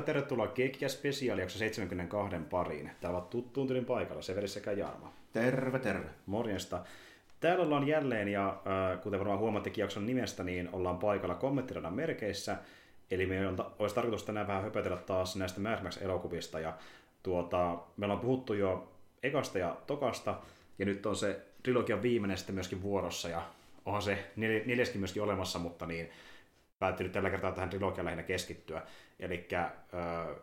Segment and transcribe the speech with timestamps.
[0.00, 2.90] Ja tervetuloa Geekkiä Spesiaalijakso 72 pariin.
[3.00, 5.06] Täällä ovat tuttuun tyylin paikalla Severi sekä Jarmo.
[5.32, 6.06] Terve, terve.
[6.26, 6.84] Morjesta.
[7.40, 12.56] Täällä ollaan jälleen ja äh, kuten varmaan huomattekin jakson nimestä, niin ollaan paikalla kommenttiradan merkeissä.
[13.10, 16.60] Eli meillä on, olisi tarkoitus tänään vähän höpötellä taas näistä Mad Max-elokuvista.
[16.60, 16.74] Ja
[17.22, 18.92] tuota, me ollaan puhuttu jo
[19.22, 20.34] ekasta ja tokasta,
[20.78, 23.42] ja nyt on se trilogian viimeinen sitten myöskin vuorossa, ja
[23.86, 26.10] onhan se nel- neljäskin myöskin olemassa, mutta niin
[26.80, 28.82] päättynyt tällä kertaa tähän trilogiaan lähinnä keskittyä.
[29.20, 29.48] Eli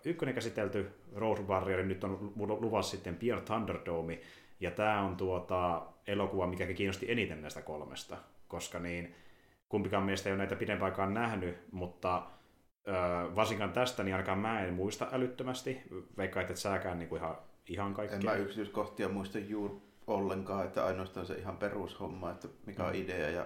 [0.05, 4.19] ykkönen käsitelty, Road Warrior, nyt on luvassa sitten Pierre Thunderdome,
[4.59, 8.17] ja tämä on tuota elokuva, mikä kiinnosti eniten näistä kolmesta,
[8.47, 9.15] koska niin
[9.69, 12.23] kumpikaan meistä ei ole näitä pidempään aikaan nähnyt, mutta
[12.87, 12.91] ö,
[13.35, 15.81] varsinkaan tästä, niin ainakaan mä en muista älyttömästi,
[16.17, 18.19] vaikka et sääkään niin kuin ihan, ihan kaikkea.
[18.19, 19.73] En mä yksityiskohtia muista juuri
[20.07, 23.01] ollenkaan, että ainoastaan se ihan perushomma, että mikä on Mm.
[23.01, 23.45] idea ja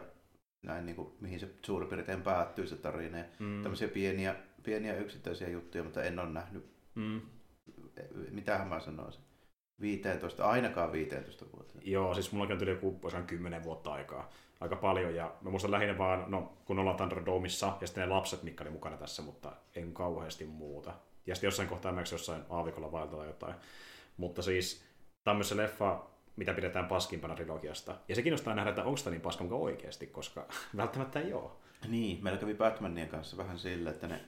[0.63, 3.17] näin, niin kuin, mihin se suurin piirtein päättyy se tarina.
[3.17, 3.61] Ja Mm.
[3.63, 7.21] Tämmöisiä pieniä, pieniä yksittäisiä juttuja, mutta en ole nähnyt, Mm.
[8.31, 9.23] mitähän mä sanoisin,
[9.81, 11.79] 15, ainakaan 15 vuotta.
[11.83, 14.29] Joo, siis mullakin on tuli joku osan 10 vuotta aikaa.
[14.59, 18.43] Aika paljon, ja mä muistan lähinnä vaan, no kun ollaan Thunderdomeissa, ja sitten ne lapset,
[18.43, 20.93] mitkä oli mukana tässä, mutta en kauheasti muuta.
[21.25, 23.55] Ja sitten jossain kohtaa mä jossain aavikolla vaeltaa jotain.
[24.17, 24.83] Mutta siis
[25.23, 27.95] tämmöisen leffa, mitä pidetään paskimpana trilogiasta.
[28.07, 31.51] Ja se kiinnostaa nähdä, että onko tämä niin paska oikeasti, koska välttämättä ei ole.
[31.87, 34.19] Niin, meillä kävi Batmanien kanssa vähän sillä, että ne,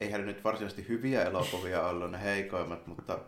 [0.00, 3.18] eihän ne nyt varsinaisesti hyviä elokuvia ollut ne heikoimmat, mutta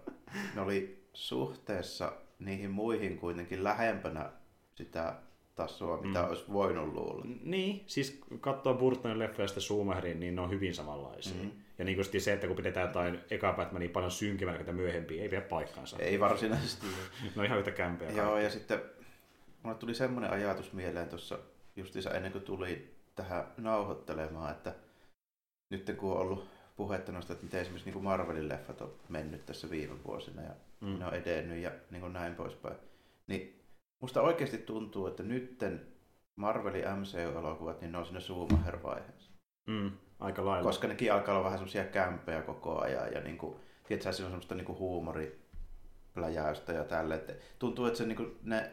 [0.55, 4.31] ne oli suhteessa niihin muihin kuitenkin lähempänä
[4.75, 5.15] sitä
[5.55, 6.25] tasoa, mitä Mm.
[6.25, 6.31] mm.
[6.31, 7.25] olisi voinut luulla.
[7.43, 11.43] Niin, siis kun katsoo Burtonin leffoja ja sitten Schumacherin, niin ne on hyvin samanlaisia.
[11.43, 11.49] Mhm.
[11.79, 15.29] Ja niin kuin se, että kun pidetään jotain eka Batmania paljon synkemmänä kuin myöhempiä, ei
[15.29, 15.97] pidä paikkaansa.
[15.99, 16.87] Ei varsinaisesti.
[17.23, 18.11] Ne on ihan yhtä kämpeä.
[18.11, 18.83] Joo, ja sitten
[19.63, 21.39] mulle tuli semmoinen ajatus mieleen tuossa
[21.77, 24.75] justiinsa ennen kuin tuli tähän nauhoittelemaan, että
[25.71, 29.47] nyt kun on ollut puhetta noista, että miten esimerkiksi niin kuin Marvelin leffat on mennyt
[29.47, 30.51] tässä viime vuosina ja
[30.83, 30.99] Mm.
[30.99, 32.77] ne on edennyt ja niin kuin näin poispäin,
[33.27, 33.63] niin
[34.01, 35.87] musta oikeasti tuntuu, että nytten
[36.37, 39.31] Marvelin MCU-elokuvat, niin ne on siinä Schumacher-vaiheessa.
[39.67, 39.91] Mm,
[40.23, 40.69] aika lailla.
[40.69, 43.57] Koska nekin alkaa olla vähän semmoisia kämpejä koko ajan ja niin kuin,
[43.89, 47.15] tiedätkö, siinä on semmoista niin kuin huumoripläjäystä ja tälle.
[47.15, 48.71] Että tuntuu, että se, niin kuin, ne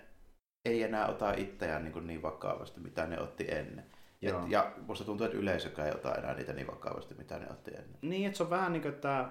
[0.65, 3.85] ei enää ota itseään niin, kuin niin vakavasti, mitä ne otti ennen.
[4.21, 4.45] Et, Joo.
[4.47, 7.99] ja musta tuntuu, että yleisökään ei ota enää niitä niin vakavasti, mitä ne otti ennen.
[8.01, 9.29] Niin, että se on vähän niin kuin, että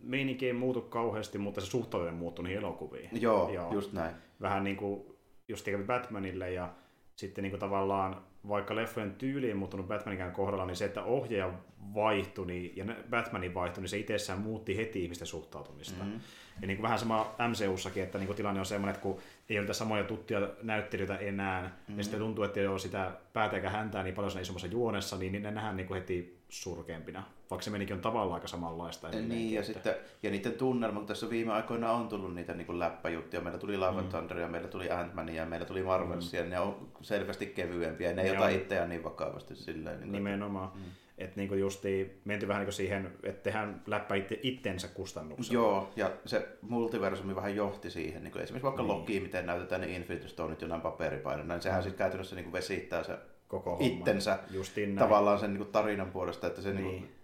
[0.00, 3.10] meininki ei muutu kauheasti, mutta se suhtautuminen muuttuu niihin elokuviin.
[3.12, 3.72] Joo, Joo.
[3.72, 4.14] Just näin.
[4.40, 5.16] Vähän niin kuin
[5.48, 6.74] just Batmanille ja
[7.16, 11.52] sitten niin kuin tavallaan vaikka leffojen tyyli ei muuttunut Batmanikään kohdalla, niin se, että ohjaaja
[11.94, 16.04] vaihtui niin, ja Batmanin vaihtui, niin se itsessään muutti heti ihmisten suhtautumista.
[16.04, 16.20] Mm.
[16.60, 19.58] Ja niin kuin vähän sama MCUssakin, että niin kuin tilanne on semmoinen, että kun ei
[19.58, 21.94] ole samoja tuttuja näyttelijöitä enää, mm.
[21.94, 25.16] niin sitten tuntuu, että ei ole sitä päätä eikä häntää niin paljon siinä isommassa juonessa,
[25.16, 27.22] niin ne nähdään niin kuin heti surkeampina.
[27.50, 29.08] Vaikka se menikin on tavallaan aika samanlaista.
[29.08, 32.78] Niin, ja, että- sitten, ja niiden tunnelma, kun tässä viime aikoina on tullut niitä niin
[32.78, 33.42] läppäjuttuja.
[33.42, 36.42] Meillä tuli Love and Thunder ja meillä tuli Ant-Man ja meillä tuli Marvelsia.
[36.44, 36.50] Mm.
[36.50, 38.52] Ne on selvästi kevyempiä ja ne ei Ne ota on.
[38.52, 39.56] itseään niin vakavasti.
[39.56, 40.70] Silleen, niin Nimenomaan.
[40.74, 40.80] Mm.
[41.18, 45.54] Että niinku justiin menty vähän niinku siihen, että tehdään läppä itse, itsensä kustannuksella.
[45.62, 48.22] Joo, ja se multiversumi vähän johti siihen.
[48.24, 48.88] Niin kuin esimerkiksi vaikka Niin.
[48.92, 51.54] Loki, miten näytetään ne Infinity Stoneit jonain paperipainoina.
[51.54, 53.18] Niin sehän sitten käytännössä niin kuin vesittää se
[53.52, 54.98] Koko itsensä Justiin näin.
[55.08, 56.84] tavallaan sen niin kuin tarinan puolesta, että se Niin.
[56.86, 57.14] niin.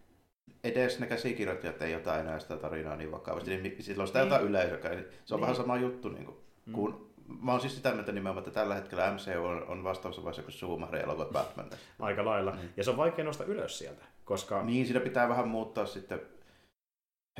[0.64, 4.38] Edes ne käsikirjoittajat ei ota enää sitä tarinaa niin vakavasti, niin silloin sitä ei ota
[4.38, 5.04] yleisökään.
[5.24, 5.40] Se on Niin.
[5.42, 6.08] vähän sama juttu.
[6.08, 6.72] Niin kuin, Mm.
[6.72, 7.10] kun,
[7.42, 10.52] mä oon siis sitä mieltä nimenomaan, että tällä hetkellä MCU on, on vastaavassa vaiheessa kuin
[10.52, 11.70] Schumacher elokuva Batman.
[12.00, 12.50] Aika lailla.
[12.50, 12.70] Niin.
[12.76, 16.20] Ja se on vaikea nostaa ylös sieltä, koska Niin, siinä pitää vähän muuttaa sitten,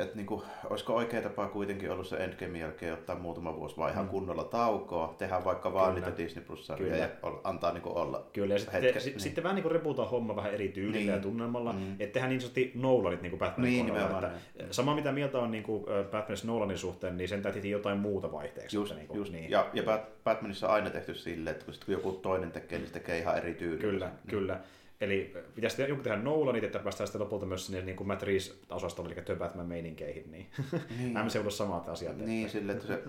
[0.02, 4.04] että niinku, olisiko oikea tapa kuitenkin ollut se Endgamein jälkeen ottaa muutama vuosi vaan ihan
[4.04, 4.10] Mm.
[4.10, 6.06] kunnolla taukoa, tehdä vaikka vaan Kyllä.
[6.06, 7.04] niitä Disney Plus-sarjoja Kyllä.
[7.32, 8.26] ja antaa niinku olla.
[8.32, 9.20] Kyllä, ja sitten, hetken, sit, niin.
[9.20, 11.08] sitten vähän niin kuin reputaan homma vähän eri tyylillä Niin.
[11.08, 11.78] ja tunnelmalla, mm.
[11.78, 11.92] Mm.
[11.92, 14.08] että tehdään niin sanotusti Nolanit niin kuin Batmanin Niin, kohdalla.
[14.08, 17.98] nimenomaan Että sama mitä mieltä on niin kuin Batmanissa Nolanin suhteen, niin sen täytyy jotain
[17.98, 18.76] muuta vaihteeksi.
[18.76, 19.32] Just, niin kuin, just.
[19.32, 19.50] Niin.
[19.50, 22.78] Ja, ja Bat- Batmanissa on aina tehty silleen, että kun, sit, kun joku toinen tekee,
[22.78, 23.80] niin se tekee ihan eri tyylillä.
[23.90, 24.16] Kyllä, Niin.
[24.30, 24.60] kyllä.
[25.00, 29.12] Eli pitäisi joku tehdä Nolanit, että päästään sitten lopulta myös sinne niin kuin Matt Reeves-osastolle,
[29.12, 30.46] eli The Batman-meininkeihin, niin
[30.98, 32.16] Niin, MCUlla samat asiat.
[32.16, 33.02] niin sille, että se,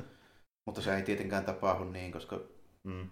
[0.65, 2.39] mutta se ei tietenkään tapahdu niin, koska
[2.83, 3.09] Mm.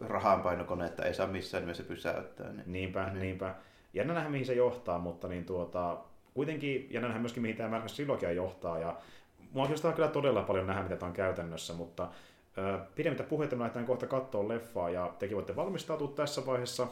[0.00, 2.52] rahanpainokonetta ei saa missään nimessä pysäyttää.
[2.52, 2.72] Niin.
[2.72, 3.20] Niinpä, niin.
[3.20, 3.54] niinpä.
[3.94, 5.98] Jännä nähdä, mihin se johtaa, mutta niin tuota,
[6.34, 8.78] kuitenkin jännä nähdä myöskin, mihin tämä Trilogia johtaa.
[8.78, 8.96] Ja
[9.52, 12.08] mua kiinnostaa kyllä todella paljon nähdä, mitä tämä on käytännössä, mutta
[12.94, 16.86] pidemmittä puheita me lähdetään kohta katsoa leffaa ja tekin voitte valmistautua tässä vaiheessa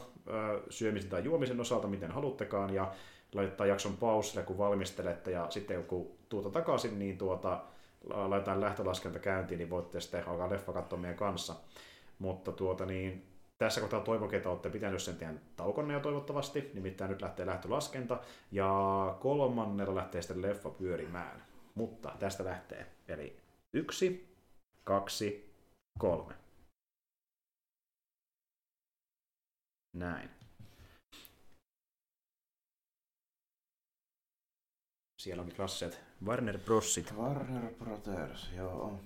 [0.69, 2.91] syömisen tai juomisen osalta, miten haluttekaan, ja
[3.33, 7.61] laittaa jakson pausille, kun valmistelette, ja sitten kun tuuta takaisin, niin tuota,
[8.09, 11.55] laitetaan lähtölaskenta käyntiin, niin voitte sitten alkaa leffa katsoa meidän kanssa.
[12.19, 13.25] Mutta tuota niin,
[13.57, 18.19] tässä kohtaa toivon, että olette pitänyt sen teidän taukonne jo toivottavasti, nimittäin nyt lähtee lähtölaskenta,
[18.51, 21.43] ja kolmannella lähtee sitten leffa pyörimään.
[21.75, 23.37] Mutta tästä lähtee, eli
[23.73, 24.35] yksi,
[24.83, 25.54] kaksi,
[25.99, 26.35] kolme.
[29.93, 30.29] Näin.
[35.21, 37.13] Siellä onkin klasseet Warner Brosit.
[37.13, 38.99] Warner Brothers, joo.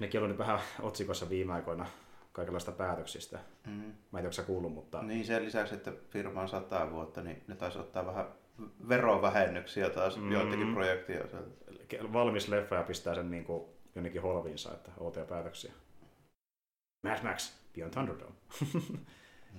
[0.00, 1.86] Nekin on ollut vähän otsikossa viime aikoina
[2.32, 3.38] kaikenlaista päätöksistä.
[3.66, 3.94] Mm.
[4.12, 5.02] Mä en tiedä, kuullut, mutta...
[5.02, 8.26] Niin, sen lisäksi, että firma on sata vuotta, niin ne taisi ottaa vähän
[8.88, 10.32] verovähennyksiä taas mm.
[10.32, 11.24] joitakin projektia.
[12.12, 13.64] Valmis leffa ja pistää sen niin kuin
[13.94, 15.72] jonnekin holviinsa, että outoja päätöksiä.
[17.06, 18.34] Mad Max, Beyond Thunderdome.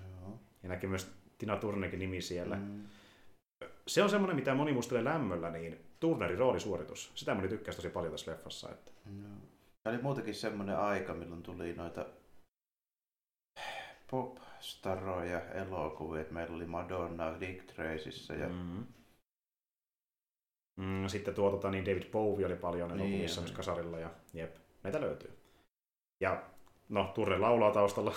[0.01, 0.39] Joo.
[0.63, 2.55] ja näkyy myös Tina Turnekin nimi siellä.
[2.55, 2.83] Mm.
[3.87, 7.11] Se on semmoinen, mitä moni muistelee lämmöllä, niin Turnerin roolisuoritus.
[7.15, 8.69] Sitä moni tykkäsi tosi paljon tässä leffassa.
[8.71, 8.91] Että...
[9.83, 12.05] Tämä oli muutenkin semmoinen aika, milloin tuli noita
[14.59, 16.25] pop-staroja elokuvia.
[16.31, 18.85] Meillä oli Madonna Dick Tracyssä ja mm-hmm.
[20.77, 24.55] Mm, sitten tuo, tota, niin David Bowie oli paljon niin, elokuvissa myös kasarilla ja jep,
[24.83, 25.37] näitä löytyy.
[26.19, 26.43] Ja
[26.89, 28.13] no, Turre laulaa taustalla.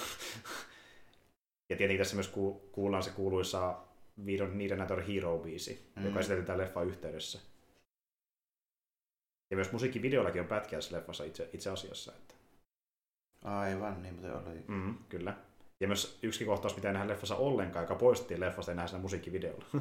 [1.71, 3.79] ja tietenkin tässä myös ku, kuullaan se kuuluisa
[4.25, 6.05] We Don't Need Another Hero-biisi, mm.
[6.05, 7.41] joka esitetään leffa yhteydessä.
[9.51, 12.13] Ja myös musiikkivideollakin on pätkiä tässä leffassa itse, itse asiassa.
[12.13, 12.35] Että...
[13.43, 14.65] Aivan, niin mutta oli.
[14.69, 15.37] Mm, kyllä.
[15.83, 19.03] Ja myös yksi kohtaus, mitä ei nähdä leffassa ollenkaan, joka poistettiin leffasta, ei nähdä siinä
[19.03, 19.65] musiikkivideolla.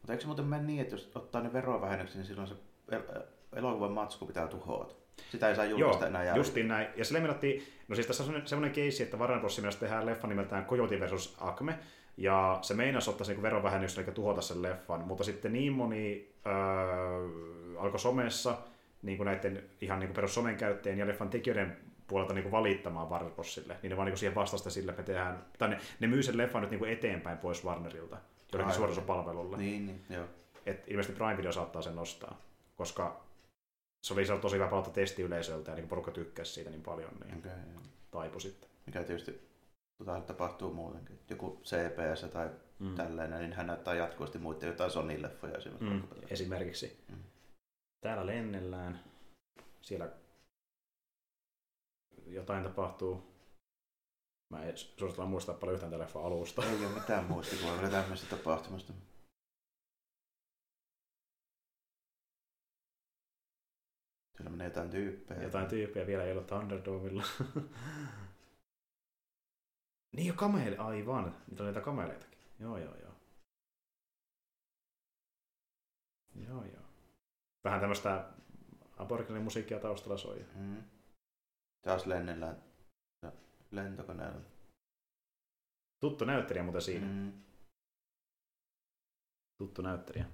[0.00, 2.54] Mutta eikö se muuten mene niin, että jos ottaa ne verovähennykset, niin silloin se
[3.56, 4.94] elokuvan matsku pitää tuhota?
[5.30, 6.40] Sitä ei saa julkaista Joo, enää jälkeen.
[6.40, 6.88] justiin näin.
[6.96, 9.60] Ja sille menattiin, no siis tässä on semmoinen keissi, että Warner Bros.
[9.80, 11.78] tehdään leffa nimeltään Coyote versus Acme,
[12.16, 16.52] ja se meinasi ottaa sen verovähennyksen eli tuhota sen leffan, mutta sitten niin moni öö,
[17.78, 18.58] alkoi somessa
[19.02, 21.76] niin kuin näiden ihan niin kuin perus somen käyttäjien ja leffan tekijöiden
[22.06, 25.06] puolelta niin kuin valittamaan Warner Brosille, niin ne vaan niin siihen vastasta sille, että me
[25.06, 28.16] tehdään, tai ne, ne myy sen leffan nyt niin kuin eteenpäin pois Warnerilta
[28.52, 29.56] jollekin suorasopalvelulle.
[29.56, 30.26] Niin, niin, joo.
[30.66, 32.40] Et ilmeisesti Prime Video saattaa sen nostaa,
[32.76, 33.24] koska
[34.06, 37.52] se oli tosi hyvä palautta testiyleisöltä ja niin porukka tykkäsi siitä niin paljon, niin okay,
[38.10, 38.70] taipu sitten.
[38.86, 39.48] Mikä tietysti
[39.98, 41.20] tota, tapahtuu muutenkin.
[41.30, 42.94] Joku CPS tai mm.
[42.94, 45.90] tällainen, niin hän näyttää jatkuvasti muiden jotain Sony-leffoja esimerkiksi.
[45.90, 47.04] Mm, esimerkiksi.
[47.08, 47.16] Mm.
[48.00, 49.00] Täällä lennellään,
[49.80, 50.08] siellä
[52.26, 53.34] jotain tapahtuu.
[54.50, 56.64] Mä en suositella muistaa paljon yhtään telefon alusta.
[56.64, 58.92] Ei ole mitään muistikuvaa tämmöistä tapahtumasta.
[64.36, 65.42] Siellä menee jotain tyyppejä.
[65.42, 67.24] Jotain tyyppejä vielä ei ole Thunderdomilla.
[70.16, 71.36] niin jo kameli, aivan.
[71.48, 72.38] Niitä on niitä kameleitakin.
[72.58, 73.12] Joo, joo, joo.
[76.34, 76.82] Joo, joo.
[77.64, 78.24] Vähän tämmöistä
[79.42, 80.44] musiikkia taustalla soi.
[80.54, 80.82] Mm.
[81.84, 82.62] Taas lennellään
[83.70, 84.40] lentokoneella.
[86.00, 87.06] Tuttu näyttelijä muuten siinä.
[87.06, 87.32] Mm.
[89.58, 90.26] Tuttu näyttelijä.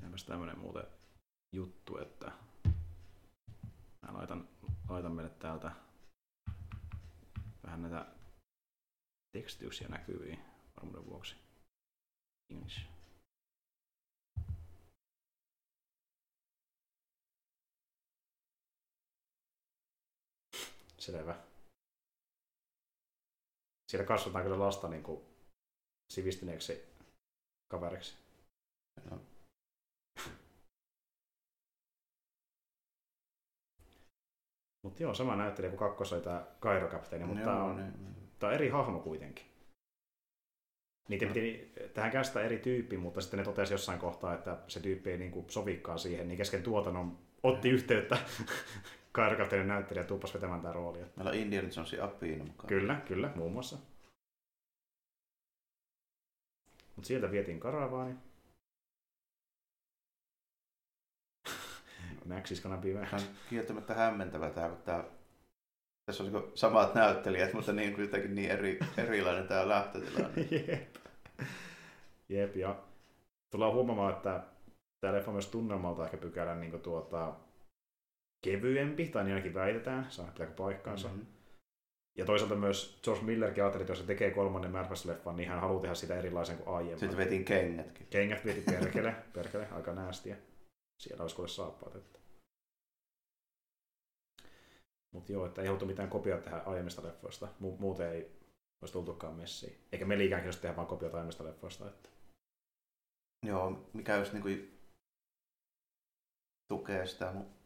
[0.00, 0.86] Tämmöistä tämmönen muuten
[1.52, 2.32] juttu, että
[4.02, 4.48] mä laitan,
[4.88, 5.72] laitan meille täältä
[7.62, 8.06] vähän näitä
[9.32, 10.38] tekstityksiä näkyviin
[10.76, 11.36] varmuuden vuoksi.
[12.50, 12.97] English.
[20.98, 21.34] Selvä.
[23.90, 25.20] Siellä kasvataan kyllä lasta niin kuin
[26.12, 26.88] sivistyneeksi
[27.70, 28.14] kaveriksi.
[29.10, 29.20] No.
[34.84, 37.92] Mutta joo, sama näyttelijä kuin kakkos oli tämä Kairo Kapteeni, mutta tämä on.
[38.38, 39.44] Tää on eri hahmo kuitenkin.
[41.08, 41.34] Niitä no.
[41.34, 45.18] piti tähän kästä eri tyyppi, mutta sitten ne totesi jossain kohtaa, että se tyyppi ei
[45.18, 48.18] niin sovikaan siihen, niin kesken tuotannon otti yhteyttä
[49.18, 51.06] karkateinen näyttelijä tuupas vetämään tämä roolia.
[51.16, 52.68] Meillä on Indiana Jonesin appiin mukaan.
[52.68, 53.78] Kyllä, kyllä, muun muassa.
[56.96, 58.14] Mutta sieltä vietiin karavaani.
[62.24, 63.10] Max is gonna be Max.
[63.10, 65.04] Tämä on kieltämättä hämmentävä tämä, kun tämä
[66.06, 70.42] tässä on niin samat näyttelijät, mutta niin kuitenkin niin eri, erilainen tämä lähtötilanne.
[70.68, 70.96] Jep.
[72.28, 72.76] Jep, ja
[73.50, 74.42] tullaan huomaamaan, että
[75.00, 77.34] tämä leffa on myös tunnelmalta ehkä pykälän niin tuota,
[78.44, 81.08] kevyempi, tai niin ainakin väitetään, saa pitääkö paikkaansa.
[81.08, 81.26] Mm-hmm.
[82.18, 85.60] Ja toisaalta myös George Millerkin ajatteli, että jos se tekee kolmannen Mad leffan niin hän
[85.60, 86.98] haluaa tehdä sitä erilaisen kuin aiemmin.
[86.98, 88.06] Sitten vetin kengätkin.
[88.06, 90.36] Kengät veti perkele, perkele, aika näästiä.
[91.02, 91.96] Siellä olisi kuule saappaat.
[91.96, 92.18] Että.
[95.14, 97.46] Mutta joo, että ei haluttu mitään kopioa tehdä aiemmista leffoista.
[97.46, 98.38] Mu- muuten ei
[98.80, 99.78] olisi tultukaan messiin.
[99.92, 101.88] Eikä me liikään jos tehdä vaan kopioita aiemmista leffoista.
[101.88, 102.08] Että.
[103.46, 104.48] Joo, mikä jos niinku
[106.68, 107.57] tukee sitä mun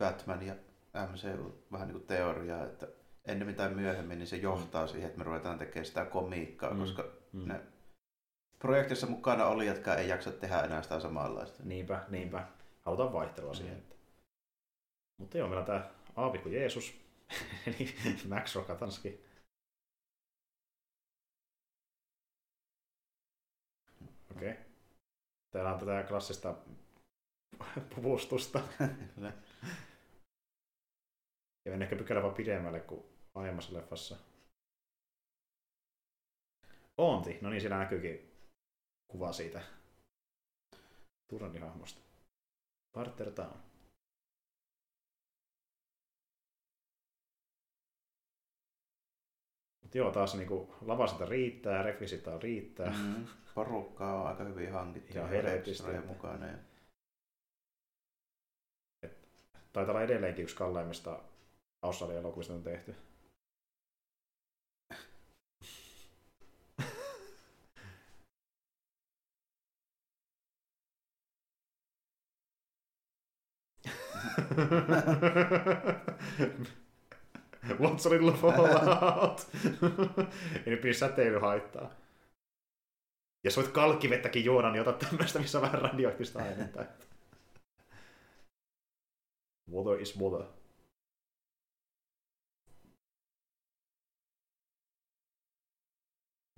[0.00, 0.54] Batman ja
[1.12, 2.88] MCU vähän niin kuin teoriaa, että
[3.24, 6.80] ennen tai myöhemmin niin se johtaa siihen, että me ruvetaan tekemään sitä komiikkaa, mm.
[6.80, 7.48] koska mm.
[7.48, 7.60] ne
[8.58, 11.62] projektissa mukana oli, jotka ei jaksa tehdä enää sitä samanlaista.
[11.62, 12.46] Niinpä, niinpä.
[12.82, 13.56] Halutaan vaihtelua mm.
[13.56, 13.82] siihen.
[15.18, 17.00] Mutta joo, meillä on tämä Aavikko Jeesus,
[17.66, 17.94] eli
[18.28, 19.24] Max Rokatanski.
[24.36, 24.50] Okei.
[24.50, 24.64] Okay.
[25.50, 26.54] Täällä on tätä klassista
[27.94, 28.60] puvustusta.
[31.64, 34.16] ja mennä ehkä pykälä vaan pidemmälle kuin aiemmassa leffassa.
[36.98, 38.30] Onti, no niin, siellä näkyykin
[39.08, 39.62] kuva siitä
[41.30, 42.00] Turanin hahmosta.
[42.92, 43.56] Parter Town.
[49.82, 52.90] Mutta joo, taas niinku lavasita riittää, rekvisitaa riittää.
[52.90, 55.18] Mm, porukkaa on aika hyvin hankittu.
[55.18, 56.00] Ja helvetisti.
[56.06, 56.46] mukana.
[56.46, 56.58] Ja...
[59.72, 61.29] taitaa olla edelleenkin yksi kalleimmista
[61.82, 62.94] Australia-elokuvista on tehty.
[77.78, 79.46] What's a little fallout?
[80.66, 81.90] Ei nyt säteily haittaa.
[83.44, 86.84] Jos voit kalkkivettäkin juoda, niin ota tämmöistä, missä on vähän radioaktiivista ainetta.
[89.70, 90.59] Water is water.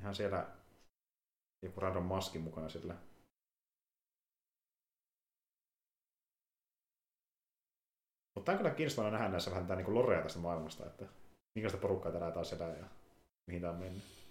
[0.03, 0.47] Ihan siellä
[1.63, 2.95] joku random maski mukana sillä.
[8.35, 11.07] Mutta tämä on kyllä kiinnostavaa nähdä näissä vähän tämä niin lorea tästä maailmasta, että
[11.55, 12.85] minkälaista porukkaa täällä taas elää ja
[13.47, 14.22] mihin tämä on mennyt.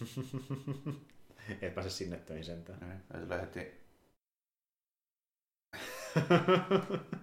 [1.62, 3.04] Ei pääse sinne töihin sentään.
[3.32, 3.80] Ei, heti...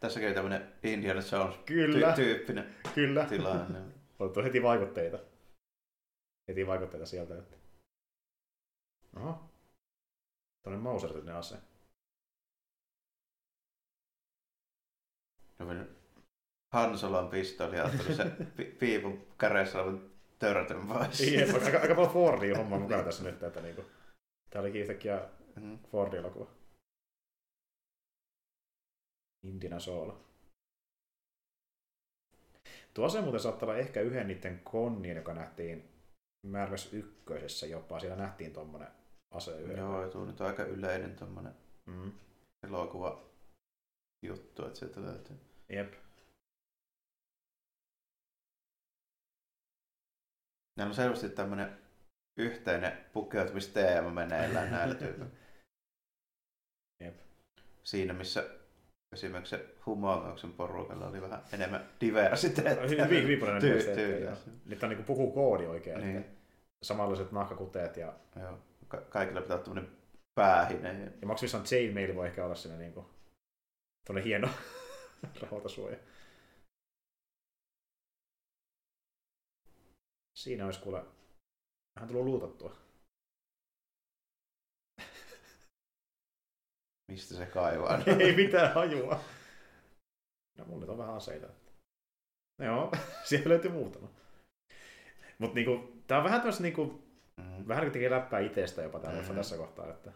[0.00, 2.12] Tässä käy tämmönen Indiana Jones Kyllä.
[2.12, 3.26] Ty- tyyppinen Kyllä.
[3.26, 3.78] tilanne.
[4.18, 5.18] Otettu heti vaikutteita.
[6.48, 7.38] Heti vaikutteita sieltä.
[7.38, 7.56] Että...
[9.16, 9.50] Oho.
[10.62, 11.56] Tuonne mausertinen ase.
[15.58, 15.66] No,
[16.72, 18.24] Hansolan pistooli ja se
[18.78, 20.09] piipun käreessä olevan
[20.40, 21.20] törtön pois.
[21.20, 23.42] Jep, aika, aika paljon Fordia hommaa mukana tässä nyt.
[23.42, 23.84] Että niinku,
[24.50, 25.78] tää olikin yhtäkkiä mm.
[25.78, 26.46] Ford-elokuva.
[29.42, 30.20] Indina Soola.
[32.94, 35.88] Tuo se muuten saattaa olla ehkä yhden niiden konnin, joka nähtiin
[36.46, 38.00] Märväs ykkösessä jopa.
[38.00, 38.88] Siellä nähtiin tuommoinen
[39.30, 39.78] ase yhden.
[39.78, 41.54] Joo, tuo nyt on aika yleinen tuommoinen
[41.86, 42.12] mm.
[42.62, 43.22] elokuva
[44.22, 45.36] juttu, että se löytyy.
[45.68, 45.94] Jep.
[50.80, 51.78] Näillä on selvästi tämmöinen
[52.38, 55.26] yhteinen pukeutumisteema meneillään näillä tyypillä.
[57.04, 57.14] Jep.
[57.82, 58.44] Siinä missä
[59.12, 63.06] esimerkiksi se humoauksen porukalla oli vähän enemmän diversiteettiä.
[63.06, 64.36] Hyvin, paljon diversiteettiä.
[64.66, 66.00] Nyt on niin pukukoodi oikein.
[66.00, 66.16] Niin.
[66.16, 66.32] Että
[66.82, 67.96] samanlaiset nahkakuteet.
[67.96, 68.14] Ja...
[68.40, 68.58] Joo.
[68.88, 69.90] Ka- kaikilla pitää olla tämmöinen
[70.34, 71.12] päähine.
[71.20, 73.06] Ja maksimissaan chainmail voi ehkä olla siinä niin kuin,
[74.24, 74.48] hieno
[75.42, 75.96] rahoitasuoja.
[80.40, 81.04] Siinä olisi kuule
[81.96, 82.76] vähän tullut luutattua.
[87.10, 87.98] Mistä se kaivaa?
[88.20, 89.20] Ei mitään hajua.
[90.58, 91.46] No mulla on vähän aseita.
[92.58, 92.92] No joo,
[93.28, 94.08] siellä löytyy muutama.
[95.38, 97.02] Mutta niinku, tää on vähän tämmöistä niinku,
[97.36, 97.68] mm.
[97.68, 99.34] vähän niin tekee läppää itsestä jopa tää mm.
[99.34, 99.90] tässä kohtaa.
[99.90, 100.12] Että...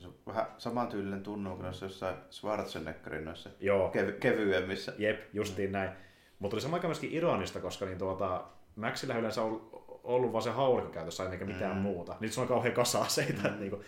[0.00, 3.92] Se on vähän samantyylinen tunnu kuin noissa jossain Schwarzeneggerin noissa Joo.
[3.92, 4.92] Kev- kevyemmissä.
[4.98, 5.72] Jep, justiin mm.
[5.72, 5.90] näin.
[6.38, 9.70] Mutta oli samaan aikaan myöskin ironista, koska niin tuota, Maxilla yleensä on
[10.04, 11.82] ollut vaan se haulikko käytössä eikä mitään mm.
[11.82, 12.16] muuta.
[12.20, 13.48] Nyt se on kauhean kasa aseita.
[13.48, 13.60] Mm.
[13.60, 13.82] Niin kuin,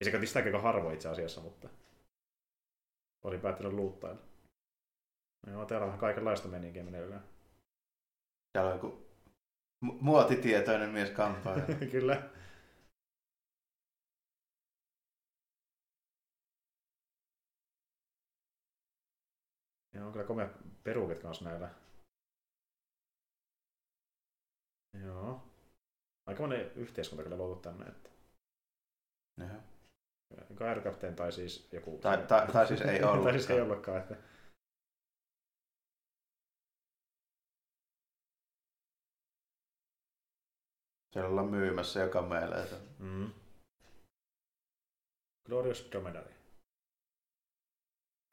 [0.00, 1.68] ei se käytti sitäkään harvoin itse asiassa, mutta
[3.24, 4.20] oli päättänyt luuttailla.
[5.46, 7.24] No joo, täällä on vähän kaikenlaista meniinkin meneillään.
[8.52, 9.06] Täällä on joku
[9.84, 11.64] mu- muotitietoinen mies kampaaja.
[11.92, 12.30] Kyllä.
[19.94, 20.48] Ja on kyllä komea
[20.84, 21.70] perukit kanssa näillä.
[25.04, 25.42] Joo.
[26.26, 28.10] Aika monen yhteiskunta kyllä luotu tänne, että
[29.40, 29.62] Jaha.
[30.60, 31.98] Air Captain tai siis joku...
[31.98, 33.24] Tai, tai, tai siis ei ollut.
[33.24, 34.16] tai siis ei ollutkaan, että...
[41.12, 42.76] Siellä ollaan myymässä jo kameleita.
[42.98, 43.30] Mm.
[45.46, 46.34] Glorious Dromedary.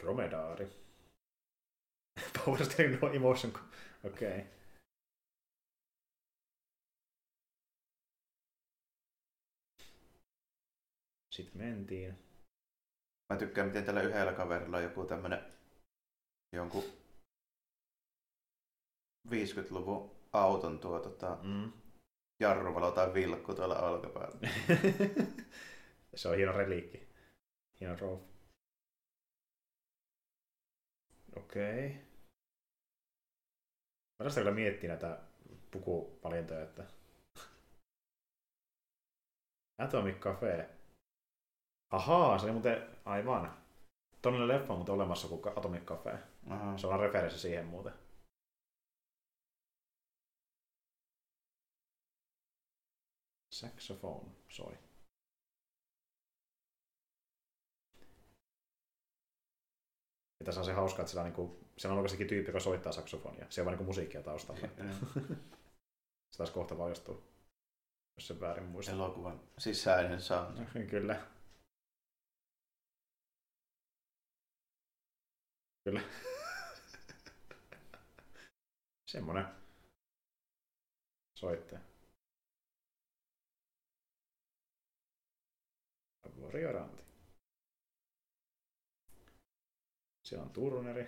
[0.04, 0.68] Dromedari.
[2.46, 3.54] Power Steering No Emotion.
[4.04, 4.38] Okei.
[4.38, 4.63] Okay.
[11.34, 12.20] Sitten mentiin.
[13.30, 15.40] Mä tykkään, miten tällä yhdellä kaverilla on joku tämmönen
[16.56, 16.84] jonkun
[19.30, 21.72] 50-luvun auton tuo tota, Mm.
[22.40, 24.40] jarruvalo tai vilkku tuolla olkapäällä.
[26.16, 27.08] Se on hieno reliikki.
[27.80, 28.22] Hieno roof.
[31.36, 31.88] Okei.
[31.88, 32.02] Okay.
[34.20, 35.20] Mä tästä kyllä miettii näitä
[35.72, 36.84] pukuvalintoja, että
[39.78, 40.73] Atomic Cafe.
[41.94, 43.58] Ahaa, se oli muuten aivan.
[44.22, 46.18] Todellinen leffa on muuten olemassa kuin Atomic Cafe.
[46.50, 46.78] Aha.
[46.78, 47.94] Se on referenssi siihen muuten.
[53.52, 54.78] Saxophone soi.
[60.40, 62.92] Ja tässä on se hauska, että siellä on, niinku, siellä on oikeastikin tyyppi, joka soittaa
[62.92, 63.46] saksofonia.
[63.50, 64.68] Se on vaan niinku musiikkia taustalla.
[66.32, 67.22] Se taisi kohta valjastua,
[68.18, 68.96] jos se väärin muistaa.
[68.96, 70.20] Elokuvan sisäinen.
[70.30, 71.33] No, Kyllä.
[75.84, 76.02] Kyllä.
[79.12, 79.46] Semmonen
[81.40, 81.82] soittaja.
[86.42, 87.04] Varioranti.
[90.24, 91.06] Siellä on turneri.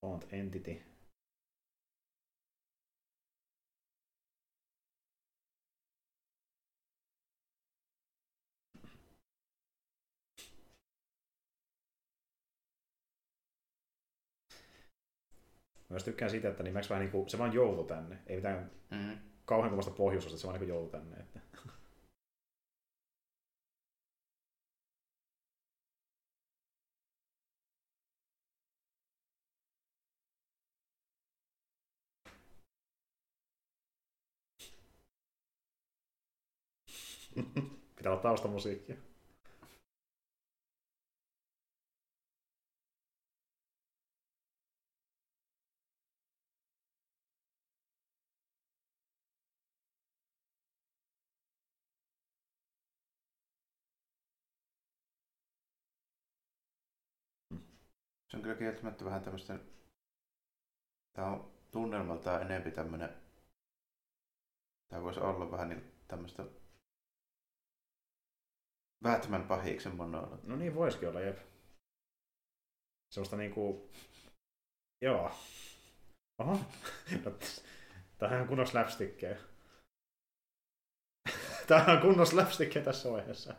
[0.00, 0.93] Font Entity.
[15.94, 18.18] Myös tykkään siitä, että niin vähän niinku, se vaan joulu tänne.
[18.26, 19.18] Ei mitään Mm.
[19.44, 21.16] kauhean kovasta pohjoisesta, se vaan niinku joulu tänne.
[21.16, 21.40] Että.
[37.96, 38.96] Pitää olla taustamusiikkia.
[58.34, 59.58] Se on kyllä kieltämättä vähän tämmöistä...
[61.12, 63.08] Tää on tunnelmaltaan enempi tämmönen...
[64.88, 66.44] Tää voisi olla vähän niin tämmöistä...
[69.02, 70.46] Batman pahiksen monologi.
[70.46, 71.38] No niin voisikin olla, jep.
[73.10, 73.90] Semmoista niinku...
[75.02, 75.30] Joo.
[76.38, 76.58] Oho.
[77.24, 77.32] No,
[78.18, 79.36] Tämähän on kunnon slapstickkejä.
[81.68, 83.54] Tämähän on kunnon slapstickkejä tässä vaiheessa.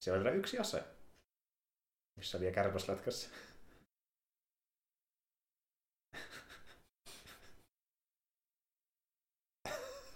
[0.00, 0.84] Siellä on vielä yksi ase.
[2.16, 3.30] Missä vielä kärpäslätkässä.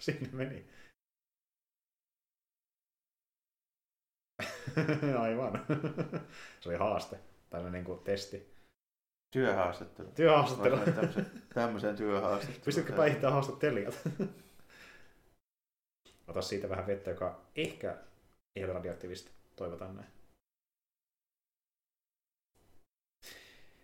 [0.04, 0.66] Sinne meni.
[5.20, 5.66] Aivan.
[6.60, 7.20] Se oli haaste.
[7.50, 8.54] Tällainen niin kuin testi.
[9.30, 10.12] Työhaastattelu.
[10.12, 10.76] Työhaastattelu.
[10.76, 12.64] Tämmöiseen, tämmöiseen työhaastatteluun.
[12.64, 13.94] Pystytkö päihittämään haastattelijat?
[16.26, 17.98] Ota siitä vähän vettä, joka ehkä
[18.56, 19.30] ei ole radioaktiivista.
[19.56, 20.08] Toivotaan näin.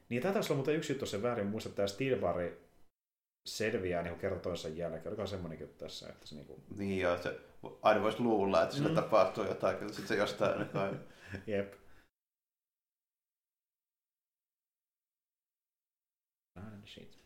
[0.08, 2.70] Niin tämä taisi olla muuten yksi juttu, jos en väärin muista, että tämä Steelbari
[3.48, 5.28] selviää niin kerta toisensa jälkeen.
[5.28, 6.62] Semmoinen juttu tässä, että se niinku...
[6.76, 7.40] Niin joo, se
[7.82, 8.94] aina voisi luulla, että sillä Mm.
[8.94, 10.98] tapahtuu jotain, mutta sitten se jostain aina.
[11.46, 11.74] Jep.
[16.56, 17.18] Ah, shit.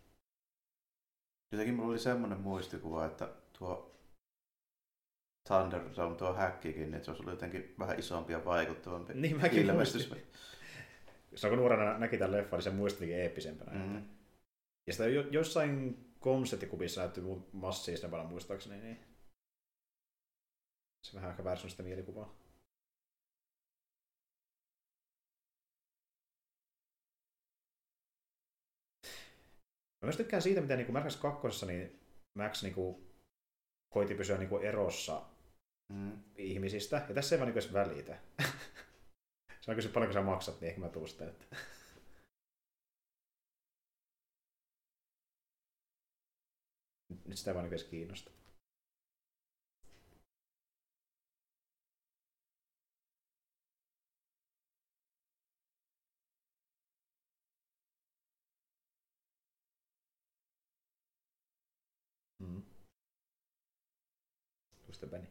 [1.53, 3.29] Jotenkin mulla oli semmoinen muistikuva, että
[3.59, 3.94] tuo
[5.49, 10.11] Thunderdome, tuo häkkikin, niin se olisi ollut jotenkin vähän isompi ja vaikuttavampi niin, mäkin ilmestys.
[10.11, 10.33] Muistin.
[11.35, 13.73] Se kun nuorena näki tämän leffan, niin se muistikin eeppisempänä.
[13.73, 14.03] Mm.
[14.87, 17.21] Ja sitä jo, jossain konserttikubissa näytti
[17.53, 18.99] massiivisempana muistaakseni, niin
[21.03, 22.35] se vähän ehkä väärsyn sitä mielikuvaa.
[30.03, 31.67] Mä myös tykkään siitä, miten niinku niin Max 2.
[31.67, 32.01] Niin
[32.35, 33.07] Max niin kuin,
[33.89, 35.34] koiti pysyä niin kuin erossa
[35.89, 36.23] Mm.
[36.37, 38.19] ihmisistä, ja tässä ei vaan niin välitä.
[39.61, 41.29] se on kysyä paljonko sä maksat, niin ehkä mä tuun sitten.
[41.29, 41.57] Että...
[47.27, 48.31] Nyt sitä ei vaan niin kiinnosta.
[62.41, 62.63] Mm.
[64.89, 65.29] Just meni.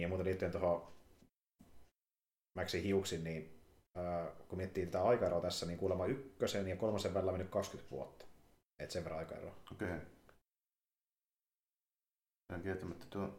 [0.00, 0.92] Niin ja muuten liittyen tuohon
[2.58, 3.60] Maxin hiuksin, niin
[3.96, 7.90] ää, kun miettii tätä aikaeroa tässä, niin kuulemma ykkösen ja kolmosen välillä on mennyt 20
[7.90, 8.26] vuotta.
[8.78, 9.56] Et sen verran aikaeroa.
[9.72, 9.88] Okei.
[9.88, 10.00] Okay.
[12.46, 13.38] Se on kieltämättä tuo,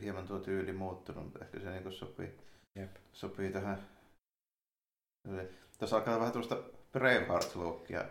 [0.00, 2.38] hieman tuo tyyli muuttunut, mutta ehkä se niinku sopii,
[2.74, 2.96] Jep.
[3.12, 3.88] sopii tähän.
[5.78, 6.56] Tässä alkaa vähän tuosta
[6.92, 8.04] Braveheart-lookia.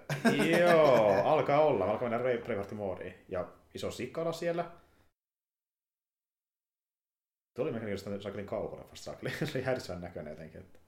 [0.59, 1.85] Joo, alkaa olla.
[1.85, 3.25] Alkaa mennä Ray Braveheart moodiin.
[3.29, 4.71] Ja iso sikkala siellä.
[7.57, 9.31] Tuo oli melkein jostain saakelin kaukoleffasta saakeli.
[9.45, 10.61] Se oli häiritsevän näköinen jotenkin.
[10.61, 10.79] Että...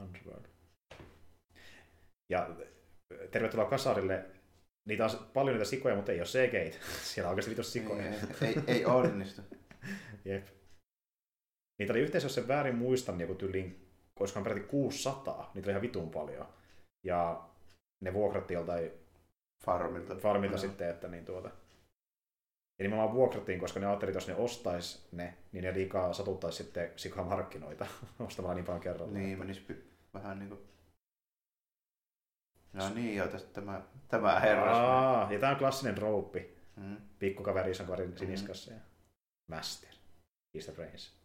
[0.00, 0.44] Underworld.
[2.30, 2.50] Ja
[3.30, 4.24] tervetuloa kasarille.
[4.88, 6.78] Niitä on paljon niitä sikoja, mutta ei ole CGI.
[7.12, 8.04] Siellä on oikeasti vitos sikoja.
[8.04, 9.42] ei, ei, ei onnistu.
[10.24, 10.46] Jep.
[11.78, 15.50] Niitä oli yhteensä, jos sen väärin muistan, niin joku tyyliin, koska peräti 600.
[15.54, 16.48] Niitä oli ihan vitun paljon.
[17.04, 17.48] Ja
[18.00, 18.92] ne vuokrattiin joltain
[19.64, 20.16] Farmilta.
[20.16, 21.50] farmilta sitten, että niin tuota.
[22.82, 26.62] Ja nimenomaan vuokrattiin, koska ne ajatteli, että jos ne ostais ne, niin ne liikaa satuttaisi
[26.64, 27.86] sitten sikohan markkinoita
[28.26, 29.12] ostamalla niin paljon kerralla.
[29.12, 29.82] Niin, menis py-
[30.14, 30.58] vähän niinku...
[32.72, 34.76] No niin, joo, tästä tämä, tämä herras.
[34.76, 36.56] Aa, ja tämä on klassinen rouppi.
[36.76, 36.96] Mm.
[37.18, 38.72] Pikkukaveri ison kaverin siniskassa.
[38.72, 38.78] Ja
[39.50, 39.90] Master.
[40.58, 41.16] He's the brains.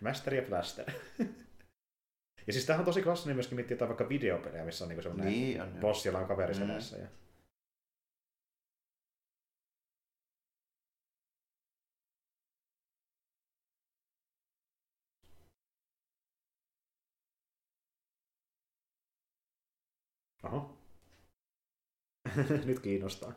[0.00, 0.90] Master ja Blaster.
[2.46, 5.32] ja siis tämähän on tosi klassinen myöskin miettiä jotain vaikka videopelejä, missä on niinku semmoinen
[5.32, 5.68] Niin on.
[5.68, 5.80] joo.
[5.80, 6.58] bossi, jolla on kaveri Mm.
[6.60, 6.96] selässä.
[6.98, 7.06] Ja...
[22.66, 23.32] Nyt kiinnostaa.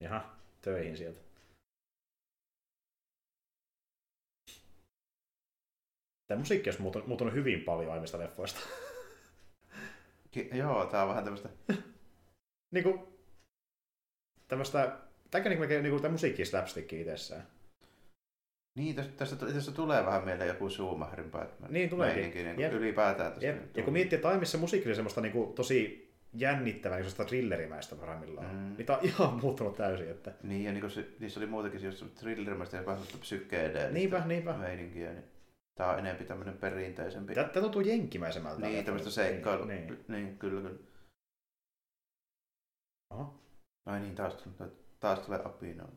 [0.00, 1.20] Jaha, töihin sieltä.
[6.26, 8.60] Tämä musiikki olisi muuttunut, muuttunut hyvin paljon aiemmista leffoista.
[10.30, 11.48] Ki- joo, tää on vähän tämmöstä...
[12.74, 13.18] niinku,
[14.48, 14.98] tämmöistä,
[15.30, 17.46] tämäkin niinku, melkein niinku, tämä musiikki slapstick itsessään.
[18.74, 21.72] Niin, tästä, tästä, tulee vähän mieleen joku Schumacherin Batman.
[21.72, 22.16] Niin tuleekin.
[22.16, 22.72] Meininki, niin Jep.
[22.72, 23.46] ylipäätään tästä.
[23.46, 23.54] Jep.
[23.56, 23.92] niin Ja kun tulee.
[23.92, 28.54] miettii, että aiemmissa musiikki oli semmoista niinku, tosi jännittävää, niin semmoista thrillerimäistä parhaimmillaan.
[28.54, 28.74] Mm.
[28.76, 30.10] Niin tää on ihan muuttunut täysin.
[30.10, 30.32] Että...
[30.42, 34.52] Niin, ja niin se, niissä oli muutakin jos thrillerimäistä ja vähän sellaista psykeedeellistä Niinpä, niinpä.
[34.52, 35.12] meininkiä.
[35.12, 35.24] Niin
[35.74, 37.34] tää on enemmän tämmönen perinteisempi.
[37.34, 38.60] Tämä tuntuu jenkkimäisemmältä.
[38.66, 39.66] niin, tämmöistä seikkailua.
[39.66, 40.24] Niin, Niin, niin.
[40.24, 40.38] niin.
[40.38, 40.78] kyllä, kyllä.
[43.10, 43.34] Oho.
[43.86, 45.88] Ai niin, taas, tulee- taas tulee apina.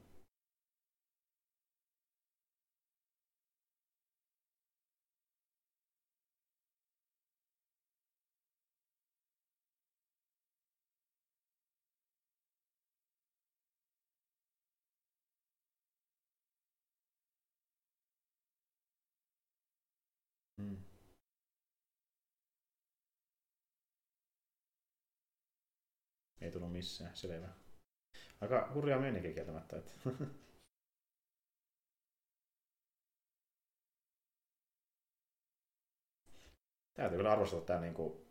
[26.76, 27.48] Missään, selvä.
[28.42, 29.78] Aika hurjaa meininkiä kieltämättä.
[29.78, 29.92] Että...
[36.94, 38.26] Täytyy kyllä arvostaa tämä niinku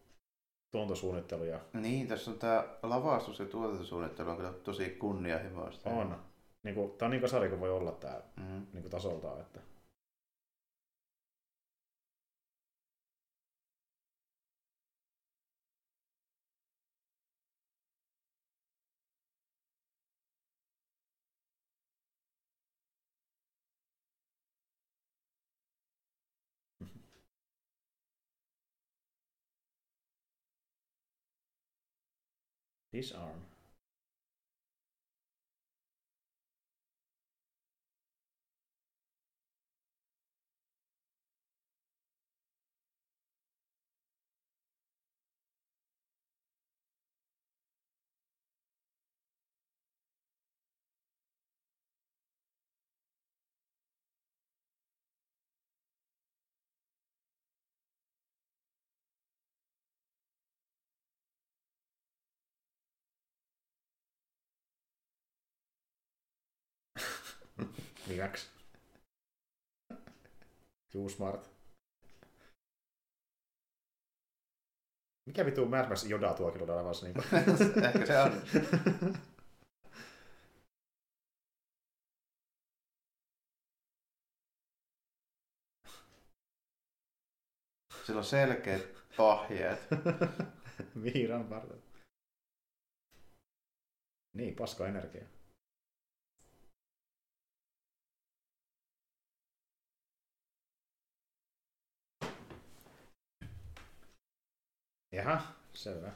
[0.70, 5.90] tuontosuunnittelu ja Niin, tässä on tää lavastus ja tuotantosuunnittelu on kyllä tosi kunnianhimoista.
[5.90, 6.22] on.
[6.62, 8.66] Niinku, tää on niin kasari kuin voi olla tää Mm.
[8.72, 9.40] niinku tasoltaan.
[9.40, 9.61] Että...
[32.94, 33.54] this arm
[68.09, 68.51] Nimeksi.
[70.93, 71.51] Too smart.
[75.27, 77.17] Mikä vitu Mad Max Joda tuokin on olemassa niin
[77.87, 78.33] Ehkä se on.
[88.07, 88.83] Sillä on selkeät
[89.19, 89.81] ohjeet.
[91.05, 91.83] Viiran varten.
[94.35, 95.34] Niin, paska energia.
[105.14, 105.42] Jaha,
[105.74, 106.12] selvä.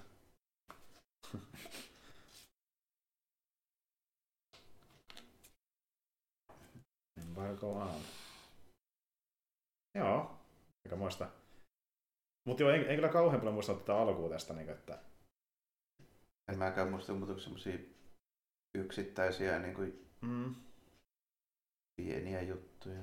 [7.23, 8.01] Embargo on.
[9.95, 10.39] Joo,
[10.85, 11.31] aika muista.
[12.47, 14.99] Mutta joo, en, en, kyllä kauhean paljon muista tätä alkua tästä, niin että
[16.49, 17.79] En mäkään muista muuta semmosia
[18.75, 20.55] yksittäisiä niin kuin mm,
[21.97, 23.01] pieniä juttuja.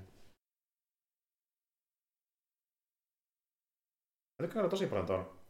[4.40, 5.45] Mä tykkään tosi paljon tuon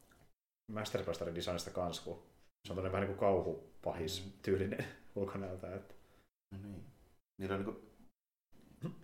[0.68, 2.24] Master Blasterin designista kans, kun
[2.68, 5.76] se on vähän niin kuin kauhupahis tyylinen ulkonäöltä.
[5.76, 5.94] Että...
[6.52, 6.84] No niin.
[7.38, 7.86] Niillä on niin kuin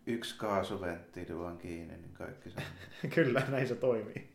[0.06, 3.10] yksi kaasuventtiili vaan kiinni, niin kaikki se on.
[3.16, 4.31] Kyllä, näin se toimii.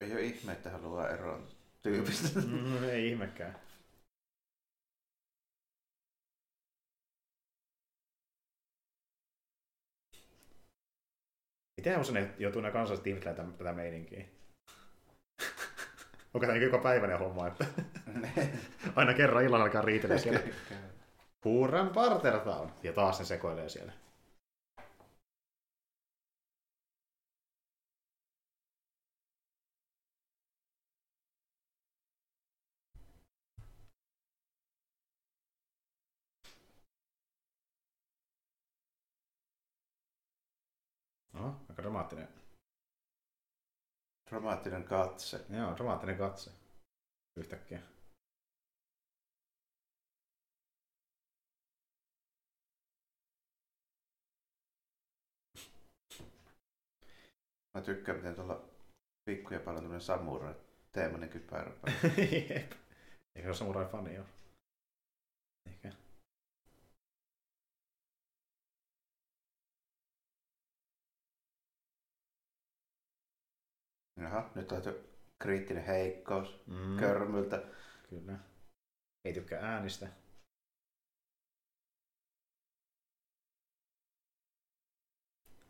[0.00, 1.48] Ei ole ihme, että haluaa eroon
[1.82, 2.40] tyypistä.
[2.40, 3.60] Mm, ei ihmekään.
[11.76, 14.24] Miten usein ne joutuu nämä kansalliset ihmettelemään tätä meininkiä?
[16.34, 17.64] Onko tämä joka päiväinen homma, että
[18.96, 20.40] aina kerran illalla alkaa riitellä siellä.
[21.44, 22.70] Huuran Bartertown.
[22.82, 23.92] Ja taas ne sekoilee siellä.
[41.34, 42.28] Oho, aika dramaattinen.
[44.30, 45.44] Dramaattinen katse.
[45.50, 46.50] Joo, dramaattinen katse.
[47.36, 47.80] Yhtäkkiä.
[57.74, 58.64] Mä tykkään, miten tuolla
[59.24, 60.54] pikkuja paljon tämmönen samurai
[60.92, 61.72] teemainen kypärä.
[62.50, 62.72] Jep.
[63.34, 64.24] Eikö se ole samurai fani jo?
[65.66, 65.99] Ehkä.
[74.20, 77.62] Jaha, nyt löytyy kriittinen heikkous Mm, Körmyltä.
[78.10, 78.38] Kyllä.
[79.24, 80.08] Ei tykkää äänistä.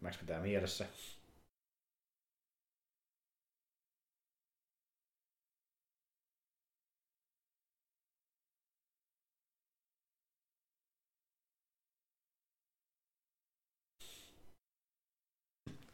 [0.01, 0.87] Max pitää mielessä.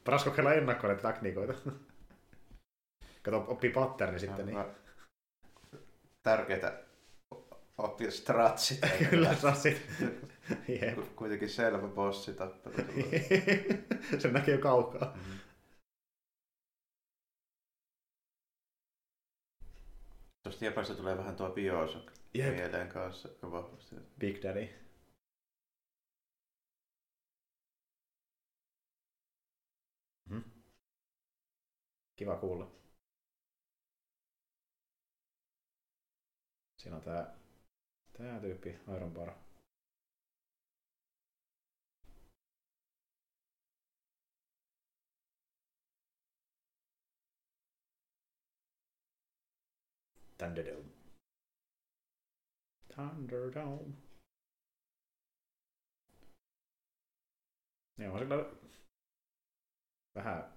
[0.05, 1.55] Paras kokeilla ennakkoon näitä takniikoita.
[3.27, 4.47] Kato, oppii patterni sitten.
[4.47, 4.59] Niin.
[6.23, 6.79] Tärkeää
[7.79, 8.79] oppia stratsit.
[9.11, 9.83] Kyllä, sassit.
[10.81, 10.95] Jep.
[10.95, 12.75] Ku- Kuitenkin selvä bossitappelu.
[12.77, 13.27] tulee.
[14.19, 15.17] Sen näkee jo kaukaa.
[15.17, 15.37] Mhm.
[20.43, 22.55] Tuosta Japanista tulee vähän tuo Bioshock Jep.
[22.55, 23.97] mieleen kanssa vahvasti.
[24.19, 24.69] Big Daddy.
[30.31, 30.41] Mhm.
[32.17, 32.71] Kiva kuulla.
[36.87, 37.35] Siinä on tää,
[38.19, 39.33] tää tyyppi Iron Bar.
[50.39, 50.85] Thunderdome.
[52.95, 53.95] Thunderdome.
[57.99, 58.37] Joo, on sillä
[60.15, 60.53] vähän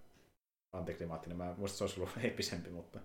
[0.73, 1.37] antiklimaattinen.
[1.37, 2.99] Mä muistin, että se olisi ollut eeppisempi, mutta...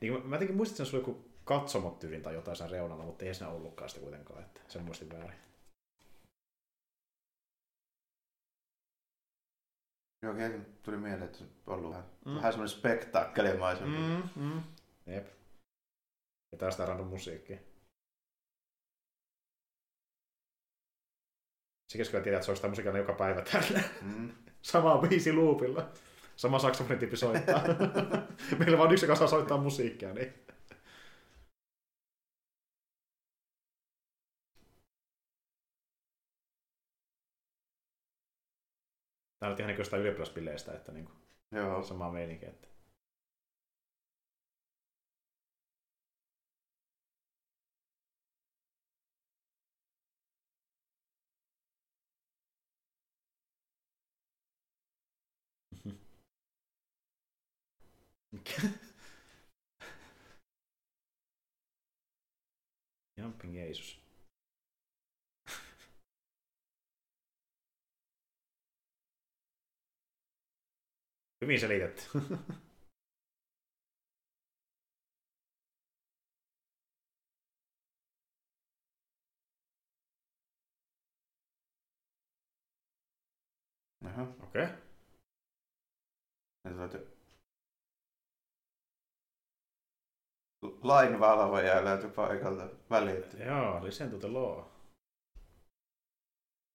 [0.00, 3.24] Niin, mä, jotenkin muistin, että se oli joku katsomot tyylin tai jotain sen reunalla, mutta
[3.24, 5.38] ei siinä ollutkaan sitä kuitenkaan, että sen muistin väärin.
[10.22, 10.34] Joo,
[10.82, 12.34] tuli mieleen, että se on ollut vähän, Mm.
[12.34, 13.88] vähän semmoinen spektaakkelimaisen.
[13.88, 14.22] Mm.
[14.42, 14.62] Mm.
[15.06, 15.26] Jep.
[16.52, 17.58] Ja tästä random musiikki.
[21.92, 23.80] Siksi kyllä tiedät, että se olisi musiikilla joka päivä täällä.
[24.02, 24.32] Mm.
[24.72, 25.92] Sama biisi loopilla.
[26.40, 27.62] Sama saksofonityyppi soittaa.
[28.58, 30.14] Meillä vaan yksi, joka saa soittaa musiikkia.
[30.14, 30.34] Niin.
[39.38, 41.16] Tää on ihan niin ylioppilaspileistä, että niin kuin
[41.52, 41.82] Joo.
[41.82, 42.46] sama meininki.
[42.46, 42.68] Että...
[55.84, 56.10] Mikä?
[63.16, 63.98] Jumping Jeesus.
[71.42, 72.02] Hyvin selitetty.
[84.04, 84.26] Aha.
[84.42, 84.68] Okei.
[86.64, 87.19] Okay.
[90.62, 93.36] Lainvalvoja löytyi paikalta välitty.
[93.42, 94.64] Joo, listen to the law.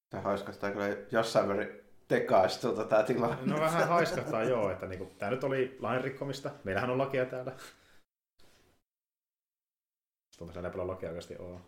[0.09, 3.53] Tämä haiskastaa kyllä jossain määrin tekaistulta tämä tilanne.
[3.53, 6.51] No vähän haiskahtaa joo, että niinku, tämä nyt oli lain rikkomista.
[6.63, 7.51] Meillähän on lakia täällä.
[10.37, 11.59] Tuntuu siellä ei paljon lakia oikeasti ole.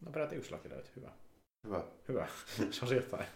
[0.00, 0.92] No peräti yksi laki löytyy.
[0.96, 1.12] Hyvä.
[1.66, 1.84] Hyvä.
[2.08, 2.28] Hyvä.
[2.72, 3.26] Se on jotain.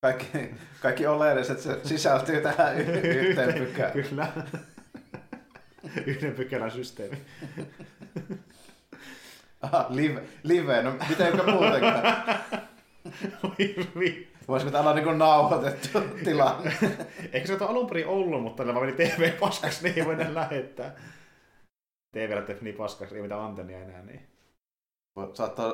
[0.00, 3.92] Kaikki, kaikki oleelliset se sisältyy tähän y- yhteen pykään.
[3.92, 4.32] Kyllä.
[6.06, 7.16] Yhden pykälän systeemi.
[9.60, 12.02] Aha, live, live, no mitenkä muutenkaan?
[14.48, 16.72] Voisiko täällä olla niin nauhoitettu tilanne?
[17.32, 20.34] Eikö se ole alun perin ollut, mutta ne vaan meni TV paskaksi, niin ei voi
[20.34, 20.94] lähettää.
[22.12, 24.28] TV lähtee niin paskaksi, ei mitään antennia enää, niin.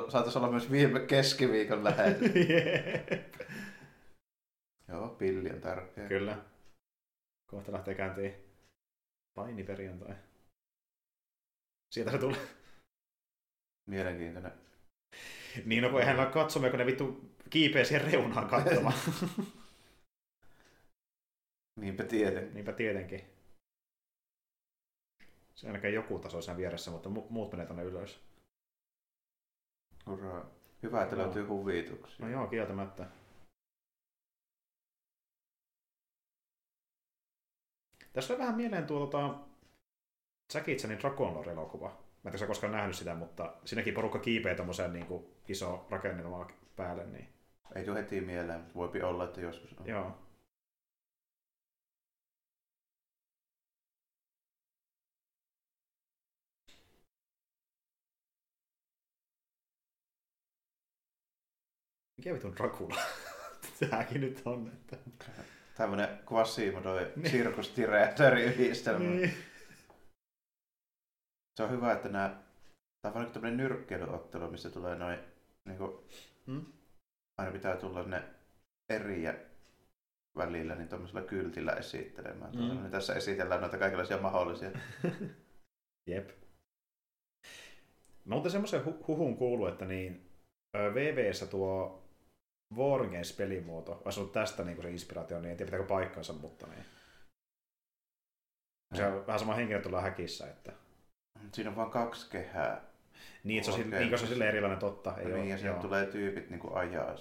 [0.09, 2.31] Saattaisi olla myös viime keskiviikon lähetys.
[2.49, 3.25] Jep.
[4.87, 6.07] Joo, pilli on tärkeä.
[6.07, 6.43] Kyllä.
[7.51, 8.35] Kohta lähtee käyntiin
[9.35, 10.15] painiperjantai.
[11.91, 12.47] Sieltä se tulee.
[13.89, 14.51] Mielenkiintoinen.
[15.65, 18.93] Niin, no kun eihän ole katsomme, kun ne vittu kiipeä siihen reunaan katsomaan.
[21.81, 22.53] Niinpä tieten.
[22.53, 23.21] Niinpä tietenkin.
[25.55, 28.19] Se ainakaan joku taso siinä vieressä, mutta mu- muut menee tonne ylös.
[30.05, 30.45] Hurraa.
[30.83, 31.25] Hyvä, että Joo.
[31.25, 32.25] löytyy huvituksia.
[32.25, 33.07] No joo, kieltämättä.
[38.15, 39.35] Tässä on vähän mieleen tuo tota,
[40.53, 41.87] Jackie Chanin Dragon Lore-elokuva.
[42.23, 46.47] Mä en tiedä, koskaan nähnyt sitä, mutta siinäkin porukka kiipeää tommosen niin kuin, iso rakennelma
[46.75, 47.05] päälle.
[47.05, 47.29] Niin,
[47.75, 49.87] Ei tule heti mieleen, mutta voipi olla, että joskus on.
[49.87, 50.17] joo.
[62.17, 62.95] Mikä vitun Dracula?
[63.89, 64.71] Tämäkin nyt on.
[64.73, 64.97] Että...
[65.77, 67.29] Tämmönen Quasimodoi Niin.
[67.31, 68.99] sirkustireettori yhdistelmä.
[69.09, 69.33] Niin.
[71.57, 72.41] Se on hyvä, että nämä...
[73.01, 75.19] Tämä on niin tämmöinen nyrkkeilyottelu, missä tulee noin...
[75.65, 75.97] Niin kuin,
[76.47, 76.65] Hmm?
[77.37, 78.23] aina pitää tulla ne
[78.89, 79.35] eriä
[80.37, 82.55] välillä, niin tuommoisella kyltillä esittelemään.
[82.55, 82.61] Mm.
[82.61, 82.67] Mm.
[82.81, 84.71] Niin tässä esitellään noita kaikenlaisia mahdollisia.
[86.09, 86.29] Jep.
[88.25, 90.29] Mä muuten semmoisen hu- huhun kuuluu, että niin
[90.93, 92.04] VVssä tuo
[92.73, 96.85] War Games-pelimuoto olisi ollut tästä niin se inspiraatio, niin en tiedä pitääkö paikkansa, mutta niin.
[98.95, 100.73] Se on vähän sama henkilö tuolla häkissä, että
[101.51, 102.81] Siinä on vain kaksi kehää.
[103.43, 103.99] niin, se on, okay.
[103.99, 105.17] niin, se on silleen erilainen totta.
[105.17, 107.15] Ei Ei ole, niin, ja siinä tulee tyypit niin kuin ajaa.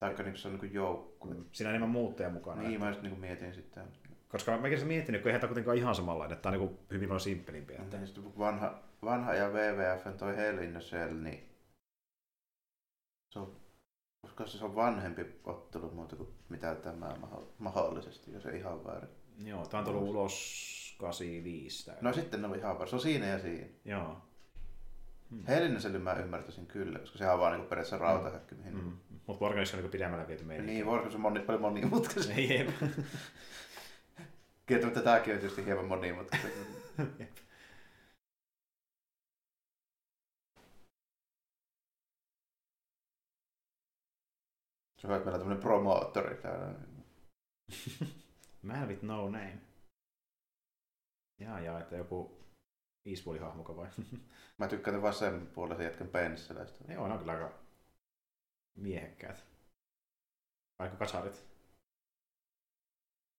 [0.00, 1.34] Taikka niin kuin se on niin kuin joukkue.
[1.34, 1.44] Mm.
[1.52, 2.62] Siinä on enemmän muutteja mukana.
[2.62, 3.84] Niin, että, mä just niin kuin mietin sitten.
[4.28, 7.08] koska mäkin olen miettinyt, kun eihän tämä kuitenkaan ihan samanlainen, että tämä on niin hyvin
[7.08, 7.78] paljon simppelimpiä.
[7.78, 7.96] Että...
[7.96, 11.48] Ja sitten vanha, vanha ja WWF toi Hell in a Cell, niin
[13.32, 13.59] se on,
[14.44, 17.16] koska se on vanhempi ottelu muuta kuin mitä tämä
[17.58, 19.10] mahdollisesti, jos ei ihan väärin.
[19.44, 21.86] Joo, tämä on tullut ulos 85.
[21.86, 21.96] tää.
[22.00, 22.88] No sitten ne oli ihan väärin.
[22.90, 23.66] Se on siinä ja siinä.
[23.84, 24.16] Joo.
[25.30, 25.44] Hmm.
[25.48, 28.74] Hell in a Cellin mä ymmärtäisin kyllä, koska sehän on vaan niin periaatteessa rautahäkki, mihin
[28.74, 28.92] Mm.
[29.26, 30.66] Mutta Wargames on niin pidemmällä viety meidän.
[30.66, 32.54] Niin, voisiko se moni, paljon monimutkaisempi.
[32.54, 32.68] Jep.
[34.66, 36.52] Kieltämättä tämäkin on tietysti hieman monimutkainen.
[45.00, 46.74] Se että meillä tämmöinen promoottori täällä.
[48.62, 49.58] Man with no name.
[51.38, 52.44] Jaa, jaa, että joku
[53.06, 53.88] Eastwoodin hahmoko vai?
[54.58, 56.84] Mä tykkään vasemmanpuolisen jätkän pensseleistä.
[56.84, 57.58] ne on, on kyllä aika
[58.76, 59.44] miehekkäät.
[60.78, 61.44] Vaikka kasarit.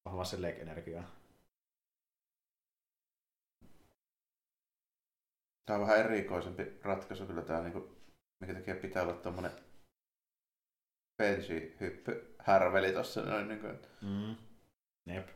[0.06, 1.04] Vahvaa se energiaa.
[5.66, 7.96] Tää on vähän erikoisempi ratkaisu kyllä tää, niinku,
[8.40, 9.71] mikä takia pitää olla tommonen
[11.18, 13.68] bensi-hyppy härveli tossa noin niinku,
[14.02, 14.36] Mm.
[15.06, 15.28] Jep.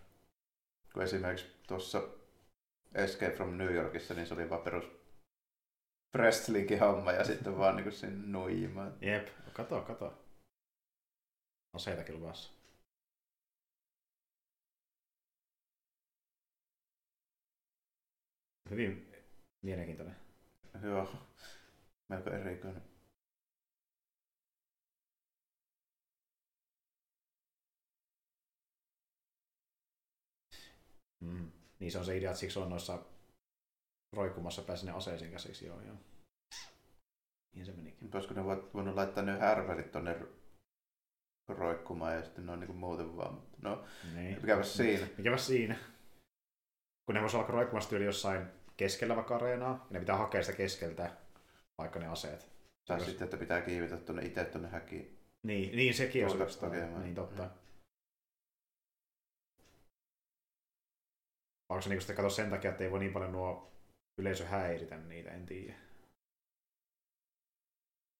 [0.94, 2.02] kun esimerkiksi tuossa
[2.96, 4.86] Escape from New Yorkissa, niin se oli vaan perus
[6.16, 8.94] wrestlingin homma ja sitten vaan niinku sinne nuijimaan.
[9.02, 9.28] Jep.
[9.54, 10.22] Kato, kato.
[11.74, 12.52] Aseitakin luvassa.
[18.70, 19.12] Hyvin
[19.62, 20.16] mielenkiintoinen.
[20.84, 21.10] Joo,
[22.10, 22.84] melko erikoinen.
[31.26, 31.52] Mm.
[31.80, 33.00] Niin se on se idea, että siksi on noissa
[34.14, 35.66] roikkumassa pääsi ne aseisiin käsiksi.
[35.66, 35.96] Joo, joo.
[37.56, 37.98] Niin se menikin.
[38.02, 40.20] Mutta olisiko ne voinut laittaa ne härvelit tonne
[41.48, 43.34] roikkumaan ja sitten ne on niinku muuten vaan.
[43.34, 44.42] Mutta no, Niin.
[44.42, 45.08] mikäpä siinä.
[45.18, 45.76] Mikäpä siinä?
[47.06, 48.48] Kun ne voisi olla roikkumassa tyyli jossain
[48.78, 51.12] keskellä vaikka areenaa, ja ne pitää hakea sitä keskeltä,
[51.78, 52.50] vaikka ne aseet.
[52.88, 55.20] Tai sitten, että pitää kiivetä tuonne itse tuonne häkiin.
[55.44, 57.02] Niin, niin sekin on hakemaan.
[57.04, 57.44] Niin totta.
[57.44, 57.50] Mm.
[61.70, 63.72] Onko se niinku sitten katso sen takia, että ei voi niin paljon nuo
[64.18, 65.74] yleisö häiritä niitä, en tiedä.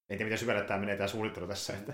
[0.08, 1.72] En tiedä, miten syvälle tämä menee tämä suunnittelu tässä.
[1.72, 1.92] Että...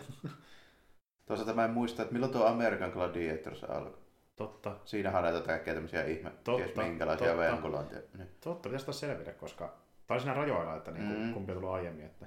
[1.27, 4.03] Toisaalta mä en muista, että milloin tuo American Gladiators alkoi.
[4.37, 7.43] Totta, Siinähän on näitä kaikkea tämmöisiä ihme, Totta, ties minkälaisia totta.
[7.53, 7.99] venkulantia.
[8.19, 8.29] Niin.
[8.41, 9.77] totta, pitäisi taas selvitä, koska
[10.09, 11.35] on siinä rajoilla, että niinku, Mm.
[11.35, 12.07] kumpi on tullut aiemmin.
[12.07, 12.27] Että...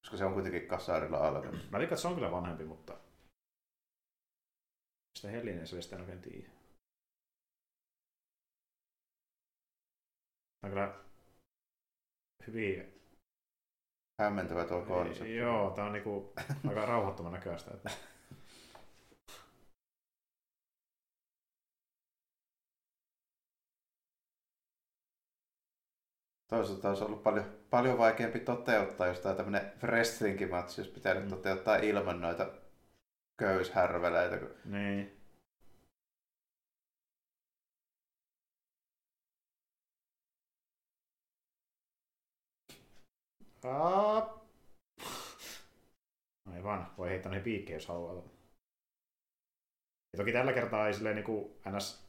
[0.00, 1.70] Koska se on kuitenkin kasarilla alkanut.
[1.70, 2.96] Mä veikkaan, että se on kyllä vanhempi, mutta
[5.18, 6.55] sitä Hellinen se sitä en oikein tiedä.
[10.62, 10.94] On kyllä
[12.46, 12.92] hyvin...
[14.22, 15.36] Hämmentävä tuo konsepti.
[15.36, 16.32] Joo, tää on niinku
[16.68, 17.70] aika rauhattoman näköistä.
[17.74, 17.90] Että...
[26.48, 31.30] Toisaalta olisi ollut paljon, paljon vaikeampi toteuttaa, jos tämä tämmöinen wrestling-matsi olisi pitänyt Mm.
[31.30, 32.50] toteuttaa ilman noita
[33.38, 34.38] köyshärveleitä.
[34.38, 35.15] kun- Niin.
[43.66, 44.46] Aa.
[46.52, 48.14] Aivan, voi heittää noihin piikkejä, jos haluaa.
[50.12, 52.08] Ja toki tällä kertaa ei silleen niinku ns.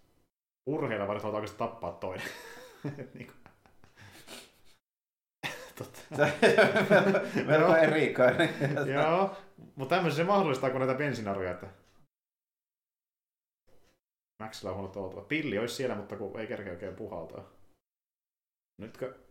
[0.70, 2.28] urheilla, vaan oikeasti tappaa toinen.
[3.14, 3.34] niinku.
[5.78, 6.02] Totta.
[7.46, 8.50] Melko erikoinen.
[8.94, 9.38] Joo,
[9.76, 11.68] mutta tämmöisen se mahdollistaa, kun näitä bensinaruja, että
[14.44, 15.22] Maxilla on huonot oltava.
[15.22, 17.44] Pilli olisi siellä, mutta kun ei kerkeä oikein puhaltaa.
[18.82, 19.27] Nytkö?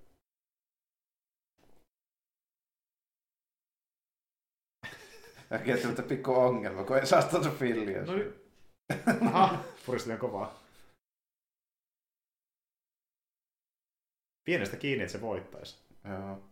[5.53, 8.03] Äkkiä tulta pikku ongelma, kun ei saa tuota filliä.
[8.03, 8.47] No nyt.
[9.27, 10.63] Aha, puristelen kovaa.
[14.45, 15.79] Pienestä kiinni, että se voittaisi.
[16.05, 16.43] Joo.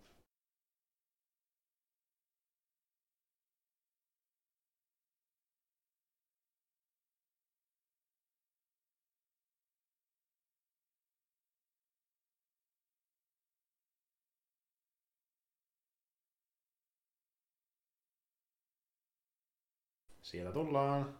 [20.24, 21.18] Sieltä tullaan.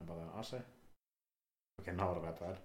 [0.00, 0.62] Napataan ase.
[1.78, 2.60] Oikein nauravaa päällä.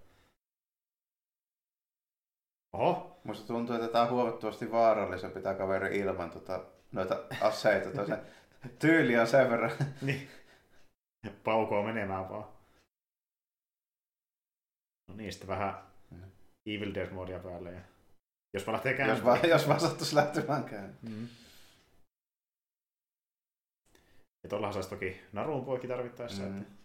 [2.73, 7.89] Oho, Musta tuntuu, että tämä on huomattavasti vaarallisempi tämä kaveri ilman tota, noita aseita.
[7.91, 8.05] Tota,
[8.63, 9.71] se tyyli on sen verran.
[10.01, 10.29] Niin.
[11.43, 12.47] Paukoo menemään vaan.
[15.07, 16.31] No niin, sitten vähän Mm.
[16.65, 17.71] Evil Dead modia päälle.
[17.71, 17.81] Ja...
[18.53, 19.25] Jos vaan lähtee Jos käyntiin.
[19.25, 21.13] vaan, jos vaan sattuisi lähtemään käyntiin.
[21.13, 21.27] Mm.
[24.43, 26.43] Ja tuollahan saisi toki naruun poikki tarvittaessa.
[26.43, 26.57] Mm.
[26.61, 26.79] Että...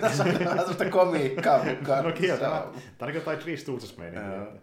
[0.00, 2.04] Tässä on sellaista komiikkaa mukaan.
[2.04, 4.60] No Se tämä- on- niin jotain Three Stooges meininkiä.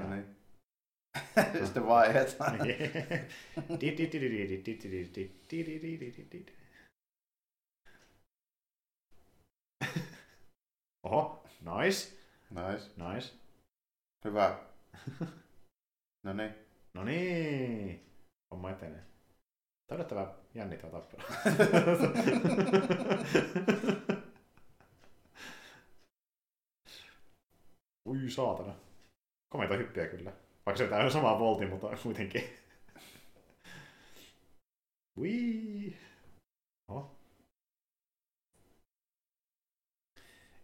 [0.00, 0.36] No niin.
[1.64, 2.58] Sitten vaihdetaan.
[11.04, 12.16] Oho, nice,
[12.50, 12.90] Nice.
[12.96, 13.34] nice.
[14.24, 14.58] Hyvä.
[16.22, 16.54] No niin.
[16.94, 18.06] No niin,
[18.50, 19.02] homma etenee.
[19.86, 21.22] Tämä on yllättävän jännittävä tappelu.
[28.08, 28.74] Ui saatana.
[29.52, 30.32] Komeita hyppiä kyllä.
[30.66, 32.42] Vaikka se on sama voltti, mutta kuitenkin.
[35.18, 35.96] Ui.
[36.88, 37.16] Oho.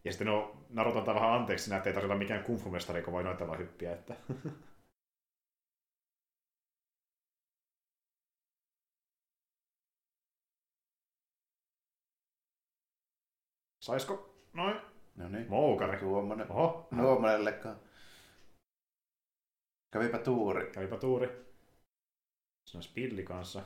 [0.04, 3.24] Ja sitten no, Naruto antaa vähän anteeksi että ei tarvitse olla mikään kungfu-mestari, kun voi
[3.24, 3.92] noita vaan hyppiä.
[3.92, 4.16] Että...
[13.88, 14.34] Saisko?
[14.52, 14.80] Noin.
[15.16, 15.48] No niin.
[15.50, 15.98] Moukari.
[15.98, 16.50] Tuommoinen.
[16.52, 17.80] Oho, Tuommoinellekaan.
[19.92, 20.70] Kävipä tuuri.
[20.72, 21.26] kävipä tuuri.
[22.66, 23.62] Siinä on spilli kanssa.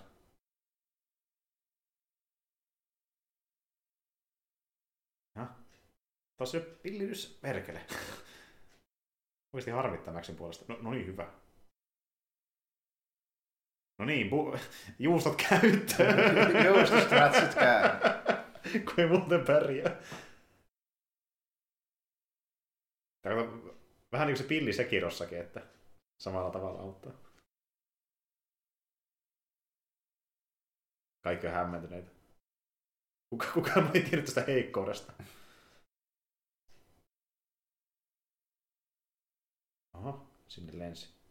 [5.39, 5.49] Häh?
[6.37, 7.81] Tuossa on pillitys perkele.
[9.53, 10.65] Oikeasti harmittaa Maxin puolesta.
[10.69, 11.33] No, no niin, hyvä.
[13.99, 14.59] No niin, bu-
[14.99, 16.67] juustot käyttöön.
[16.67, 17.89] Juustostratsit käy.
[18.85, 20.03] kun ei muuten pärjää.
[23.23, 23.77] Tää on
[24.13, 25.67] vähän niin kuin se pilli Sekirossakin, että
[26.21, 27.13] samalla tavalla auttaa.
[31.25, 32.11] Kaikki on hämmentyneitä.
[33.31, 35.13] Kuka, kukaan ei tiedä tästä heikkoudesta.
[39.95, 41.22] Oho, sinne lensi.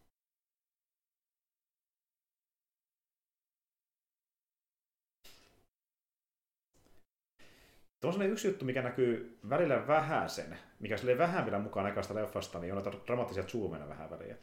[8.02, 12.16] Tuo on yksi juttu, mikä näkyy välillä vähän sen, mikä sille vähän vielä mukaan näköistä
[12.16, 14.38] leffasta, niin on näitä dramaattisia zoomeja vähän väliä.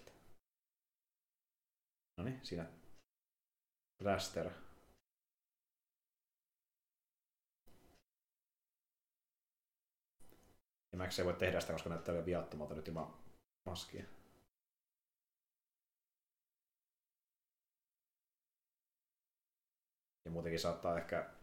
[2.17, 2.67] No niin, siinä
[4.03, 4.51] Blaster.
[10.93, 13.15] Ja Max ei voi tehdä sitä, koska näyttää vielä viattomalta nyt ilman
[13.67, 14.05] maskia.
[20.25, 21.38] Ja muutenkin saattaa ehkä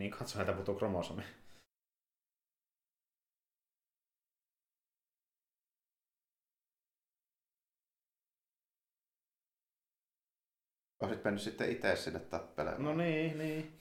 [0.00, 1.22] Niin katso, näitä puuttuu kromosomi.
[11.00, 12.84] Olisit mennyt sitten itse sinne tappelemaan.
[12.84, 13.80] No niin, niin.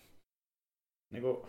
[1.09, 1.47] Niinku,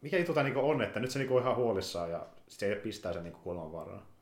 [0.00, 2.80] mikä juttu tää niinku on, että nyt se niinku on ihan huolissaan ja se ei
[2.80, 4.02] pistää sen niinku kuolemanvaaraan.
[4.02, 4.13] Jaha.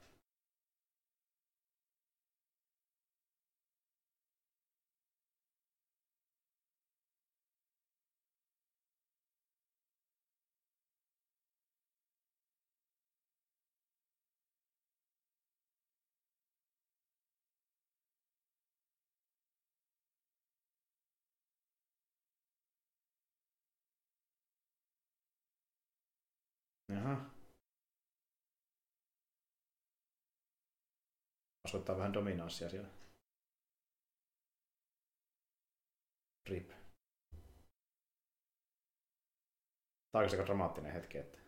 [31.72, 32.88] Osoittaa vähän dominanssia siellä.
[36.48, 36.68] Rip.
[40.12, 41.38] Tämä on aika dramaattinen hetki, että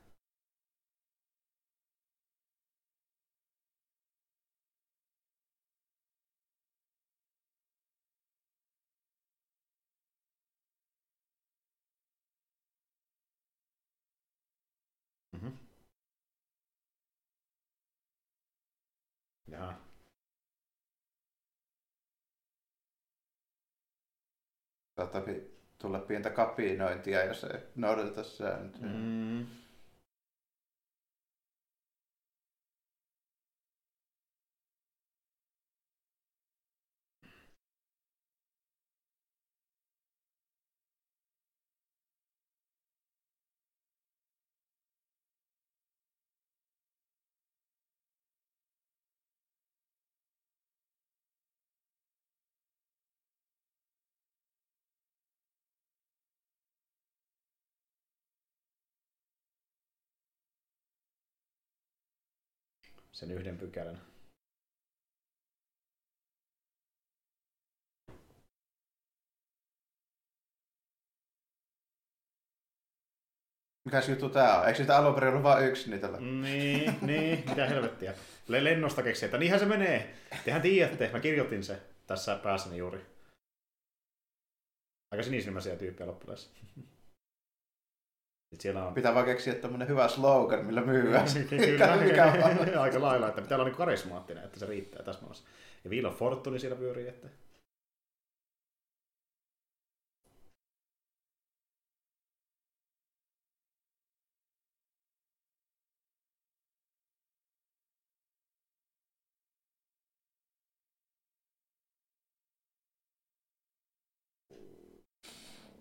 [15.32, 15.48] Mhm.
[19.48, 19.83] Jaha.
[24.96, 25.22] Saattaa
[25.78, 28.92] tulla pientä kapinointia, jos ei noudateta sääntöjä.
[28.92, 29.46] Mm.
[63.14, 64.00] Sen yhden pykälän.
[73.84, 74.66] Mikäs juttu tää on?
[74.66, 76.08] Eikö sitä alun perin ollut vain yksi niitä?
[76.08, 78.14] Niin, niin, mitä helvettiä.
[78.48, 80.14] Le- lennosta keksi, että niinhän se menee.
[80.44, 83.06] Tehän tiedätte, mä kirjoitin se tässä päässäni juuri.
[85.10, 86.50] Aika sinisilmäisiä tyyppejä loppupeleissä.
[88.54, 88.94] Sitten siellä on...
[88.94, 91.26] Pitää vaan keksiä tämmönen hyvä slogan, millä myyään.
[91.50, 92.32] Kyllä, mikä
[92.80, 95.44] aika lailla, että pitää olla niin karismaattinen, että se riittää tässä maassa.
[95.84, 97.28] Ja Wheel of Fortune siellä pyörii, että...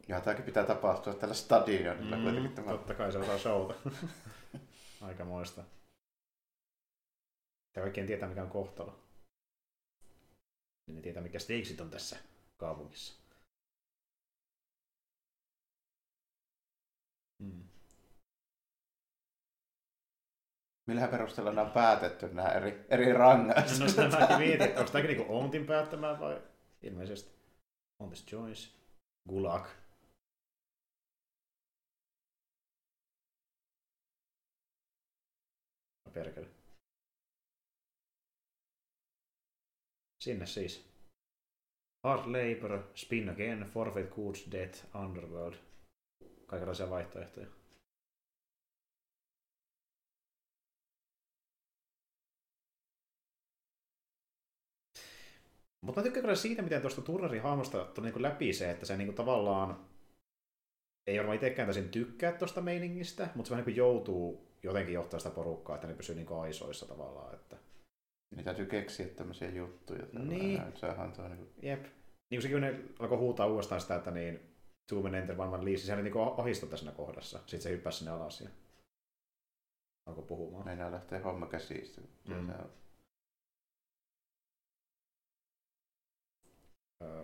[0.07, 2.71] Ja tämäkin pitää tapahtua tällä stadionilla mm, kuitenkin tämä.
[2.71, 3.89] totta kai se osaa showta.
[5.01, 5.63] Aika moista.
[7.75, 8.99] Ja kaikkien tietää, mikä on kohtalo.
[10.87, 12.17] Niin ne tietää, mikä stakesit on tässä
[12.57, 13.23] kaupungissa.
[17.39, 17.63] Mm.
[20.87, 23.97] Millähän perusteella nämä on päätetty, nämä eri, eri rangaistukset?
[23.97, 26.41] No sitä mäkin mietin, että onko tämäkin niinku Ontin päättämään vai
[26.81, 27.31] ilmeisesti
[27.99, 28.69] Ontis Joyce,
[29.29, 29.67] Gulag.
[36.13, 36.47] Perkele.
[40.23, 40.93] Sinne siis.
[42.03, 45.55] Hard labor, spin again, forfeit goods, death, underworld.
[46.45, 47.47] Kaikenlaisia vaihtoehtoja.
[55.81, 58.97] Mutta mä tykkään kyllä siitä, miten tuosta turnarin hahmosta tuli niin läpi se, että se
[58.97, 59.85] niin tavallaan
[61.07, 65.35] ei varmaan itsekään täysin tykkää tuosta meiningistä, mutta se vähän niin joutuu jotenkin johtaa sitä
[65.35, 67.35] porukkaa, että ne pysyy niin aisoissa tavallaan.
[67.35, 67.57] Että...
[68.35, 70.05] Niin täytyy keksiä tämmöisiä juttuja.
[70.19, 70.61] Niin.
[70.75, 71.53] Sehän on niin kuin...
[71.61, 71.83] Jep.
[71.83, 71.91] Niin
[72.31, 74.55] kuin sekin, ne alkoi huutaa uudestaan sitä, että niin
[74.89, 77.37] two men enter, one man leave, siis hän niin ohistui siinä kohdassa.
[77.37, 78.49] Sitten se hyppäsi sinne alas ja
[80.05, 80.65] alkoi puhumaan.
[80.65, 82.01] Meinaa lähtee homma käsistä.
[82.27, 82.53] Mm.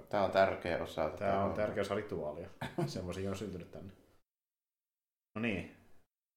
[0.09, 1.09] Tämä on tärkeä osa.
[1.09, 2.49] Tämä on tärkeä osa rituaalia.
[2.85, 3.93] Semmoisia on syntynyt tänne.
[5.35, 5.78] No niin.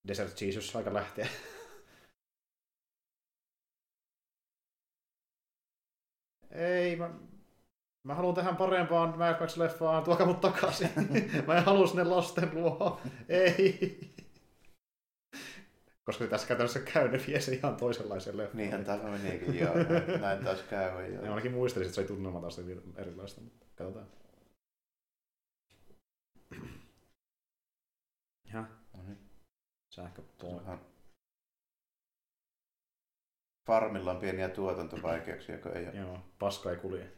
[0.09, 1.29] Desert Jesus aika lähteä.
[6.51, 7.11] Ei, mä,
[8.05, 10.91] mä haluan tähän parempaan Mad Max-leffaan, tuokaa mut takaisin.
[11.47, 13.01] mä en halua sinne lasten luo.
[13.29, 14.01] Ei.
[16.05, 18.57] Koska tässä käytännössä käy, ne vie se ihan toisenlaisen leffan.
[18.57, 19.75] Niinhän tämä menikin, joo.
[20.21, 21.13] Näin taas käy.
[21.13, 22.61] Ja ainakin muistelisin, että se ei tunnelma taas
[22.97, 24.07] erilaista, mutta katsotaan.
[28.53, 28.82] Ja.
[29.93, 30.81] Sähköpoint.
[33.67, 35.97] Farmilla on pieniä tuotantovaikeuksia, kun ei ole.
[35.97, 37.13] Joo, paska ei kulje.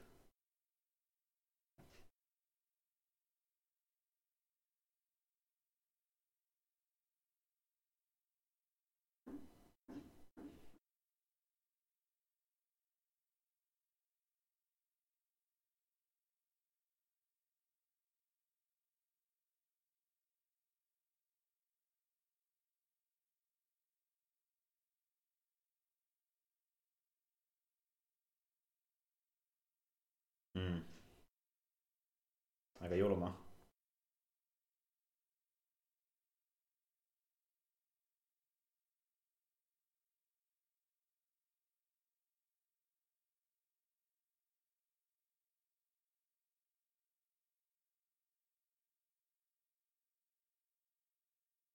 [32.95, 33.45] Aika julma.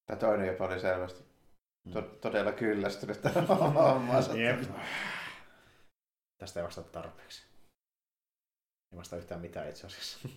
[0.06, 1.24] Tämä toinen jopa oli selvästi
[1.86, 1.94] mm.
[1.94, 4.34] to- todella kyllästynyt tähän hommaansa.
[4.38, 4.60] Jep.
[6.38, 7.59] Tästä ei vastata tarpeeksi.
[8.92, 10.20] Ei vasta yhtään mitään itse asiassa.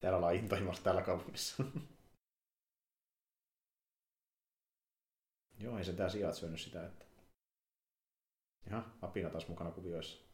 [0.00, 1.64] Täällä ollaan intohimossa täällä kaupungissa.
[5.58, 7.04] Joo, ei se tää sijat syönyt sitä, että...
[8.70, 10.24] Jaha, apina taas mukana kuvioissa.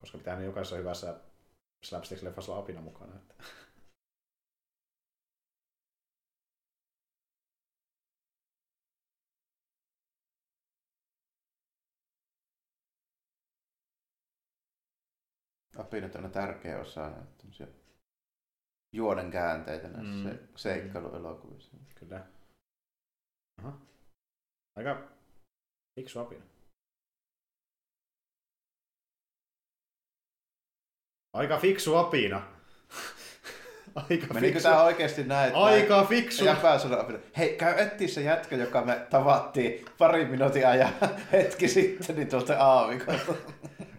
[0.00, 1.20] Koska pitää jokaisessa hyvässä
[1.86, 3.16] slapstick-leffassa olla apina mukana.
[3.16, 3.34] Että...
[15.78, 17.66] apinat on tärkeä osa näitä
[18.92, 20.48] juonen käänteitä näissä mm.
[20.56, 21.76] seikkailuelokuvissa.
[21.94, 22.26] Kyllä.
[23.58, 23.80] Aha.
[24.76, 25.08] Aika
[25.94, 26.44] fiksu apina.
[31.32, 32.42] Aika fiksu apina.
[33.94, 34.68] Aika Menikö fiksu.
[34.68, 35.54] tämä oikeasti näin?
[35.54, 36.44] Aika fiksu.
[37.38, 40.92] Hei, käy etsiä se jätkä, joka me tavattiin pari minuutin ajan
[41.32, 43.34] hetki sitten niin tuolta aavikolta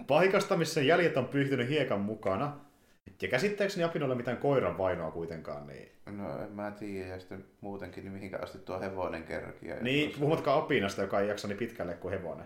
[0.10, 2.54] paikasta, missä jäljet on pyyhtynyt hiekan mukana.
[3.22, 5.92] Ja käsittääkseni Apinolla mitään koiran vainoa kuitenkaan, niin...
[6.06, 9.76] No en mä tiedä, ja sitten muutenkin, niin mihinkä asti tuo hevonen kerkiä.
[9.82, 10.20] Niin, koska...
[10.20, 12.46] puhumattakaan Apinasta, joka ei jaksa niin pitkälle kuin hevonen.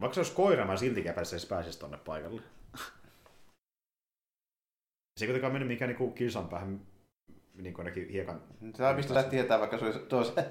[0.00, 2.42] Vaikka se olisi koira, mä siltikään pääsisi pääsisi tonne paikalle.
[5.16, 6.80] Se ei kuitenkaan mennyt mikään niinku kilsan päähän
[7.54, 8.42] niin kuin ainakin hiekan...
[8.76, 10.42] Tämä mistä tietää, vaikka se olisi tuossa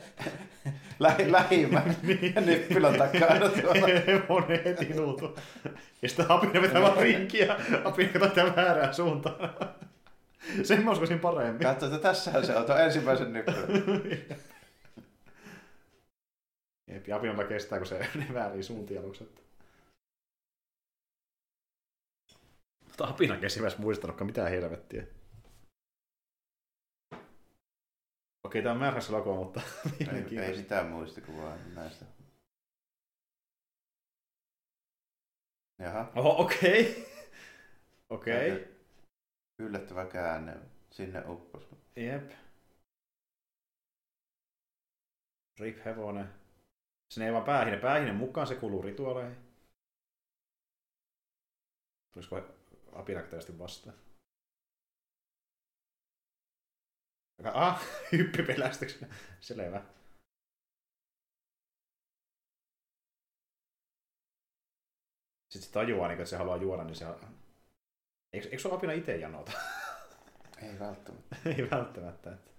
[1.00, 2.34] lähi, lähimmän niin.
[2.46, 3.50] nippylän takana.
[4.08, 5.38] Hevonen heti nuutu.
[6.02, 9.56] Ja sitten Apina vetää vaan rinkiä, Apina katsoo väärään suuntaan.
[10.64, 11.62] Sen mä uskoisin paremmin.
[11.62, 13.84] Katso, että tässähän se on tuo ensimmäisen nyppylän.
[16.88, 19.41] Jep, ja Apinalla kestää, kun se väärin suuntia aluksi.
[23.02, 25.08] Mutta Apina kesi myös muistanutkaan mitään helvettiä.
[28.44, 29.62] Okei, tämä on määrässä logo, mutta...
[30.00, 32.06] ei, ei sitä muista kuin vaan näistä.
[35.80, 36.12] Jaha.
[36.16, 36.92] Oho, okei.
[36.92, 37.04] Okay.
[38.18, 38.52] Okei.
[38.52, 38.68] Okay.
[39.60, 40.58] Yllättävä käänne.
[40.92, 41.68] Sinne uppos.
[41.96, 42.32] Jep.
[45.60, 46.30] Rip hevonen.
[47.10, 47.78] Sinne ei vaan päähine.
[47.78, 49.38] Päähine mukaan se kuuluu rituaaleihin.
[52.12, 52.61] Tulisiko
[52.94, 53.96] apinaktaisesti vastaan?
[57.54, 57.82] Ah,
[58.12, 59.14] hyppipelästyksenä.
[59.40, 59.82] Selvä.
[65.50, 67.06] Sitten se tajuaa, niin, että se haluaa juoda, niin se...
[68.34, 69.52] Eikö, eikö ole apina itse janota?
[70.64, 71.36] Ei välttämättä.
[71.58, 72.32] Ei välttämättä.
[72.32, 72.52] Että...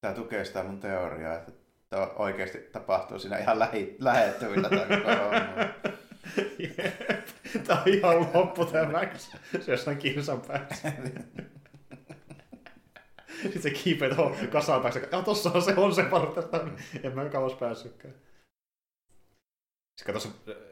[0.00, 1.52] Tämä tukee sitä mun teoriaa, että
[1.88, 5.96] tämä oikeasti tapahtuu siinä ihan lähi, lähettyvillä tämä koko homma.
[6.58, 7.15] Jep.
[7.66, 9.30] Tämä on ihan loppu tämä Max.
[9.60, 10.92] Se jossain kilsan päässä.
[13.42, 15.08] Sitten se kiipeä tuohon kasaan taakse.
[15.12, 16.68] Ja tossa on se, on se vartalo.
[17.02, 18.14] En mä kauas päässytkään.
[19.96, 20.28] Sitten kato,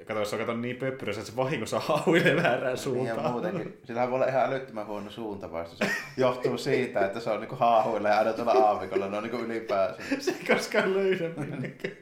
[0.07, 3.17] kato, jos on kato niin pöppyrössä, että se vahingossa hauilee väärään suuntaan.
[3.17, 3.81] Niin ja muutenkin.
[3.85, 5.77] Sillähän voi olla ihan älyttömän huono suuntavaisto.
[5.77, 9.09] Se johtuu siitä, että se on niinku haahuilla ja aina tuolla aavikolla.
[9.09, 10.03] Ne on niinku ylipäänsä.
[10.19, 11.97] Se ei koskaan löydä minnekään.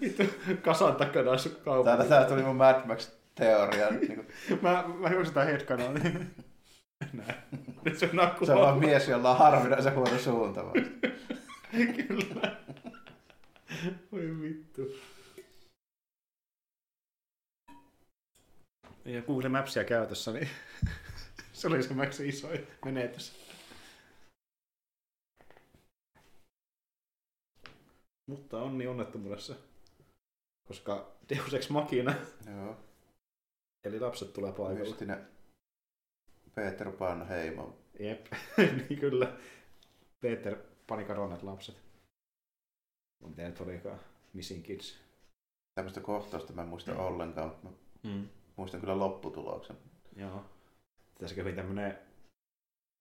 [0.00, 0.22] Vittu,
[0.62, 1.84] kasan takana sun kaupunki.
[1.84, 3.90] Täällä tää tuli mun Mad Max-teoria.
[4.00, 4.26] Niin
[4.62, 5.92] Mä, mä hyväksyn tää headkanaa.
[7.12, 7.34] Näin.
[7.84, 10.90] Nyt se on nakku se on vaan mies, jolla on harvinaisen huono suuntavaisto.
[11.96, 12.56] Kyllä.
[14.12, 14.82] Voi vittu.
[19.04, 20.48] Ja Google Mapsia käytössä, niin
[21.52, 23.41] se oli se Maxin isoin menetys.
[28.26, 29.54] Mutta onni onnettomuudessa,
[30.68, 32.14] koska Deus Ex Machina,
[32.50, 32.76] Joo.
[33.84, 34.78] eli lapset tulee paikalle.
[34.78, 35.28] Mystinen
[36.54, 37.76] Peter Pan heimo.
[38.00, 38.26] Jep,
[38.88, 39.36] niin kyllä.
[40.20, 40.56] Peter
[40.86, 41.76] panikaronnet lapset.
[43.26, 44.00] Miten nyt olikaan?
[44.32, 44.98] Missing Kids.
[45.74, 46.98] Tämmöistä kohtausta mä en muista Mm.
[47.00, 47.70] ollenkaan, mutta mä
[48.02, 48.28] Mm.
[48.56, 49.76] muistan kyllä lopputuloksen.
[50.16, 50.44] Joo.
[51.18, 51.98] Tässä hyvin tämmönen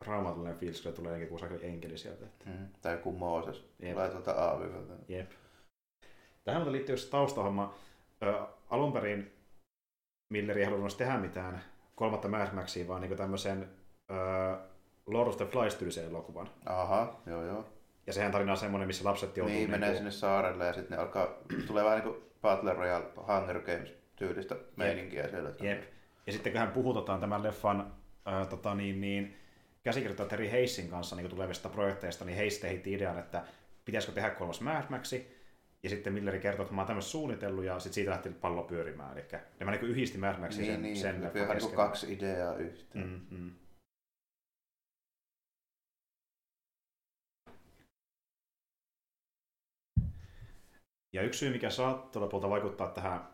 [0.02, 2.26] raamatullinen fiilis, kun tulee joku sakeli enkeli sieltä.
[2.26, 2.46] Että...
[2.50, 2.68] Mm.
[2.82, 3.66] Tai joku Mooses.
[3.80, 3.94] Jep.
[3.94, 4.94] Tulee tuolta aavikolta.
[5.08, 5.32] Jep.
[6.44, 7.74] Tähän liittyy just taustahomma.
[8.24, 8.34] Ö,
[8.70, 9.32] alun perin
[10.30, 11.64] Milleri ei halunnut tehdä mitään
[11.96, 13.70] kolmatta Mad Maxia, vaan niin tämmöisen
[14.12, 14.16] ö,
[15.06, 16.50] Lord of the Flies tyylisen elokuvan.
[16.66, 17.66] Aha, joo joo.
[18.08, 19.56] Ja sehän tarina on semmoinen, missä lapset joutuu...
[19.56, 21.28] Niin, menee niinku- sinne saarelle ja sitten ne alkaa,
[21.68, 25.52] tulee vähän niin kuin Battle Royale Hunger Games tyylistä meininkiä siellä.
[25.62, 25.84] Jep.
[26.28, 27.94] Ja sitten kun hän puhutetaan tämän leffan
[28.26, 29.38] ää, tota, niin, niin,
[29.84, 33.46] käsikirjoittaja Terry Heissin kanssa niin tulevista projekteista, niin Heiss heitti idean, että
[33.86, 35.42] pitäisikö tehdä kolmas Mad Maxi.
[35.84, 39.18] Ja sitten Milleri kertoi, että mä oon tämmöistä suunnitellut ja sitten siitä lähti pallo pyörimään.
[39.18, 39.28] Eli
[39.60, 41.76] ne mä niin yhdisti Mad Maxin Niin, sen, niin, sen niin kesken.
[41.76, 43.08] kaksi ideaa yhteen.
[43.08, 43.52] Mm, mm.
[51.14, 53.28] Ja yksi syy, mikä saattaa lopulta vaikuttaa tähän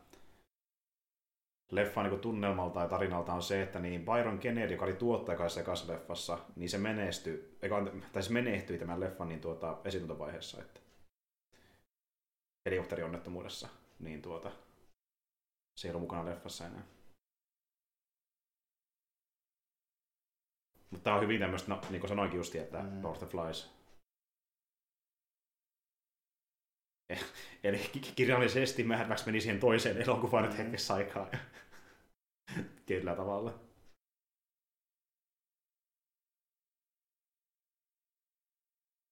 [1.72, 5.62] leffaan niin tunnelmalta ja tarinalta on se, että niin Byron Kennedy, joka oli tuottaja kanssa
[5.62, 7.58] ekassa leffassa, niin se menestyi,
[8.14, 10.80] tai se menehtyi tämän leffan niin tuota, esituntavaiheessa, että
[12.66, 13.68] helikopterionnettomuudessa,
[14.00, 14.52] niin tuota,
[15.78, 16.84] se ei ollut mukana leffassa enää.
[20.92, 23.04] Mutta tämä on hyvin tämmöistä, no, niin kuin sanoinkin justi, että Mm.
[23.04, 23.77] Lord of the Flies.
[27.64, 30.58] Eli ki- kirjallisesti Mad Max meni siihen toiseen elokuvaan nyt Mm.
[30.58, 31.28] hetkessä aikaa.
[32.86, 33.60] Tietyllä tavalla.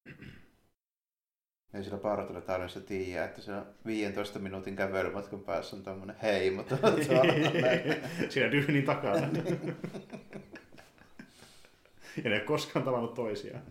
[1.73, 6.65] Ei sillä Bartolla tarinassa tiedä, että se on 15 minuutin kävelymatkan päässä on tämmöinen heimo.
[8.29, 9.17] Siinä Dynin takana.
[9.17, 9.27] ja
[12.23, 13.63] ne ei ole koskaan tavannut toisiaan.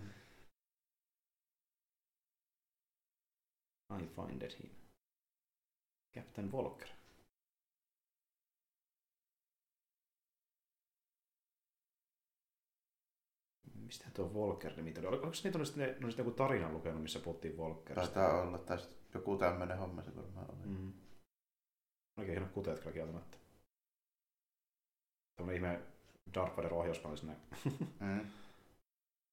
[4.01, 4.71] I finded him.
[6.15, 6.89] Captain Volker.
[13.75, 15.07] Mistä tuo Volker-nimi tuli?
[15.07, 18.15] Oliko oliko niitä sitten, ne sitten joku tarina lukenut, missä puhuttiin Volkerista?
[18.15, 18.79] Taitaa olla, tai
[19.15, 20.67] joku tämmöinen homma se varmaan oli.
[20.67, 20.93] Mm.
[22.19, 23.39] Oikein hienot kuteet kyllä kieltämättä.
[25.37, 25.83] Tämmönen ihme
[26.35, 27.37] Darth Vader ohjausmalli sinne.
[28.01, 28.31] Mm.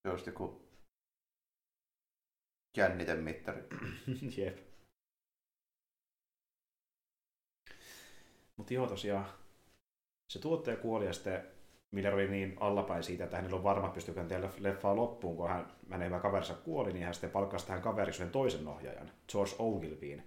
[0.05, 0.62] Just joku
[2.78, 3.63] jännitemittari.
[4.38, 4.57] Jep.
[8.57, 9.26] Mutta joo, tosiaan
[10.32, 11.47] se tuottaja kuoli ja sitten
[11.91, 15.49] Miller oli niin allapäin siitä, että hänellä on varma, että pystyykö tehdä leffaa loppuun, kun
[15.49, 20.24] hän, hänen hyvä kaverinsa kuoli, niin hän sitten palkkasi tähän kaveriksi toisen ohjaajan, George Ogilvyin,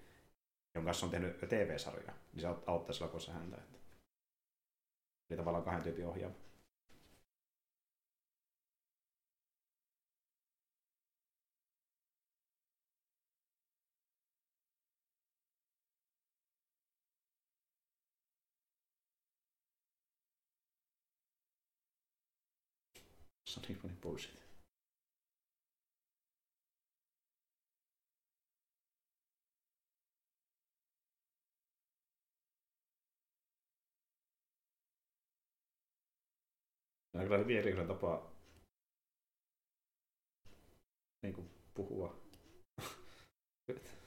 [0.75, 2.13] jonka kanssa on tehnyt TV-sarjoja.
[2.33, 3.57] Niin se aut- auttaisi lakossa häntä.
[5.31, 6.35] Eli tavallaan kahden tyypin ohjaama.
[23.55, 24.35] Sonic Funny bullshit.
[37.13, 38.33] Nämä on kyllä hyvin erikoinen tapa
[41.23, 42.25] niin kuin puhua.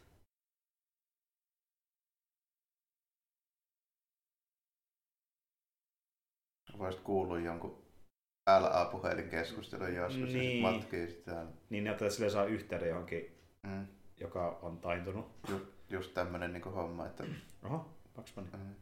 [6.77, 7.86] Voisit kuulua jonkun
[8.47, 10.35] LA-puhelinkeskustelun joskus niin.
[10.35, 10.51] ja Niin.
[10.51, 11.45] sit matkii sitä.
[11.69, 13.87] Niin ne että sille saa yhteyden johonkin, Mm.
[14.19, 15.31] joka on taintunut.
[15.49, 17.23] Ju, just tämmönen niinku homma, että
[17.65, 17.89] Oho,
[18.35, 18.49] Bunny.
[18.57, 18.75] mm,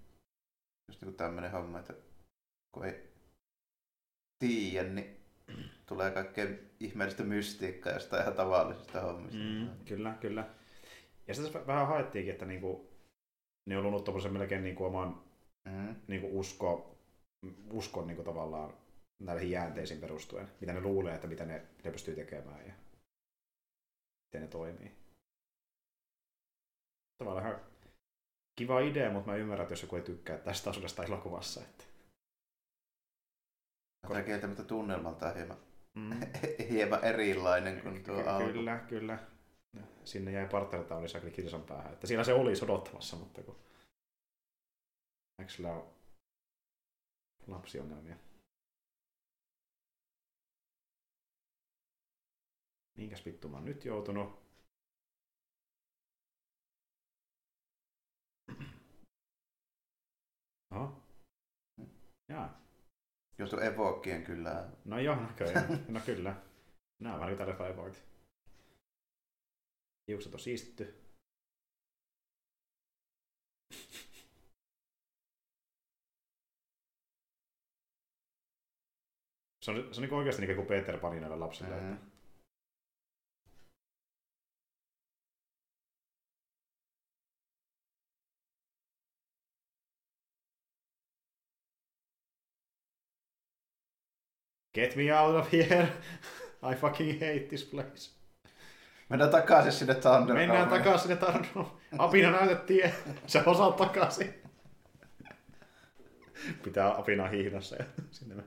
[0.90, 1.94] just niinku tämmönen homma, että
[2.72, 3.10] kun ei
[4.40, 5.18] tiedä, niin
[5.86, 6.46] tulee kaikkea
[6.80, 9.44] ihmeellistä mystiikkaa jostain ihan tavallisista hommista.
[9.44, 10.48] Mm, kyllä, kyllä.
[11.28, 12.90] Ja sitten tässä vähän haettiinkin, että niinku,
[13.66, 15.22] ne on luonut tommosen melkein niinku oman
[15.66, 15.96] Mm.
[16.08, 16.98] niinku usko,
[17.72, 18.74] uskon niinku tavallaan
[19.20, 22.74] näihin jäänteisiin perustuen, mitä ne luulee, että mitä ne, ne pystyy tekemään ja
[24.26, 24.92] miten ne toimii.
[27.18, 27.62] Tavallaan ihan
[28.56, 31.62] kiva idea, mutta mä ymmärrän, että jos joku ei tykkää tästä asuudesta elokuvassa.
[31.62, 31.84] Että...
[34.08, 35.58] Tämä kieltämättä tunnelmaltaan hieman,
[35.96, 36.20] Mm.
[36.72, 38.52] hieman erilainen kuin tuo alku.
[38.54, 39.20] Kyllä, kyllä.
[40.04, 41.94] Sinne jäi partnerita oli kyllä kilsan päähän.
[41.94, 43.56] Että siellä se oli odottamassa, mutta kun...
[45.40, 45.84] Eikö sillä ole
[47.48, 48.16] lapsiongelmia?
[52.98, 54.46] Minkäs vittu mä oon nyt joutunut?
[60.76, 61.02] Oho.
[62.30, 62.62] Jaa.
[63.38, 64.72] Joutui evokien kyllä.
[64.86, 65.86] No joo, näköjään.
[65.94, 66.42] No kyllä.
[67.02, 68.04] Nämä on vähän tarifaivoit.
[70.08, 71.06] Hiukset on siistitty.
[79.66, 81.82] Se on, se on niin oikeasti niin kuin Peter Pani näille lapsille.
[81.82, 81.94] Mm.
[81.94, 82.15] Että...
[94.76, 95.88] Get me out of here!
[96.72, 98.12] I fucking hate this place.
[99.10, 100.40] Mennään takaisin sinne Thunderdome.
[100.40, 101.78] Mennään takaisin sinne Tarnoon.
[101.98, 102.92] Apina näytettiin,
[103.28, 104.34] se osaa takaisin.
[106.64, 108.44] Pitää apina hihnassa ja sinne.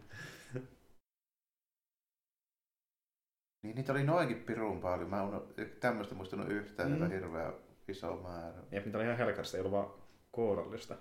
[3.62, 5.10] Niin niitä oli noinkin pirun paljon.
[5.10, 7.10] Mä en tämmöistä muistanut yhtään, Mm.
[7.10, 7.52] hirveä
[7.88, 8.62] iso määrä.
[8.72, 9.90] Jep, niitä oli ihan helkasta, ei ollut vaan
[10.30, 10.96] kourallista.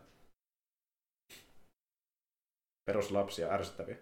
[2.85, 3.97] Peruslapsia ärsyttäviä.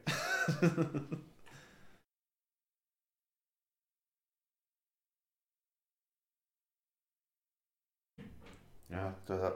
[8.89, 9.51] Ja tuota,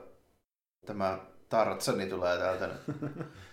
[0.86, 1.20] tämä
[1.50, 2.68] Tartsani tulee täältä.
[2.68, 2.82] nyt.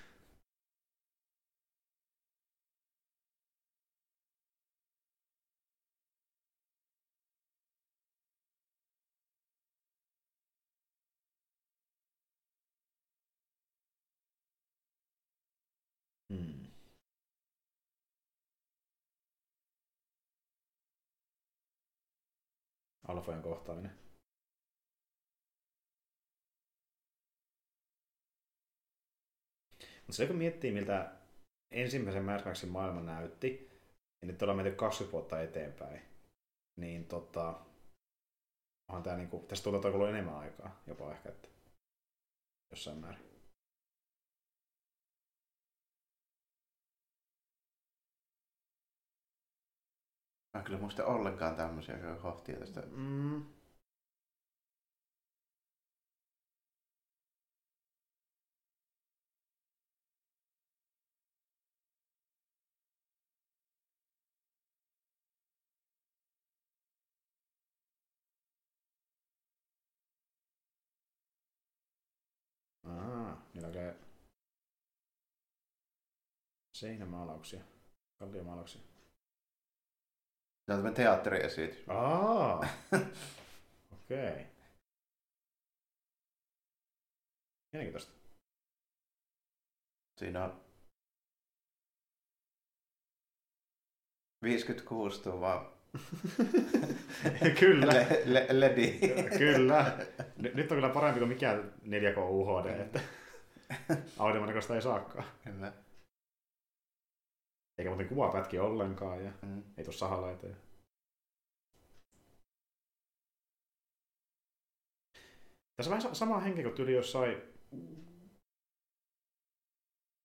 [23.16, 23.98] Alfojen kohtaaminen.
[30.06, 31.12] Mutta se kun miettii, miltä
[31.70, 33.70] ensimmäisen Maxin maailma näytti,
[34.22, 36.02] ja nyt ollaan menty 20 vuotta eteenpäin,
[36.80, 37.60] niin tota,
[38.88, 41.48] onhan tää niinku, tästä tuntuu, että on enemmän aikaa jopa ehkä, että
[42.70, 43.25] jossain määrin.
[50.56, 52.80] Mä kyllä muista ollenkaan tämmöisiä kohtia tästä.
[52.80, 53.44] Mm.
[73.54, 73.68] Niillä
[76.72, 77.60] seinämaalauksia,
[78.18, 78.95] kalliomaalauksia.
[80.66, 81.84] Tämä on tämmöinen teatteriesitys.
[81.88, 82.58] Aa,
[83.92, 84.30] okei.
[84.30, 84.44] Okay.
[87.72, 88.12] Mielenkiintoista.
[90.18, 90.60] Siinä on
[94.42, 95.76] 56 tuumaa
[97.60, 99.00] kyllä, le- le- ledi.
[99.38, 100.06] kyllä.
[100.36, 103.00] Nyt, nyt on kyllä parempi kuin mikään 4K UHD, että
[104.18, 105.24] Audimonikosta ei saakaan.
[105.44, 105.72] Kyllä.
[107.78, 109.62] Eikä muuten kuva pätki ollenkaan ja Mm.
[109.76, 110.56] ei tuu sahalla eteen.
[115.76, 117.42] Tässä vähän sa- sama henki kuin tyli jossain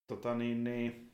[0.07, 1.11] tota niin, niin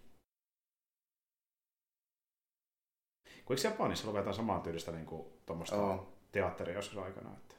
[3.46, 6.14] Kuinka Japanissa luetaan samaa tyylistä niin kuin tuommoista Oo.
[6.32, 7.38] teatteria joskus aikana?
[7.38, 7.56] Että...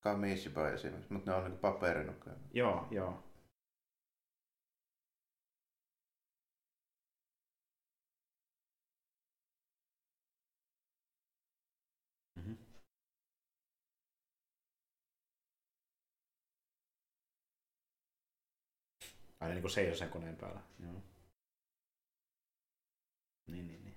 [0.00, 2.36] Kamishiba esimerkiksi, mutta ne on niinku paperinukkeja.
[2.54, 3.22] Joo, joo.
[19.42, 20.60] Aina niin kuin seisoo sen koneen päällä.
[20.82, 21.02] Joo.
[23.46, 23.96] Niin, niin, niin.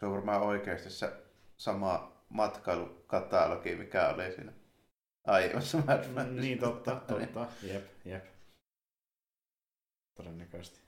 [0.00, 1.12] Se on varmaan oikeasti se
[1.56, 4.52] sama matkailukatalogi, mikä oli siinä
[5.24, 6.40] aiemmassa Mad Mm.
[6.40, 7.46] Niin, totta, totta.
[7.62, 8.24] Jep, jep.
[10.14, 10.87] Todennäköisesti.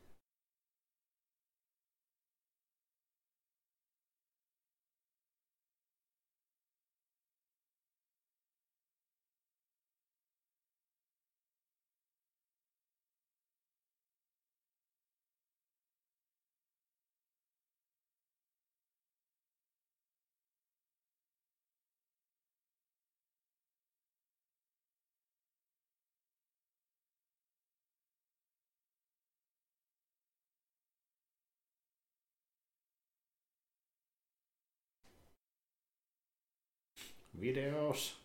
[37.41, 38.21] Videos.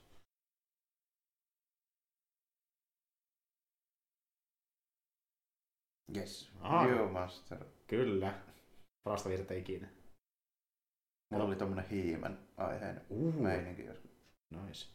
[6.16, 6.49] Yes.
[6.61, 6.88] Aha.
[6.88, 7.66] Viewmaster.
[7.88, 8.41] Kyllä.
[9.03, 9.88] Parasta virta ikinä.
[11.32, 14.11] Mulla oli tommonen hiimen aiheinen Uh, meininki joskus.
[14.49, 14.88] nice.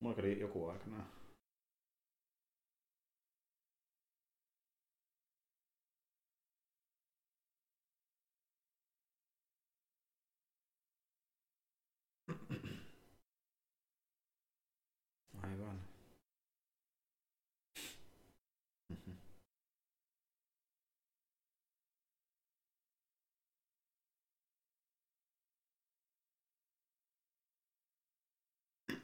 [0.00, 1.06] Mulla oli joku aikana.
[15.42, 15.78] Aivan.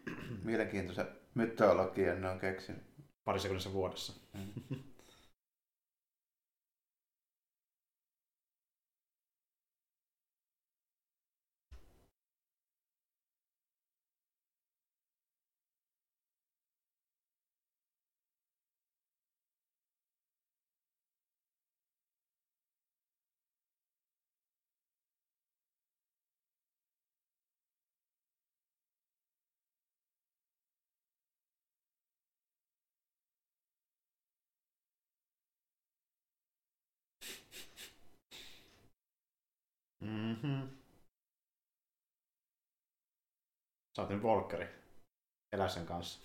[0.06, 0.39] Mhm.
[0.50, 2.82] Mielenkiintoisen mytologian ne on keksinyt.
[3.24, 4.12] Pari sekunnissa vuodessa.
[4.34, 4.82] Mm.
[43.96, 44.66] Sä oot nyt volkkari.
[45.52, 46.20] Elä sen kanssa.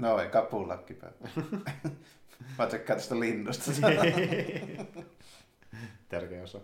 [0.00, 1.28] Noin, kapulakki päällä.
[2.58, 3.70] Mä tsekkaan tästä linnusta.
[6.08, 6.60] Tärkeä osa.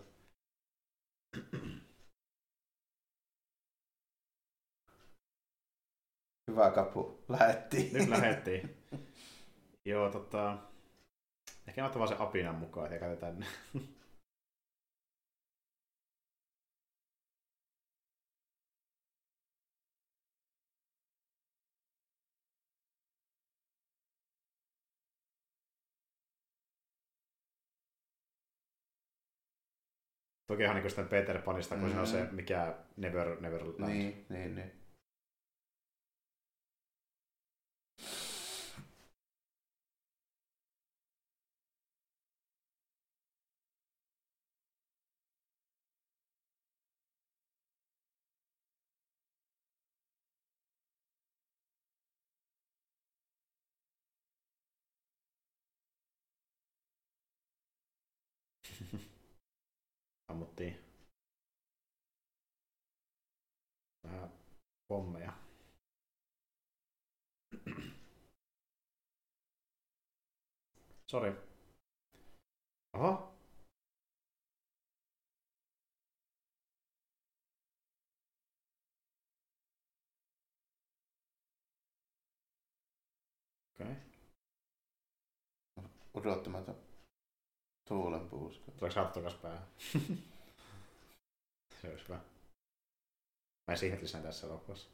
[6.51, 7.23] Hyvä kapu.
[7.29, 7.93] Lähettiin.
[7.93, 8.77] Nyt lähettiin.
[9.85, 10.57] Joo, tota...
[11.67, 13.45] Ehkä mä otan vaan sen apinan mukaan ja käytetään
[30.49, 30.55] ne.
[30.55, 31.93] Tokihan niin sitten Peter Panista, kun mm.
[31.93, 32.35] se on se, Mm.
[32.35, 33.93] mikä Never, Neverland.
[33.93, 34.71] Niin, niin, niin.
[60.29, 60.79] Ammuttiin
[64.03, 64.29] vähän
[64.89, 65.33] pommeja.
[71.07, 71.33] Sori.
[72.93, 73.33] Oho.
[83.79, 83.91] Okei.
[85.77, 85.89] Okay.
[86.13, 86.75] Odottamaton
[87.87, 88.71] tuulen puuska.
[88.71, 89.67] Tuleeko hattokas päähän?
[91.81, 92.19] Se olisi hyvä.
[93.69, 94.89] Mä en siihen lisään tässä elokuvassa.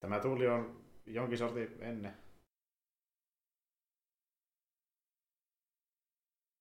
[0.00, 2.16] Tämä tuuli on jonkin sortin ennen.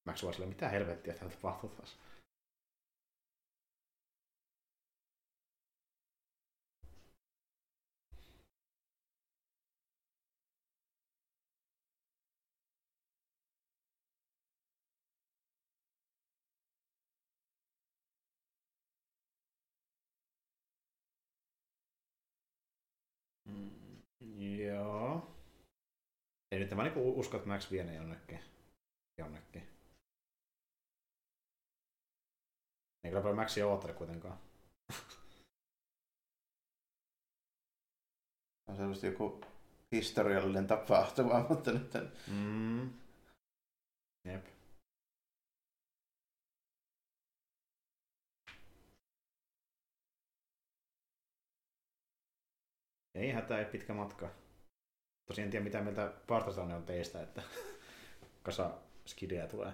[0.05, 1.97] Vaan silleen, mitä helvettiä täällä tapahtuu taas.
[24.38, 25.36] Joo.
[26.55, 28.39] Ei nyt mä niinku usko, että Max vie ne jonnekin.
[29.17, 29.61] jonnekin.
[33.03, 34.39] Ei kyllä paljon Maxia oottele kuitenkaan.
[38.67, 39.41] On selvästi joku
[39.91, 42.11] historiallinen tapahtuma, mutta nyt en...
[42.27, 42.93] Mm.
[44.25, 44.45] Jep.
[53.15, 54.44] Ei hätää, ei pitkä matka.
[55.26, 57.41] Tosiaan en tiedä mitä mieltä Partizan on teistä, että
[58.43, 59.73] kasa skidejä tulee.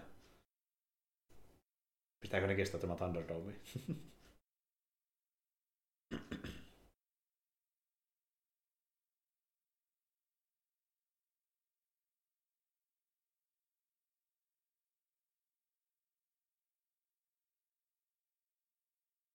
[2.20, 3.54] Pitääkö ne kestää tämä Thunderdome?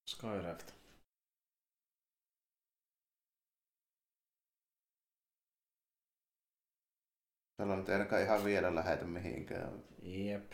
[0.07, 0.86] Skyraft.
[7.57, 9.83] Tällä nyt ei ainakaan ihan vielä lähetä mihinkään.
[10.03, 10.53] Jep.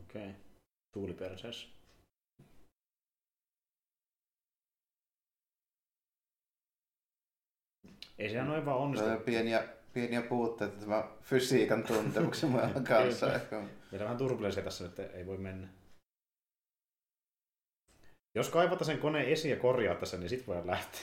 [0.00, 0.30] Okei.
[0.30, 0.34] Okay.
[0.92, 1.68] Tuuliperseessä.
[8.18, 9.06] Ei sehän noin vaan onnistu.
[9.06, 13.26] Tää on pieniä, pieniä puutteita tämä fysiikan tuntemuksen maailman kanssa.
[13.26, 15.68] Meillä on vähän turbulenssia tässä nyt, ei voi mennä.
[18.34, 21.00] Jos kaivata sen koneen esiin ja korjaatte sen, niin sit voidaan lähteä.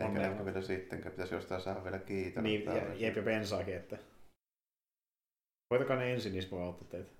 [0.00, 2.48] Eikä ehkä vielä sittenkään, pitäisi jostain saada vielä kiitolla.
[2.48, 2.62] Niin,
[2.94, 3.98] jep ja bensaakin, että...
[5.70, 7.10] Hoitakaa ne ensin, niin voi auttaa teitä.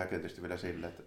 [0.00, 1.02] Tämäkin on tietysti vielä silleen, että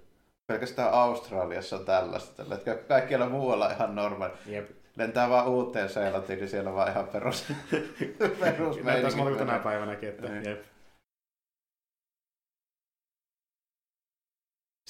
[0.48, 4.34] pelkästään Australiassa on tällaista, tällä, että kaikkialla muualla ihan normaali.
[4.46, 4.70] Jep.
[4.98, 7.46] Lentää vaan uuteen Seelantiin, niin siellä on vaan ihan perus,
[8.40, 10.50] perus Näyttää samalta kuin tänä päivänäkin, että Niin.
[10.50, 10.64] jep.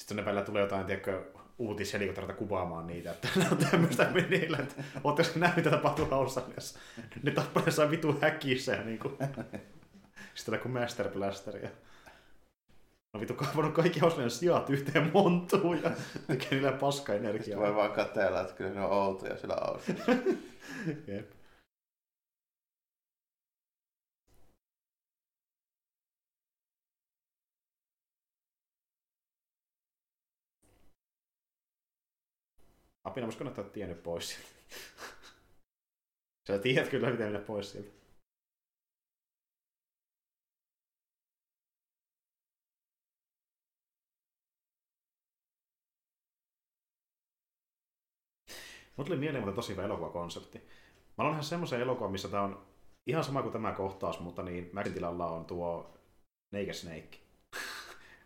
[0.00, 1.24] Sitten ne välillä tulee jotain, tiedätkö,
[1.58, 6.78] uutishelikoptereita kuvaamaan niitä, että ne on tämmöistä meneillä, että ootteko nähnyt, mitä tapahtuu Australiassa?
[7.22, 9.18] Ne tappaneet saa vitu häkissä ja niinku...
[10.34, 11.70] Sitten kuin Master Blaster ja...
[13.14, 15.90] On vitu kaivannut kaikki Australian sijat yhteen montuun ja
[16.26, 17.60] tekee niillä paska energiaa.
[17.60, 19.92] voi vaan katsella, että kyllä ne on outoja siellä autossa.
[21.06, 21.30] Jep.
[33.04, 34.48] Apina, voisiko kannattaa tiennyt pois sieltä?
[36.48, 38.03] Sä tiedät kyllä, miten mennä pois sieltä.
[48.96, 50.58] Mut tuli mieleen muuten tosi hyvä elokuvakonsepti.
[50.58, 52.66] Mä olen ihan semmoisen elokuvan, missä tää on
[53.06, 55.94] ihan sama kuin tämä kohtaus, mutta niin Maxin tilalla on tuo
[56.52, 57.18] Naked Snake.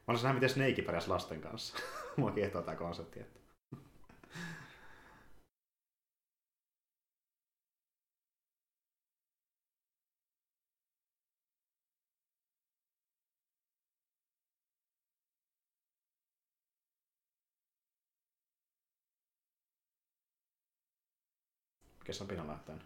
[0.06, 1.78] Mä olisin nähdä, miten Snake pärjäs lasten kanssa.
[2.16, 3.20] Mua kiehtoo tää konsepti.
[3.20, 3.37] Että...
[22.08, 22.78] Kes on pinan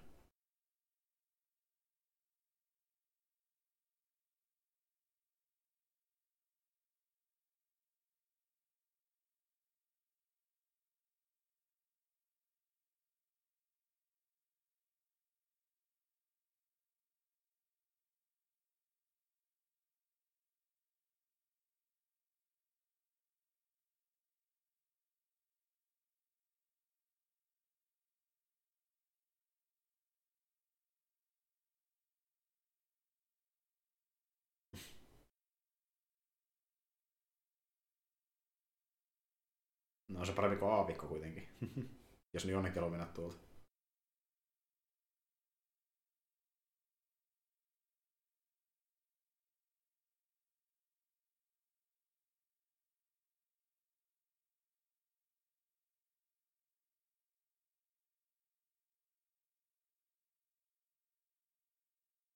[40.22, 41.48] on se parempi kuin aavikko kuitenkin,
[42.34, 43.36] jos niin jonnekin on tuolta.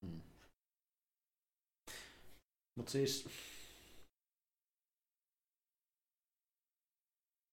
[0.03, 0.23] Hmm.
[2.75, 3.29] Mutta siis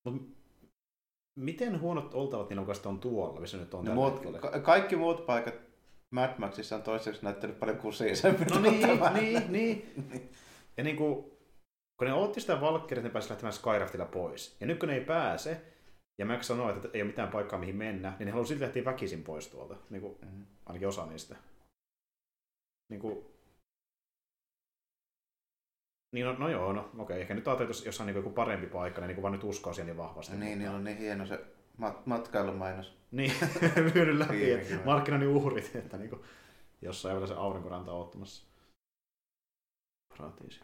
[0.06, 0.22] Mut
[1.40, 5.26] miten huonot oltavat niin oikeastaan on tuolla, missä nyt on No, muut, ka- kaikki muut
[5.26, 5.54] paikat
[6.16, 8.56] Mad Maxissa on toiseksi näyttänyt paljon kusiisemmilta.
[8.56, 9.96] No niin, tämä- niin, niin.
[10.78, 11.24] Ja niin kuin,
[12.00, 14.58] kun ne otti sitä Valkkeria, että ne pääsivät lähtemään Skyraftilla pois.
[14.60, 15.62] Ja nyt kun ne ei pääse,
[16.20, 18.86] ja Max sanoo, että ei ole mitään paikkaa mihin mennä, niin ne haluaa silti lähteä
[18.86, 19.76] väkisin pois tuolta.
[19.90, 20.42] Niin kuin, Mhm.
[20.66, 21.36] ainakin osa niistä.
[22.92, 23.26] Niin kuin,
[26.14, 27.22] niin no, no joo, no okei.
[27.22, 29.44] Ehkä nyt ajattelin, että jos jossain niin joku parempi paikka, niin, niin kuin vaan nyt
[29.44, 30.32] uskoo siihen niin vahvasti.
[30.38, 31.40] Niin, mutta- niillä on niin hieno se
[31.82, 32.98] mat- matkailumainos.
[33.12, 33.32] Niin,
[33.94, 36.26] lyönyt läpi, että markkinoinnin uhrit, että niinku,
[36.82, 38.44] jossain vielä se aurinkoranta on ottamassa.
[40.18, 40.60] Paratiisi.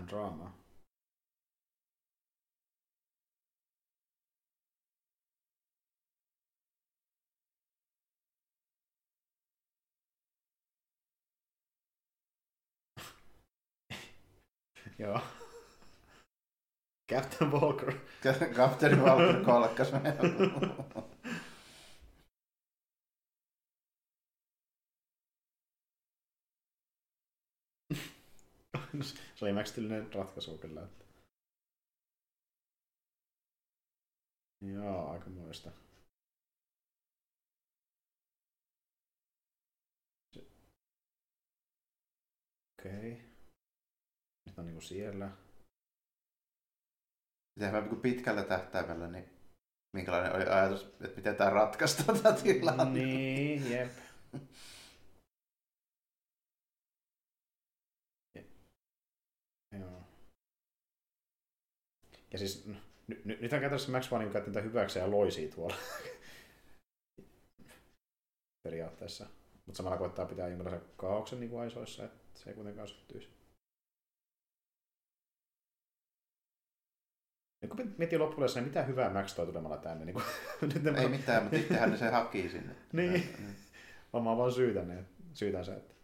[0.00, 0.52] Vähän draamaa.
[14.98, 15.20] Joo.
[17.10, 17.94] Captain Walker.
[18.56, 19.92] Kapteeni Walker kolkkas
[29.36, 30.82] Se oli Max-tyylinen ratkaisu kyllä.
[30.82, 31.04] Että...
[34.60, 35.70] Joo, aika muista.
[42.78, 43.12] Okei.
[43.12, 43.30] Okay.
[44.46, 45.30] Nyt on niinku siellä.
[47.58, 49.28] Tehdään niin pitkällä tähtäimellä, niin
[49.96, 52.84] minkälainen oli ajatus, että miten tämä ratkaistaan tätä tilannetta?
[52.84, 53.92] Niin, jep.
[62.32, 62.76] Ja siis, n-
[63.06, 65.76] ny, nythän käytännössä Max Payne käytti tätä hyväksi ja loisii tuolla.
[68.64, 69.26] Periaatteessa.
[69.66, 73.28] Mutta samalla koittaa pitää jonkinlaisen kaauksen niin kuin aisoissa, että se ei kuitenkaan syttyisi.
[77.62, 80.04] Ja kun miettii loppujen niin mitä hyvää Max toi tulemalla tänne.
[80.04, 80.24] Niin kuin,
[80.62, 82.76] nyt ne Ei mitään, mutta itsehän ne se haki sinne.
[82.92, 83.36] Niin.
[84.12, 85.94] Vaan mä vaan syytän, ne, syytän se, että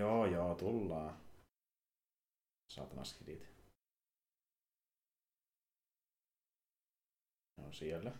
[0.00, 1.16] joo, joo, tullaan.
[2.68, 3.20] Saatanas.
[7.56, 8.12] Ne on siellä.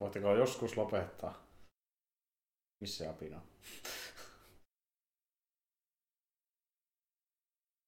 [0.00, 1.46] Voitteko joskus lopettaa?
[2.80, 3.40] Missä apina?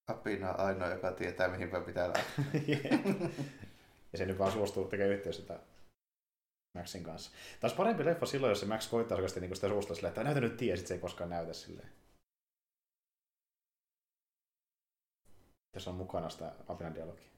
[0.08, 2.44] Apina on ainoa, joka tietää, mihin päin pitää lähteä.
[4.12, 5.60] ja se nyt vaan suostuu tekemään yhteistyötä
[6.74, 7.30] Maxin kanssa.
[7.30, 10.24] Tämä olisi parempi leffa silloin, jos se Max koittaa oikeasti niin sitä suusta silleen, että
[10.24, 11.92] näytä nyt tie, sit se ei koskaan näytä silleen.
[15.72, 17.31] Tässä on mukana sitä Apinan dialogia.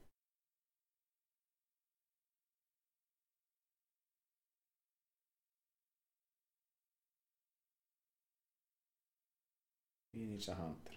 [10.15, 10.95] Ninja Hunter.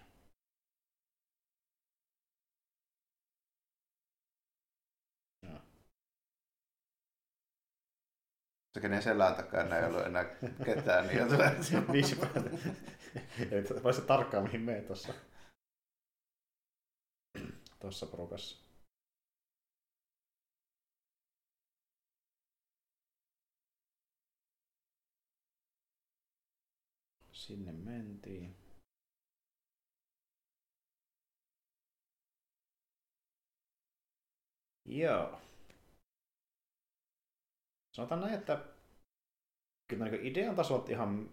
[5.42, 5.60] Joo.
[8.74, 10.24] Se kenen selän takana ei ollut enää
[10.64, 11.50] ketään, niin tulee
[11.92, 12.40] Viisi päätä.
[13.50, 15.14] Eli voisi tarkkaan mihin meet tuossa.
[17.80, 18.68] Tuossa porukassa.
[27.32, 28.57] Sinne mentiin.
[34.88, 35.40] Joo.
[37.96, 38.64] Sanotaan näin, että
[39.88, 41.30] kyllä niin idean tasot ihan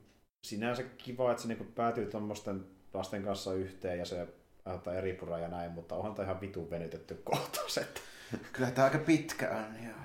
[0.48, 4.28] sinänsä kiva, että se niin päätyy tuommoisten lasten kanssa yhteen ja se
[4.66, 7.78] aiheuttaa eri puraa ja näin, mutta onhan tämä ihan vitun venytetty kohtaus.
[7.78, 8.02] Että...
[8.54, 10.00] Kyllä tämä aika pitkä on, joo.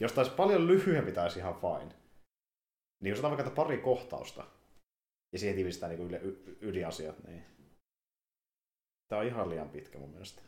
[0.00, 1.94] Jos taisi paljon lyhyempi, taisi ihan fine.
[3.00, 4.44] Niin jos otetaan vaikka pari kohtausta,
[5.32, 6.20] ja siihen tiivistää niin yle,
[6.60, 7.44] ydinasiat, niin
[9.08, 10.42] tämä on ihan liian pitkä mun mielestä.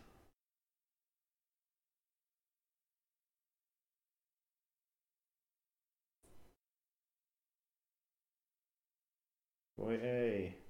[9.84, 10.64] Voi ei.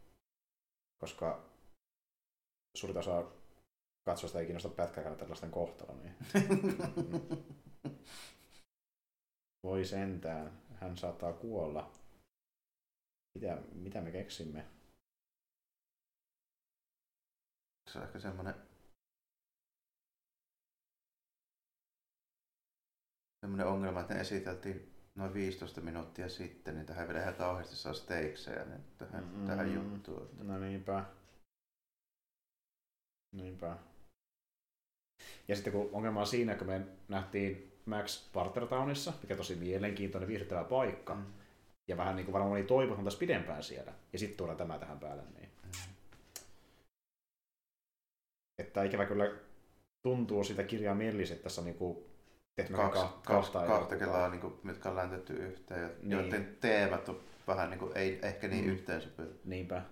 [1.01, 1.51] Koska
[2.77, 3.31] suurin osa
[4.05, 5.95] katsosta ei kiinnosta pätkääkään tällaisten kohtalo.
[5.95, 6.17] Niin.
[9.65, 10.63] Voi sentään.
[10.75, 11.93] Hän saattaa kuolla.
[13.35, 14.67] Mitä, mitä me keksimme?
[17.93, 18.55] Se on ehkä semmoinen
[23.41, 27.95] semmoinen ongelma, että ne esiteltiin noin 15 minuuttia sitten, niin tähän vielä ihan kauheasti saa
[27.95, 30.29] steiksejä niin tähän, mm, tähän juttuun.
[30.43, 31.05] No niinpä.
[33.33, 33.77] Niinpä.
[35.49, 40.65] Ja sitten kun ongelma on siinä, kun me nähtiin Max Bartertownissa, mikä tosi mielenkiintoinen, viihdyttävä
[40.65, 41.25] paikka, mm.
[41.89, 44.99] ja vähän niin kuin varmaan oli toivonut taas pidempään siellä, ja sitten tuodaan tämä tähän
[44.99, 45.23] päälle.
[45.23, 45.49] Niin.
[45.63, 45.71] Mm.
[48.59, 49.33] Että ikävä kyllä
[50.03, 50.97] tuntuu sitä kirjaa
[51.33, 52.14] että tässä on niin kuin
[52.57, 56.11] kaksi, ka- kahta, kahta kelaa, niin kuin, mitkä on läntetty yhteen, ja niin.
[56.11, 58.71] joiden teemat on vähän niin kuin, ei ehkä niin mm.
[58.71, 59.33] yhteensopivia.
[59.45, 59.83] Niinpä.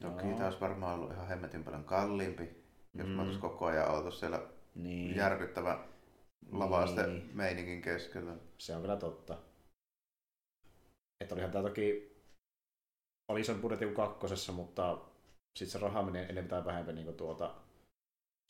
[0.00, 2.64] Toki tämä olisi varmaan ollut ihan hemmetin paljon kalliimpi,
[2.94, 3.12] jos mm.
[3.12, 4.40] mä koko ajan oltu siellä
[4.74, 5.16] niin.
[5.16, 5.78] järkyttävä
[6.52, 7.30] lavaste niin.
[7.34, 8.36] meiningin keskellä.
[8.58, 9.38] Se on kyllä totta.
[11.20, 12.16] Että olihan tämä toki
[13.28, 14.98] oli ison budjetin kakkosessa, mutta
[15.58, 17.54] sitten se raha menee enemmän tai vähemmän niin tuota,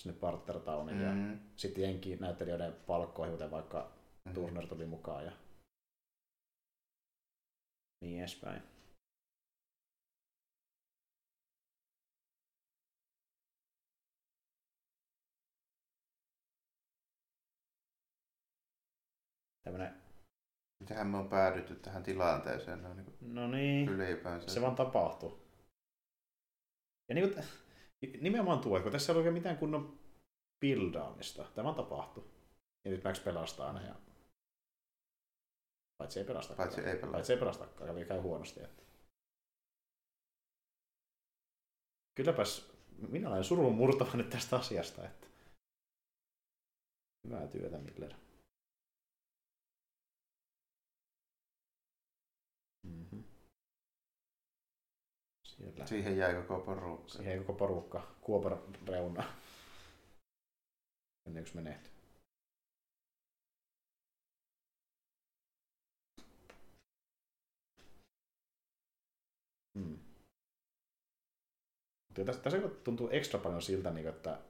[0.02, 1.04] sinne Partnertowniin mm.
[1.04, 3.92] ja sitten jenki näyttelijöiden palkkoihin, kuten vaikka
[4.24, 4.34] mm.
[4.34, 5.32] Turner tuli mukaan ja
[8.00, 8.62] niin edespäin.
[19.66, 20.02] Tämmönen...
[20.80, 24.50] Mitähän me on päädytty tähän tilanteeseen no niin, no niin ylipäänsä.
[24.50, 25.46] se vaan tapahtuu.
[27.08, 27.44] Ja niin kuin,
[28.20, 29.98] nimenomaan tuo, kun tässä ei ole mitään kunnon
[30.60, 32.30] buildaamista, tämä vaan tapahtuu.
[32.84, 33.94] Ja nyt Max pelastaa ne ja
[35.98, 36.54] Paitsi ei pelasta.
[36.54, 37.12] Paitsi ei pelasta.
[37.12, 38.62] Paitsi ei pelastakaan, kävi käy huonosti.
[38.62, 38.82] Että...
[42.14, 42.72] Kylläpäs
[43.08, 45.06] minä olen surun murtava nyt tästä asiasta.
[45.06, 45.26] Että...
[47.24, 48.25] Hyvää työtä, Miller.
[55.56, 55.86] Siellä.
[55.86, 57.08] Siihen jäi koko porukka.
[57.08, 58.14] Siihen jäi koko porukka.
[58.20, 58.58] Kuopan
[58.88, 59.24] reuna.
[61.26, 61.92] Ennen kuin menehtyy.
[69.78, 69.98] Hmm.
[72.24, 74.40] Tässä, tässä tuntuu ekstra paljon siltä, niin että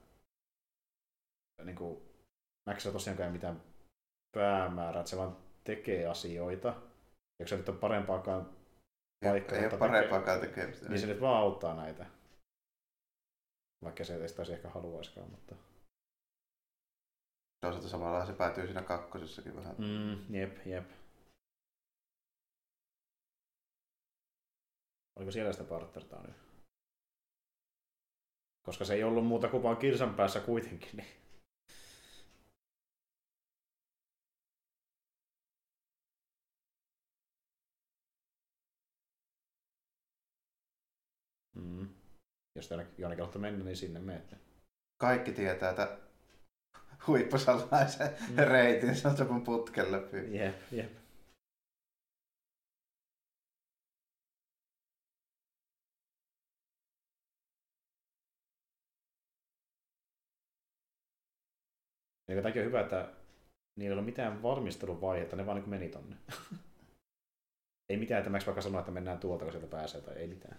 [1.63, 2.01] niin kuin,
[2.65, 3.63] Max ei tosiaankaan mitään
[4.37, 6.81] päämäärää, että se vaan tekee asioita.
[7.39, 8.56] Eikö se nyt ole parempaakaan
[9.23, 9.55] paikka.
[9.55, 10.89] Ei ole parempaakaan tekemistä.
[10.89, 12.05] Niin se nyt vaan auttaa näitä.
[13.83, 15.55] Vaikka se ei sitä ehkä haluaisikaan, mutta...
[17.61, 19.75] Toisaalta samalla se päätyy siinä kakkosessakin vähän.
[19.77, 20.89] Mm, jep, jep.
[25.15, 26.35] Oliko siellä sitä partnertaa nyt?
[28.65, 30.97] Koska se ei ollut muuta kuin vaan kilsan päässä kuitenkin.
[30.97, 31.07] Niin...
[41.57, 41.87] Mm.
[42.55, 44.37] Jos jonnekin haluatte mennä, niin sinne menette.
[45.01, 45.97] Kaikki tietää että
[47.07, 48.35] huippusalaisen mm.
[48.37, 50.37] reitin, se on sen putken läpi.
[50.37, 50.91] Jep, jep.
[62.27, 63.09] Ja takia on hyvä, että
[63.75, 66.15] niillä ei ole mitään valmisteluvaihetta, ne vaan niin meni tonne.
[67.89, 70.57] ei mitään, että Max vaikka sanoa, että mennään tuolta, kun sieltä pääsee, tai ei mitään.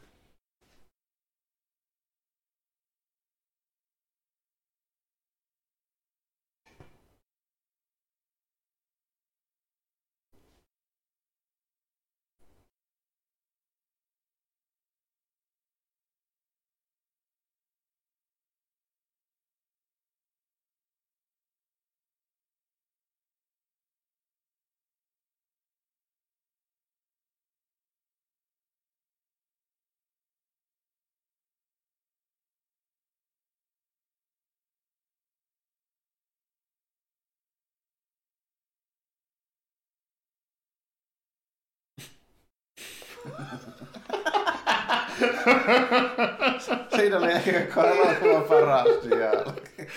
[46.97, 49.89] Siinä oli ehkä elokuvan paras dialogi.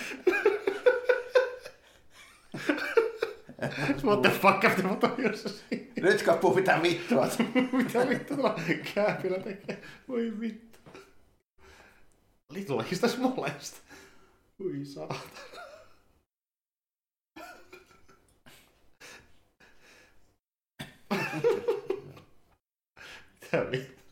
[4.04, 5.86] What the fuck, mitä mä tajusin siinä?
[6.00, 7.28] Nyt kappuu mitä vittua.
[7.72, 8.60] Mitä vittu tuolla
[8.94, 9.82] kääpillä tekee?
[10.08, 10.78] Voi vittu.
[12.50, 13.80] Little Lista Smolesta.
[14.60, 15.20] Ui saatana.
[23.52, 24.02] Mitä vittu?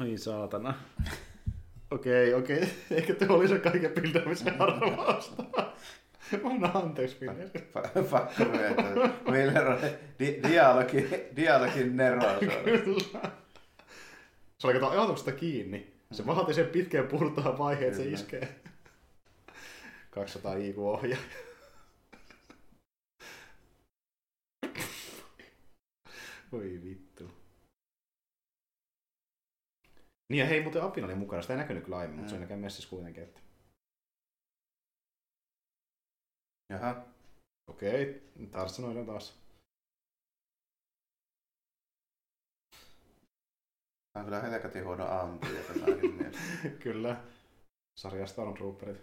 [0.00, 0.74] Oi saatana.
[1.90, 2.60] Okei, okei.
[2.90, 5.42] Ehkä tuo oli se kaiken pildaamisen arvosta.
[6.42, 7.48] Mä annan anteeksi, Miller.
[8.10, 9.10] Pakko myöntää.
[9.30, 9.78] Miller on
[10.18, 12.38] di- dialogi, dialogin neroa.
[12.64, 13.30] Kyllä.
[14.58, 15.92] Se oli kato ajatuksesta kiinni.
[16.12, 18.60] Se vaatii sen pitkän purtaa vaiheen, että se iskee.
[20.10, 20.76] 200 IQ
[26.52, 27.30] Voi vittu.
[30.28, 31.42] Niin ja hei, muuten Apina oli mukana.
[31.42, 32.40] Sitä ei näkynyt kyllä aiemmin, mutta se Mm.
[32.40, 33.22] näkee messissä kuitenkin.
[33.22, 33.40] Että...
[36.72, 37.04] Jaha.
[37.70, 39.42] Okei, taas sanoin taas.
[44.12, 46.32] Tämä on kyllä helkatin huono ampuja tämäkin.
[46.82, 47.24] Kyllä.
[47.98, 49.00] Sarja Stormtrooperit.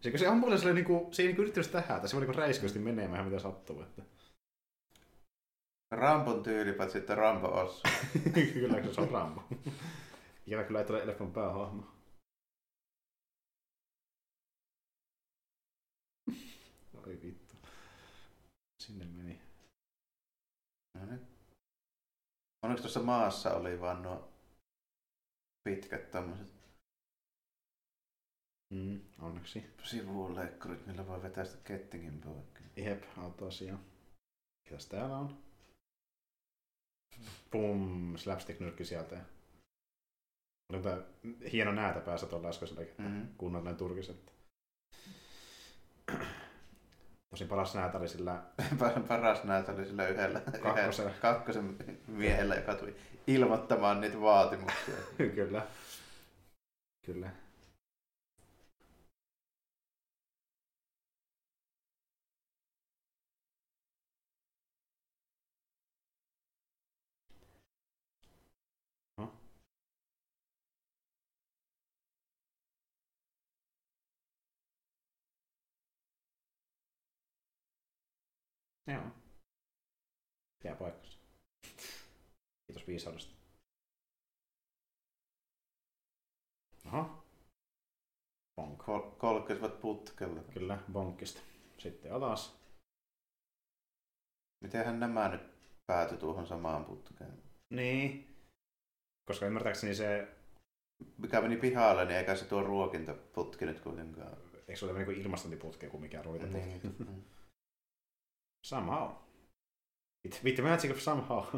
[0.00, 2.40] Se, kun se ambulance oli niinku, se ei niinku yrittänyt sitä hätä, se oli niinku
[2.40, 3.82] räiskysti menemään mitä sattuu.
[3.82, 4.02] Että.
[5.90, 7.82] Rampon tyyli, paitsi että Rambo os.
[8.52, 9.42] kyllä, se on Rambo.
[10.46, 11.82] Ikävä kyllä ei tule Elefan päähahmo.
[17.06, 17.54] Oi vittu.
[18.82, 19.40] Sinne meni.
[20.94, 21.26] No niin.
[22.62, 24.28] Onneksi tuossa maassa oli vaan nuo
[25.64, 26.60] pitkät tämmöiset
[28.74, 29.64] Mm, onneksi.
[29.84, 32.62] sivuleikkurit, millä voi vetää sitä kettingin poikki.
[32.76, 33.78] Jep, autoasia.
[34.64, 35.49] Mitäs täällä on?
[37.50, 39.16] Pum, slapstick-nyrkki sieltä.
[40.82, 40.96] Tää
[41.52, 43.28] hieno näätä päässä tuolla äskeisellä Mm-hmm.
[43.38, 44.32] kunnollinen turkiset.
[47.30, 48.42] Tosin paras näätä oli sillä
[49.08, 50.88] Paras näytä oli sillä yhdellä, Kakkosella.
[50.88, 51.76] yhdellä kakkosen
[52.08, 52.96] miehellä, joka tuli
[53.26, 54.94] ilmoittamaan niitä vaatimuksia.
[55.34, 55.66] Kyllä.
[57.06, 57.30] Kyllä.
[78.92, 79.10] Joo.
[80.64, 81.18] Jää paikkansa.
[82.66, 83.34] Kiitos viisaudesta.
[86.84, 87.22] Aha.
[88.56, 88.78] Bonk.
[88.78, 90.42] Kol- kolkkesivat putkella.
[90.42, 91.40] Kyllä, bonkkista.
[91.78, 92.60] Sitten alas.
[94.64, 95.42] Mitenhän nämä nyt
[95.86, 97.42] päätyi tuohon samaan putkeen?
[97.70, 98.36] Niin.
[99.28, 100.28] Koska ymmärtääkseni se,
[101.18, 104.36] Mikä meni pihalle, niin eikä se tuo ruokintaputki nyt kuitenkaan.
[104.68, 106.58] eikö se ole niinku ilmastointiputki kuin mikään ruitaputki?
[106.88, 107.30] Niin.
[108.62, 109.12] Somehow.
[110.24, 111.44] With, with the magic of somehow.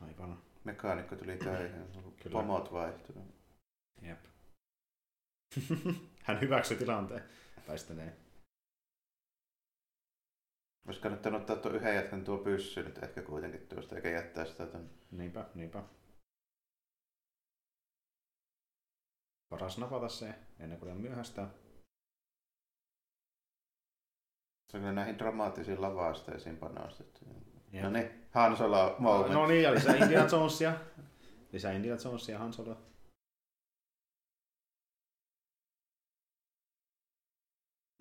[0.00, 0.38] Aivan.
[0.64, 1.92] Mekaanikko tuli töihin.
[2.22, 2.32] Kyllä.
[2.32, 3.34] Pomot vaihtunut.
[4.02, 4.24] Jep.
[6.24, 7.22] Hän hyväksyi tilanteen.
[7.66, 8.23] Tai sitten ei.
[10.86, 14.66] Olisi kannattanut ottaa tuo yhden jätkän tuo pyssy nyt ehkä kuitenkin tuosta, eikä jättää sitä
[14.66, 14.88] tänne.
[15.10, 15.82] Niinpä, niinpä.
[19.48, 21.48] Paras napata se ennen kuin on myöhäistä.
[24.70, 27.24] Se on kyllä näihin dramaattisiin lavasteisiin panostettu.
[27.82, 29.32] No niin, Han Solo moment.
[29.32, 30.80] No niin, ja lisää Indiana Jonesia.
[31.52, 32.76] Lisää Indiana Jonesia, Han Solo.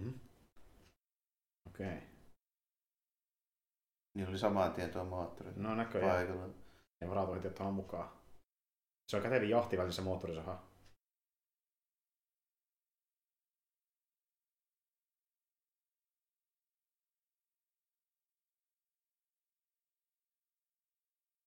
[0.01, 0.13] Mhm.
[1.67, 1.87] Okei.
[1.87, 2.12] Okay.
[4.13, 6.11] Niin oli saman tien tuo moottori No näköjään.
[6.27, 6.53] paikalla.
[7.01, 8.09] Ja varautu heti ottamaan mukaan.
[9.07, 10.63] Se on kätevin jahti välissä moottorisaha.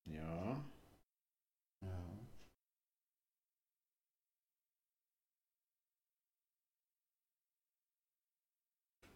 [0.06, 0.56] Joo.
[1.82, 2.16] Joo.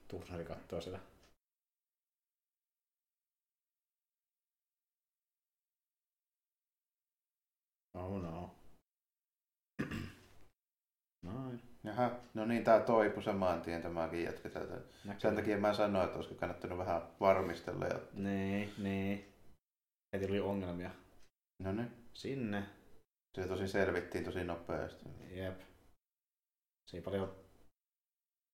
[0.09, 0.99] Turneri kattoo sitä.
[8.01, 8.55] Oh no.
[11.23, 11.63] Noin.
[11.85, 14.75] Jaha, no niin, tää toipu samaan tien tämäkin jätkä täältä.
[15.05, 15.21] Näkyy.
[15.21, 17.87] Sen takia mä sanoin, että olisiko kannattanut vähän varmistella.
[17.87, 18.01] Ja...
[18.13, 19.33] Niin, niin.
[20.13, 20.91] Heti tuli ongelmia.
[21.63, 22.63] No niin, Sinne.
[23.37, 25.05] se tosi selvittiin tosi nopeasti.
[25.31, 25.61] Jep.
[26.91, 27.37] Siinä paljon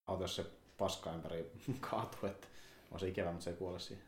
[0.06, 1.52] autossa se paska ympäri
[1.90, 2.46] kaatuu, että
[2.90, 4.04] on se ikävä, mutta se ei kuole siihen.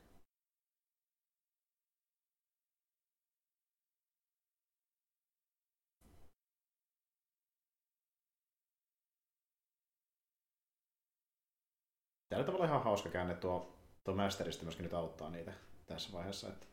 [12.29, 15.53] Täällä tavallaan ihan hauska käänne tuo, tuo Masterista myöskin nyt auttaa niitä
[15.87, 16.67] tässä vaiheessa, että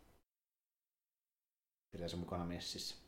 [1.92, 3.06] pidetään se mukana messissä.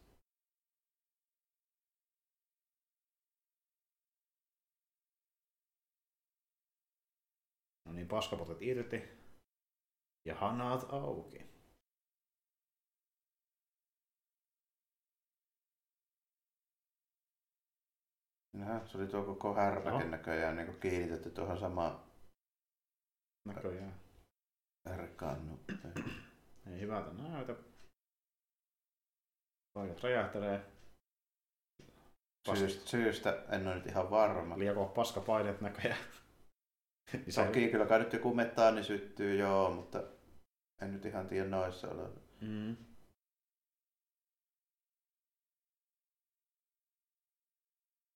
[7.86, 9.03] No niin, paskapotet irti.
[10.26, 11.48] Ja hanat auki.
[18.53, 20.10] Jaha, se oli tuo koko härpäkin Joo.
[20.10, 22.07] näköjään niin kiinnitetty tuohon samaan
[23.48, 23.94] Näköjään.
[24.90, 25.60] härkaan.
[26.72, 27.56] Ei hyvältä näytä.
[29.74, 30.65] Paikat räjähtelee.
[32.56, 34.56] Syystä, syystä en ole nyt ihan varma.
[34.76, 35.99] Kova paskapaineet näköjään.
[37.30, 40.03] Se- Toki kyllä kai nyt joku metaani syttyy, joo, mutta
[40.82, 42.19] en nyt ihan tiedä noissa oloissa.
[42.41, 42.78] Mm.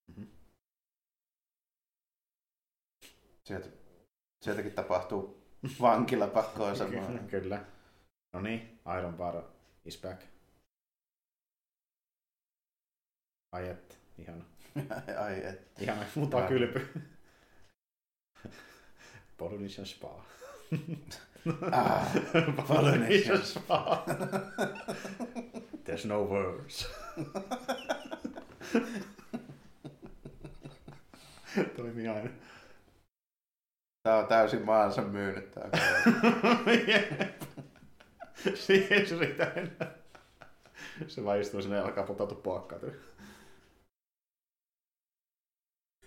[0.08, 0.24] Mhm.
[3.44, 3.81] Sieltä,
[4.42, 5.44] sieltäkin tapahtuu
[5.82, 7.20] vankila pakkoon samaan.
[7.32, 7.66] Kyllä.
[8.34, 9.44] No niin, Iron Bar
[9.86, 10.22] is back.
[13.52, 14.44] Ai et, ihana.
[15.26, 15.82] Ai et.
[15.82, 16.88] Ihana, mutta kylpy.
[19.38, 20.26] Polynesian Spa.
[21.72, 22.08] Ah,
[22.68, 24.06] Polynesian Spa.
[25.84, 26.88] There's no words.
[31.76, 32.30] Toimii aina.
[34.04, 35.70] Tää on täysin maansa myynyt tää.
[38.56, 39.96] Siihen se riitä enää.
[41.08, 42.80] Se vaan istuu sinne ja alkaa potautua puokkaa.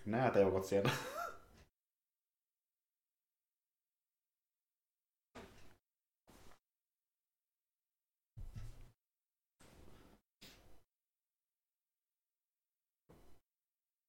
[0.05, 0.91] Näet eukot siellä.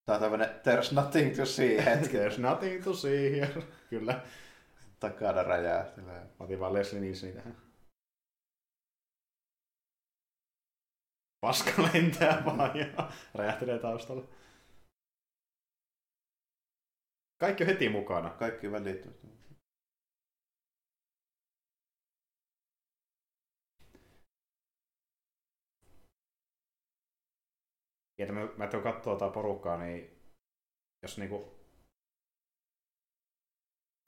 [0.07, 2.17] Tää on tämmönen there's nothing to see hetki.
[2.19, 3.63] There's nothing to see here.
[3.91, 4.23] Kyllä.
[5.01, 6.21] Takana räjähtelee.
[6.21, 7.57] Mä otin vaan Leslie Nielsenin tähän.
[11.41, 12.87] Paska lentää vaan ja
[13.35, 14.29] räjähtelee taustalla.
[17.39, 18.31] Kaikki on heti mukana.
[18.31, 19.07] Kaikki välit.
[28.19, 30.21] Ja että mä, mä tuon katsoa tätä porukkaa, niin
[31.03, 31.57] jos niinku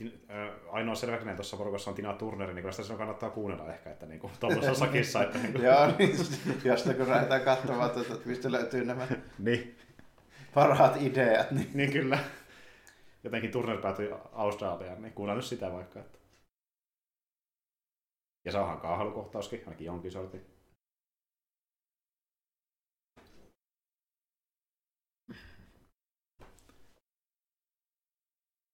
[0.02, 0.32] Tin-
[0.70, 4.06] ainoa selväkinen tuossa porukassa on Tina Turner, niin kyllä sitä sinun kannattaa kuunnella ehkä, että
[4.06, 6.16] niinku tuollaisessa sakissa, että niinku, Joo, niin
[6.64, 9.06] josta kun lähdetään katsomaan, tuota, että mistä löytyy nämä
[9.38, 9.78] niin,
[10.54, 12.18] parhaat ideat, niin niin kyllä.
[13.24, 16.00] Jotenkin Turner päätyi Australiaan, niin kuunnella nyt sitä vaikka.
[16.00, 16.18] Että.
[18.44, 20.57] Ja se onhan kaahalukohtauskin, ainakin jonkin sortin.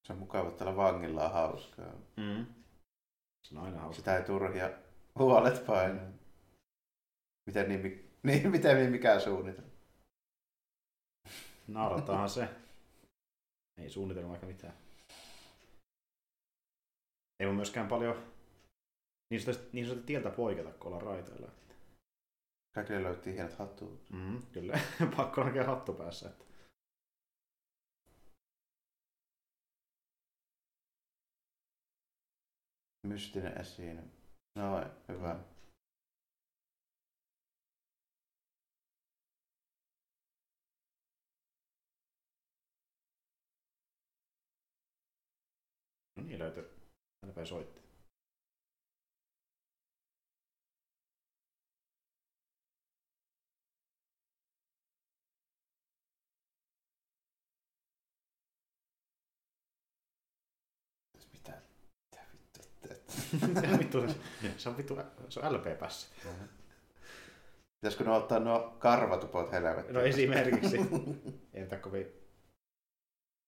[0.07, 1.93] Se on mukava, että tällä vangilla on hauskaa.
[2.17, 2.47] Mm.
[3.45, 3.97] Se on aina hauska.
[3.97, 4.71] Sitä ei turhia
[5.19, 6.11] huolet painaa.
[7.47, 9.71] Miten niin, niin, miten niin mikään suunnitelma.
[11.69, 12.49] Naurattaahan se.
[13.77, 14.75] Ei suunnitelma aika mitään.
[17.41, 18.33] Ei mun myöskään paljon
[19.31, 21.49] niin sanotusti, niin sanotusti tieltä poiketa, kun ollaan raiteilla.
[22.75, 24.11] Kaikille löyttiin hienot hattuut.
[24.11, 24.79] Mm, kyllä,
[25.17, 26.29] pakko on oikein hattu päässä.
[26.29, 26.45] Että.
[33.05, 34.13] Mystinen esiin.
[34.55, 35.41] Noin, hyvä.
[46.17, 46.63] No niin löytyi.
[47.21, 47.84] Täällä päin soitti.
[63.41, 63.55] Teet?
[63.55, 63.99] Mitä vittu,
[64.57, 64.99] se on vittu,
[65.29, 66.09] se on LP-pässä.
[67.81, 69.95] Pitäisikö ne ottaa nuo karvatupot helvettiin?
[69.95, 70.77] No esimerkiksi.
[71.55, 72.07] Ei mitään kovin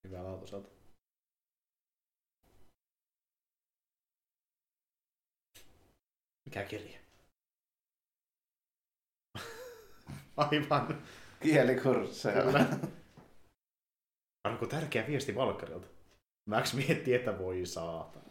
[0.08, 0.68] hyvää laatuiselta.
[6.44, 6.98] Mikä kirja?
[10.36, 11.02] Aivan.
[11.40, 12.42] Kielikursseja.
[12.42, 12.66] Kyllä.
[14.44, 15.86] Onko tärkeä viesti Valkkarilta?
[16.48, 18.25] Max miettii, että voi saata.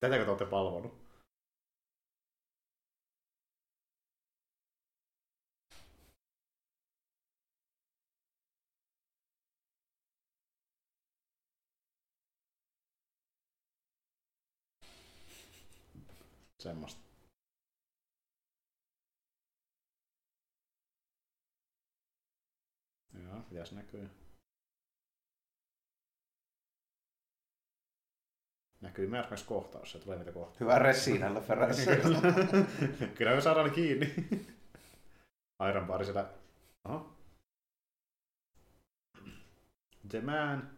[0.00, 1.08] Tätäkö te olette palvonut?
[16.58, 17.00] Semmosta.
[23.14, 24.17] Joo, mitäs näkyy?
[28.98, 30.56] Näkyy Mad kohtaus, se tulee mitä kohtaa.
[30.60, 31.90] Hyvä resinällä perässä.
[33.16, 34.14] Kyllä me saadaan kiinni.
[35.68, 36.28] Iron Bar siellä.
[36.84, 37.14] Oho.
[40.08, 40.70] The Man.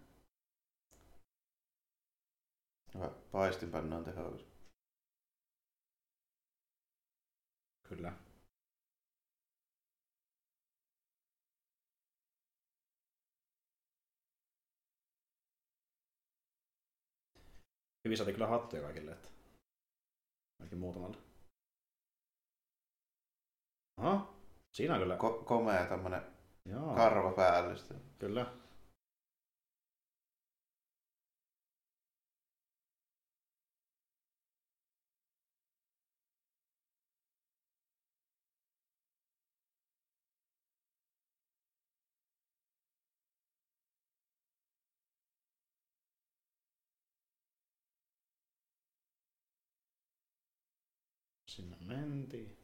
[2.94, 3.10] Hyvä.
[3.32, 4.40] Paistinpanna on tehokas.
[7.88, 8.12] Kyllä.
[18.04, 19.28] Hyvin saatiin kyllä hattuja kaikille, että
[20.60, 21.16] ainakin muutamalle.
[23.96, 24.34] Aha,
[24.72, 25.16] siinä on kyllä.
[25.16, 26.22] Ko- komea tämmönen
[26.64, 27.94] Joo, karva päällistä.
[28.18, 28.46] kyllä.
[51.60, 52.59] Sinne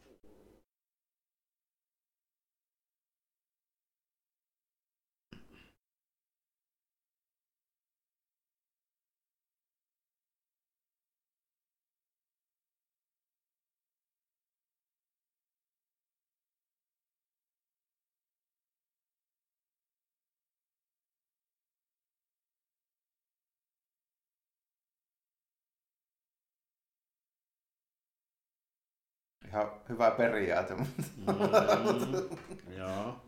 [29.47, 33.21] Ihan hyvä periaate, mutta Mm, joo.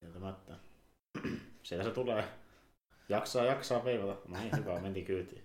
[0.00, 0.56] Kieltämättä.
[1.62, 2.28] Siellä se tulee.
[3.08, 4.28] Jaksaa, jaksaa veivata.
[4.28, 5.44] No niin, hyvä, menti kyytiin.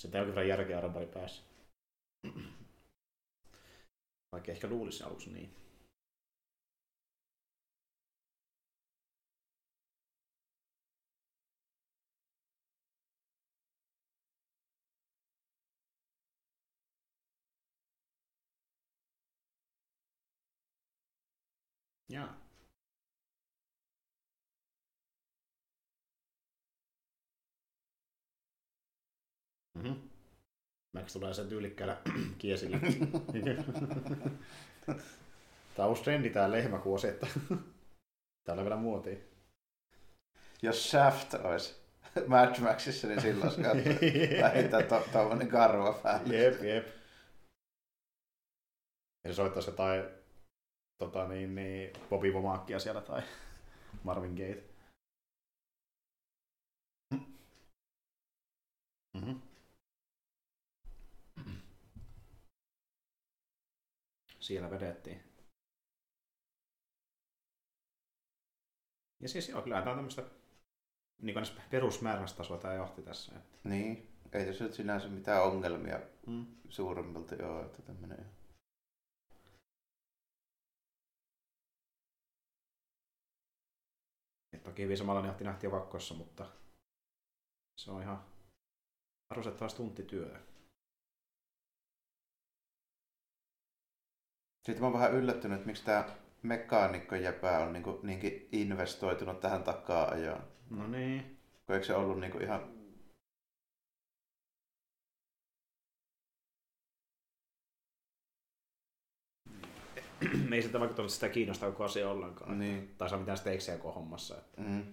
[0.00, 1.42] Sitten onkin verran järkeä arvari päässä.
[4.32, 5.54] Vaikka ehkä luulisi aluksi niin.
[22.10, 22.36] Jaa.
[29.74, 29.92] Mhm.
[30.92, 31.96] Max tulee sen tyylikkäällä
[32.38, 32.78] kiesillä.
[35.76, 37.26] Tää on uusi trendi tää lehmäkuosi, että
[38.44, 39.16] täällä on vielä muotia.
[40.62, 41.80] jos Shaft olisi
[42.26, 43.62] Mad Maxissa, niin silloin olisi
[44.42, 46.34] vähintään to, tommonen karva päällä.
[46.34, 46.86] Jep, jep.
[49.24, 50.19] Ja se soittaisi jotain
[51.00, 53.22] tota niin, niin, Bobby Womakia siellä tai
[54.04, 54.64] Marvin Gaye.
[59.14, 59.40] Mm-hmm.
[64.40, 65.22] Siellä vedettiin.
[69.20, 70.22] Ja siis joo, kyllä tämä on tämmöistä
[71.22, 71.36] niin
[71.70, 73.36] perusmäärästasoa tämä johti tässä.
[73.36, 73.68] Että.
[73.68, 76.46] Niin, ei tässä nyt sinänsä mitään ongelmia Mm.
[76.68, 78.39] suuremmilta joo, että tämmönen.
[84.64, 86.46] Toki hyvin samalla johti nähtiin jo kakkossa, mutta
[87.76, 88.24] se on ihan
[89.30, 90.40] arvostettavasti tuntityö.
[94.66, 99.64] Sitten mä oon vähän yllättynyt, että miksi tää mekaanikko jäpä on niinku, niinkin investoitunut tähän
[99.64, 100.42] takaa ajoon.
[100.70, 101.40] No niin.
[101.66, 102.79] Kun eikö se ollut niinku ihan...
[110.54, 112.58] ei sitä vaikka sitä kiinnostaa koko asia ollenkaan.
[112.58, 112.94] Niin.
[112.98, 114.36] Tai saa mitään stakesiä koko hommassa.
[114.38, 114.84] Että Mm.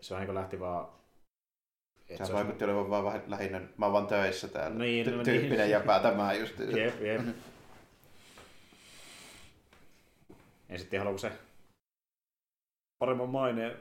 [0.00, 0.88] se on niin lähti vaan...
[2.08, 4.78] että Se on- vaikutti olevan vaan vähän lähinnä, mä oon vaan töissä täällä.
[4.78, 5.24] Niin, Ty- no niin.
[5.24, 6.58] tyyppinen jäpä tämä just.
[6.78, 7.22] Jep, jep.
[10.68, 11.32] Ja sitten haluaa se
[12.98, 13.76] paremman maineen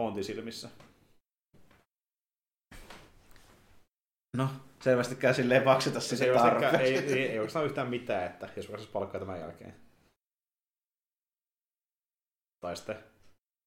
[0.00, 0.68] Fontin silmissä.
[4.38, 4.48] No,
[4.80, 6.76] selvästikään silleen makseta Se sitä tarpeeksi.
[6.76, 9.74] ei, ei, ei, oikeastaan yhtään mitään, että jos vaikka palkkaa tämän jälkeen.
[12.60, 13.04] Tai sitten...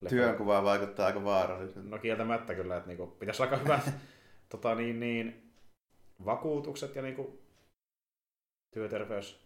[0.10, 1.90] Työnkuva vaikuttaa aika vaaralliselta.
[1.90, 3.94] No kieltämättä kyllä, että niinku, pitäisi olla aika hyvät
[4.52, 5.54] tota, niin, niin,
[6.26, 7.42] vakuutukset ja niinku,
[8.74, 9.42] työterveys.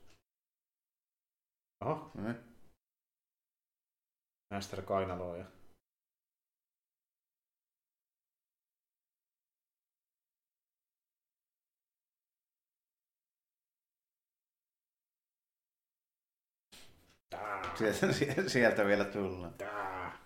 [1.86, 2.36] Oho, Mm.
[4.54, 5.46] Master Kainaloja.
[17.36, 19.53] Tää, Sieltä, sieltä vielä tullaan.
[19.53, 20.18] tää.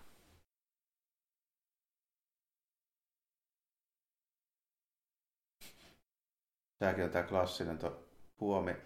[6.78, 8.04] Tämäkin on tämä klassinen tuo
[8.36, 8.76] puomi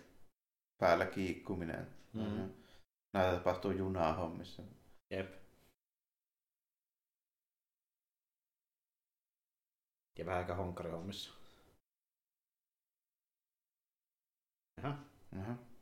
[0.80, 1.86] päällä kiikkuminen.
[2.12, 2.52] Mm.
[3.12, 4.62] Näitä tapahtuu junaa hommissa.
[5.10, 5.34] Jep.
[10.18, 11.30] Ja vähän aika honkkarihommissa.
[14.82, 14.98] Jaha.
[15.36, 15.48] Uh-huh.
[15.48, 15.73] Öö.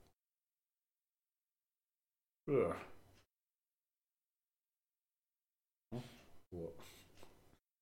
[2.47, 2.75] Tuo.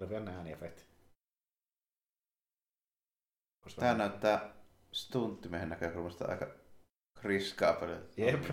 [0.00, 0.82] Oli vielä ääniefekti.
[3.64, 4.54] Ois Tämä vähän- näyttää
[4.92, 6.46] stunttimehen näkökulmasta aika
[7.22, 8.08] riskaa paljon.
[8.16, 8.44] Jep.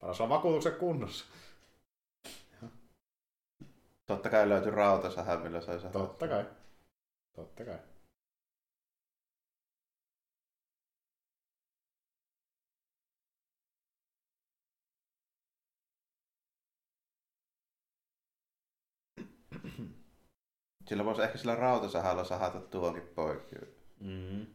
[0.00, 1.24] Paras on vakuutuksen kunnossa.
[4.06, 5.92] Totta kai löytyi rautasaha, millä sai sahaa.
[5.92, 6.44] Totta kai.
[7.36, 7.78] Totta kai.
[20.88, 23.54] Sillä voisi ehkä sillä rautasahalla sahata tuonkin poikki.
[24.00, 24.46] Mm.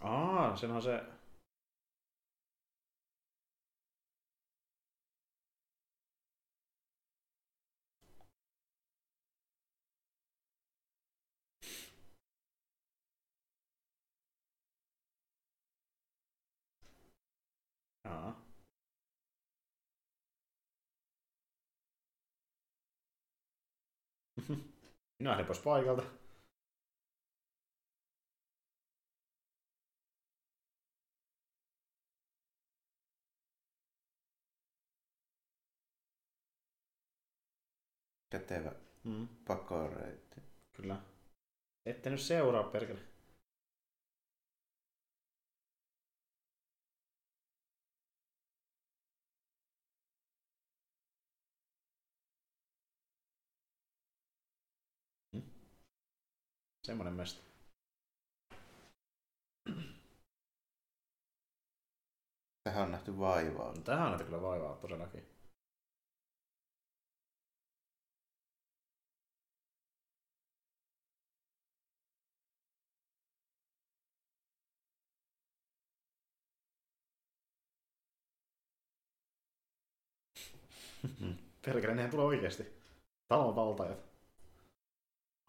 [0.00, 1.00] Aa, sen on se...
[18.04, 18.34] Aa.
[25.20, 26.02] Minä lähdin pois paikalta.
[38.30, 38.72] Kätevä
[39.04, 39.28] Mm.
[39.48, 40.40] pakoreitti.
[40.72, 40.96] Kyllä.
[41.86, 43.09] Ette nyt seuraa, perkele.
[56.90, 57.42] Semmonen mesta.
[62.64, 63.72] Tähän on nähty vaivaa.
[63.72, 65.26] No, tähän on näitä kyllä vaivaa todellakin.
[81.66, 82.62] Perkele, nehän tulee oikeesti.
[83.28, 84.09] Talon valtajat.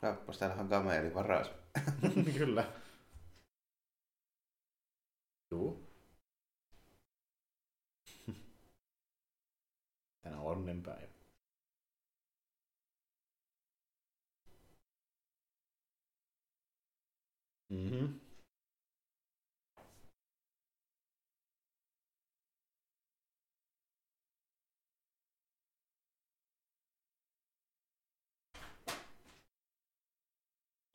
[0.02, 1.52] Kappas, täällähän on kameli varas.
[2.38, 2.73] Kyllä.
[5.52, 5.91] Juu.
[10.22, 11.11] Tänään on onnenpäivä.
[17.69, 18.30] Mhm.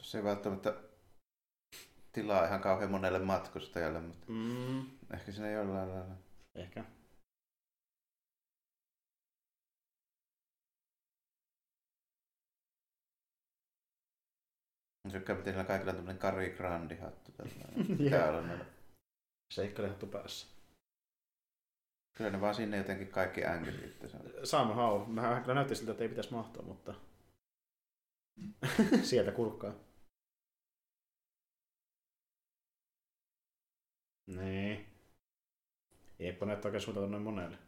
[0.06, 0.74] Se ei välttämättä
[2.12, 4.80] tilaa ihan kauhean monelle matkustajalle, mutta Mm.
[5.14, 6.16] ehkä siinä jollain lailla.
[6.54, 6.84] Ehkä.
[15.04, 17.32] Mä tykkään, miten niillä kaikilla on tämmönen Kari Grandi hattu.
[18.10, 18.64] Täällä on näillä.
[19.54, 20.46] Seikkailehattu päässä.
[22.16, 24.08] Kyllä ne vaan sinne jotenkin kaikki änkeli itse.
[24.44, 25.06] Saamme hau.
[25.06, 26.94] Mähän kyllä näytti siltä, että ei pitäisi mahtua, mutta...
[29.10, 29.85] Sieltä kurkkaa.
[34.26, 34.86] Niin.
[36.18, 37.58] Eipä näyttää oikein suuntautu noin monelle.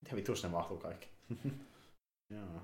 [0.00, 1.08] Mitä vitus ne mahtuu kaikki?
[2.30, 2.62] Joo.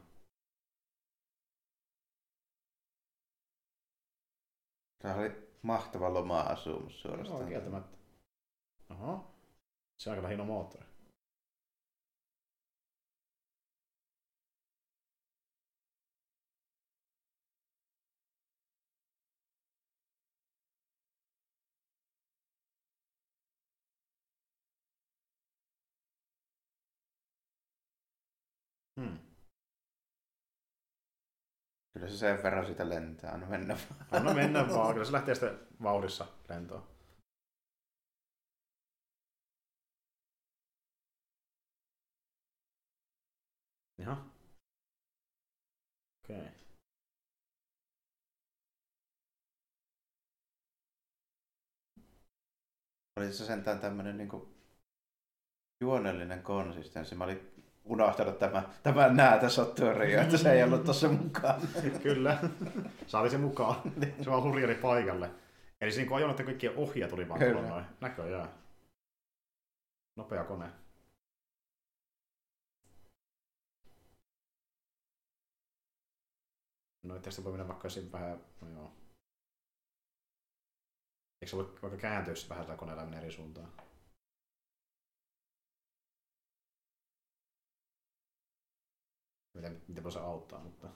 [4.98, 7.40] Tämä oli mahtava loma-asumus suorastaan.
[7.40, 7.98] Joo, kieltämättä.
[8.90, 9.34] Oho.
[9.96, 10.93] Se on aika hieno moottori.
[29.00, 29.18] Hmm.
[31.92, 34.06] Kyllä se sen verran sitä lentää, anna mennä vaan.
[34.10, 36.94] Anna mennä vaan, kyllä se lähtee sitten vauhdissa lentoon.
[43.98, 44.26] Jaha.
[46.24, 46.40] Okei.
[46.40, 46.52] Okay.
[53.16, 54.54] Oli se sentään tämmönen niinku
[55.80, 57.14] juonellinen konsistenssi.
[57.14, 57.53] Mä olin
[57.84, 61.60] unohtanut tämä, tämän näätä sotturia, että se ei ollut tuossa mukaan.
[62.02, 62.38] Kyllä.
[63.06, 63.76] Saali se mukaan.
[64.22, 65.30] Se vaan hurjari paikalle.
[65.80, 67.84] Eli siinä kun ajoin, että kaikkia ohjaa tuli vaan tuolla noin.
[68.00, 68.48] Näköjään.
[70.16, 70.70] Nopea kone.
[77.02, 78.92] No tästä voi mennä vaikka siinä vähän, no joo.
[81.42, 83.83] Eikö se voi vaikka kääntyä se vähän tällä koneella eri suuntaan?
[89.54, 90.88] Miten voi se auttaa, mutta...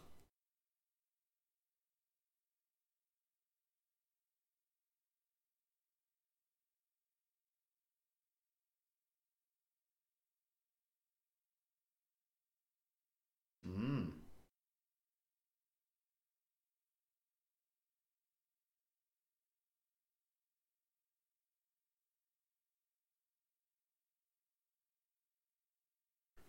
[13.65, 14.13] Mm.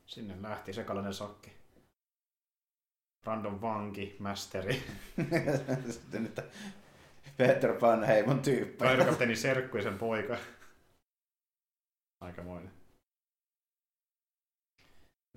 [0.05, 1.68] Sinne lähti sekalainen sakki.
[3.25, 4.73] Random vanki, masteri,
[5.91, 6.43] Sitten että
[7.37, 8.83] Peter Pan heimon tyyppi.
[8.83, 10.37] raidokapteeni serkku ja sen poika.
[12.21, 12.71] Aikamoinen.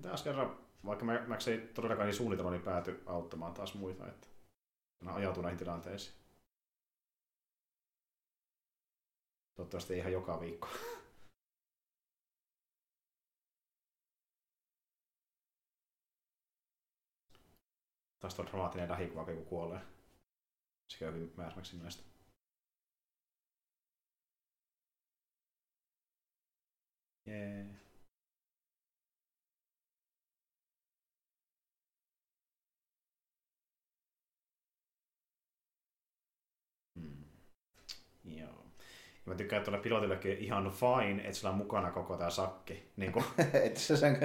[0.01, 4.27] Taas kerran, vaikka mä, mä ei todellakaan niin suunnitelma, niin pääty auttamaan taas muita, että
[5.03, 6.15] mä ajautun näihin tilanteisiin.
[9.55, 10.67] Toivottavasti ihan joka viikko.
[18.23, 19.79] Taas tuo dramaattinen lähikuva, kun joku kuolee.
[20.89, 22.03] Se käy hyvin määrämäksi mielestä.
[36.95, 37.23] Hmm.
[38.25, 38.47] Joo.
[38.47, 38.63] Ja
[39.25, 42.91] mä tykkään, että tuolla pilotillekin ihan fine, että sillä on mukana koko tää sakki.
[42.97, 43.25] Niin, kuin,
[43.63, 44.17] Et se, sen,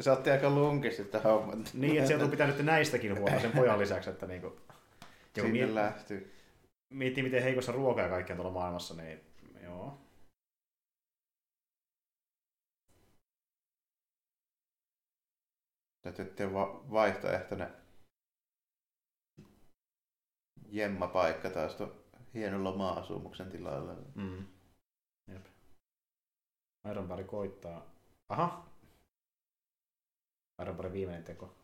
[0.00, 1.64] se otti aika lunkisti tähän homman.
[1.74, 4.60] niin että sieltä on pitänyt näistäkin huolta sen pojan lisäksi, että niin kun
[5.34, 6.32] Sinne miet- lähti.
[6.90, 9.20] miettii, miten heikossa ruokaa kaikkea tuolla maailmassa, niin
[9.62, 9.98] joo.
[16.02, 17.72] Täytyy va- vaihtoehtoinen
[20.68, 21.92] jemmapaikka taas tuon
[22.34, 23.94] hienolla maa-asumuksen tilalla.
[24.14, 24.46] Mm.
[25.32, 25.46] Jep.
[26.90, 27.86] Ironbarry koittaa.
[28.28, 28.71] Aha.
[30.62, 31.54] Ironbarry viimeinen teko.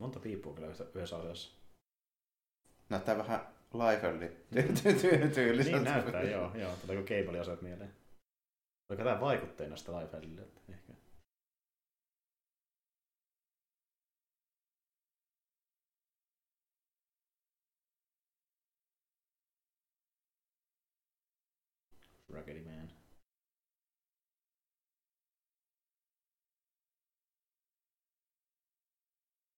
[0.00, 1.50] Monta piippua kyllä yhdessä- asiassa.
[2.90, 3.54] Näyttää vähän
[4.54, 5.76] ty- ty- tyyliseltä.
[5.78, 6.54] Niin näyttää, joo.
[6.54, 6.76] joo.
[6.76, 7.94] Tuleeko Cable asiat mieleen?
[8.90, 10.42] Oliko tämä vaikutteena sitä Lifelille?
[10.68, 10.92] Ehkä.
[22.32, 22.90] Raggedy Man.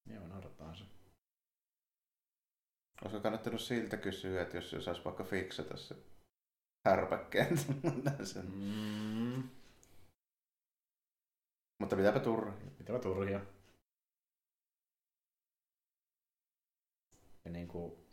[0.07, 0.85] Joo, naurattaa se.
[3.03, 5.97] Olisiko kannattanut siltä kysyä, että jos se saisi vaikka fiksata se
[6.85, 7.59] härpäkkeen.
[8.33, 8.47] Sen.
[8.53, 9.49] Mm.
[11.79, 12.53] Mutta mitäpä turha.
[12.79, 13.41] Mitä turhia.
[17.45, 18.10] Ja niinku...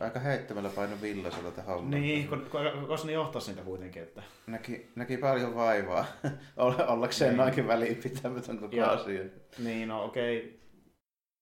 [0.00, 2.00] Aika heittämällä paino villasella tähän hommaan.
[2.02, 4.22] Niin, kun, kun, kun ne johtaisi niitä kuitenkin, että...
[4.46, 6.06] Näki, näki paljon vaivaa
[6.56, 7.38] Olla- ollakseen Niin.
[7.38, 9.22] noinkin välinpitämätön koko Ja- asia.
[9.58, 10.38] Niin, no okei.
[10.38, 10.58] Okay.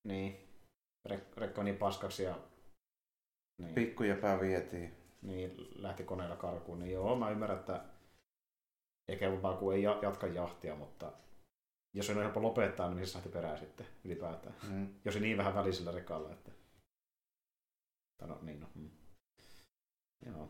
[0.08, 0.36] Niin.
[1.08, 2.38] Rek- rekka on niin paskaksi ja...
[3.62, 4.92] Niin, Pikkujäpää vietiin.
[5.22, 6.78] niin, lähti koneella karkuun.
[6.78, 7.84] Niin joo, mä ymmärrän, että...
[9.58, 11.12] Kun ei ja- jatka jahtia, mutta...
[11.96, 14.54] Jos on helppo lopettaa, niin missä lähti perään sitten ylipäätään.
[14.70, 14.88] Mm.
[15.04, 16.50] Jos ei niin vähän välisellä rekalla, että...
[18.16, 18.70] Tai no, niin no.
[18.74, 18.90] Mm.
[20.26, 20.48] Joo.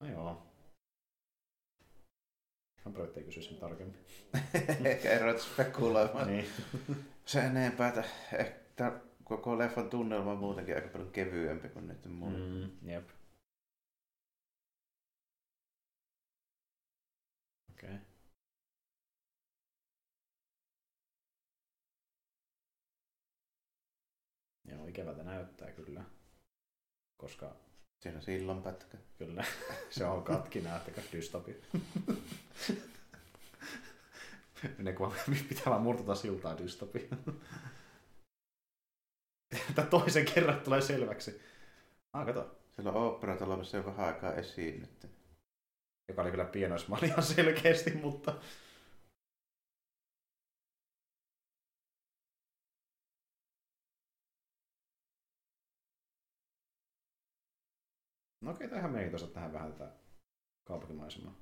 [0.00, 0.52] No joo.
[2.84, 3.98] Hän ei kysy sen tarkemmin.
[4.84, 6.26] Ehkä ei ruveta spekuloimaan.
[6.26, 6.46] niin.
[7.24, 12.30] Se enempää, että ehkä koko leffan tunnelma on muutenkin aika paljon kevyempi kuin nyt muu.
[12.30, 12.88] Mm.
[12.88, 13.08] Jep.
[17.72, 17.90] Okei.
[17.90, 17.98] Okay.
[24.64, 25.51] Joo, ikävältä näyttää.
[27.22, 27.56] Koska
[28.02, 28.98] Siinä on sillan pätkä.
[29.18, 29.44] kyllä
[29.90, 31.54] se on katki näyttäkö dystopia.
[34.78, 35.14] ne kun
[35.48, 37.08] pitää vaan murtata siltaa dystopia.
[39.74, 41.40] Tämä toisen kerran tulee selväksi.
[42.12, 42.56] Ah, kato.
[42.70, 45.08] Siellä on missä on vähän aikaa esiinnytty.
[46.08, 48.34] Joka oli kyllä pienoismaali ihan selkeästi, mutta...
[58.42, 59.92] No okei, tähän mielenkiintoista tähän vähän tätä
[60.64, 61.34] kaupunkimaisemaa.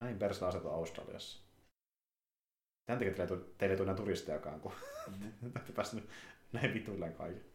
[0.00, 1.42] Näin persillä asetu Australiassa.
[2.86, 4.72] Tämän takia teille, ei tule- enää turistejakaan, kun
[5.06, 5.52] Mm-hmm.
[5.56, 6.08] olette päässeet
[6.52, 7.51] näin vituilleen kaiken.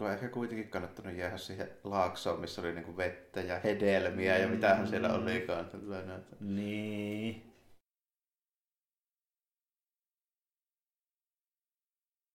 [0.00, 4.88] Olisiko ehkä kuitenkin kannattanut jäädä siihen laaksoon, missä oli niinku vettä ja hedelmiä ja mitähän
[4.88, 5.14] siellä Mm.
[5.14, 5.66] olikaan.
[5.70, 7.52] Tällainen, että- Niin.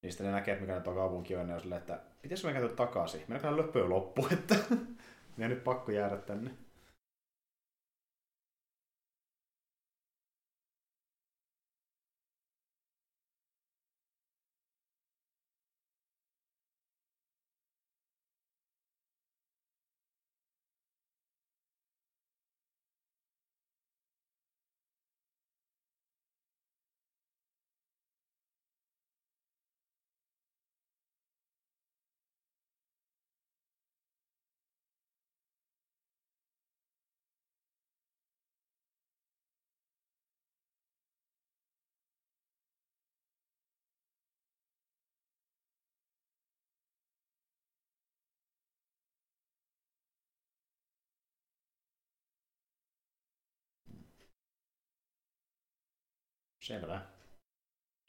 [0.10, 2.53] Sitten ne näkee, että mikä on kaupunki on, ja ne on silleen, että pitäisikö me
[2.53, 3.22] käydä takaisin?
[3.27, 3.41] Meillä
[3.80, 4.56] jo loppu, että
[5.38, 6.52] meidän nyt pakko jäädä tänne.
[56.64, 57.02] Selvä.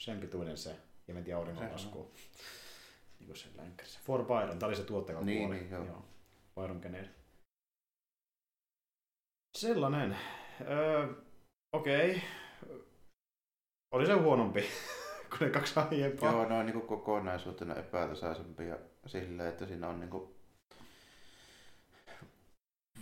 [0.03, 0.77] Sen pituinen se.
[1.09, 2.13] Ja mentiin auringonlaskuun.
[3.19, 4.01] Niin kuin se länkkärissä.
[4.05, 4.59] For Byron.
[4.59, 6.05] Tämä oli se tuottaja, joka Niin, niin, joo.
[6.55, 7.09] Byron Kennedy.
[9.59, 10.19] Sellainen.
[10.61, 11.15] Öö,
[11.73, 12.23] Okei.
[13.91, 14.61] Oli se huonompi
[15.31, 16.33] kuin ne kaksi aiempaa.
[16.33, 20.35] Joo, noin niin kokonaisuutena epätasaisempia silleen, että siinä on niin kuin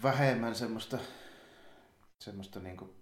[0.03, 0.99] vähemmän semmoista,
[2.21, 3.02] semmoista niin kuin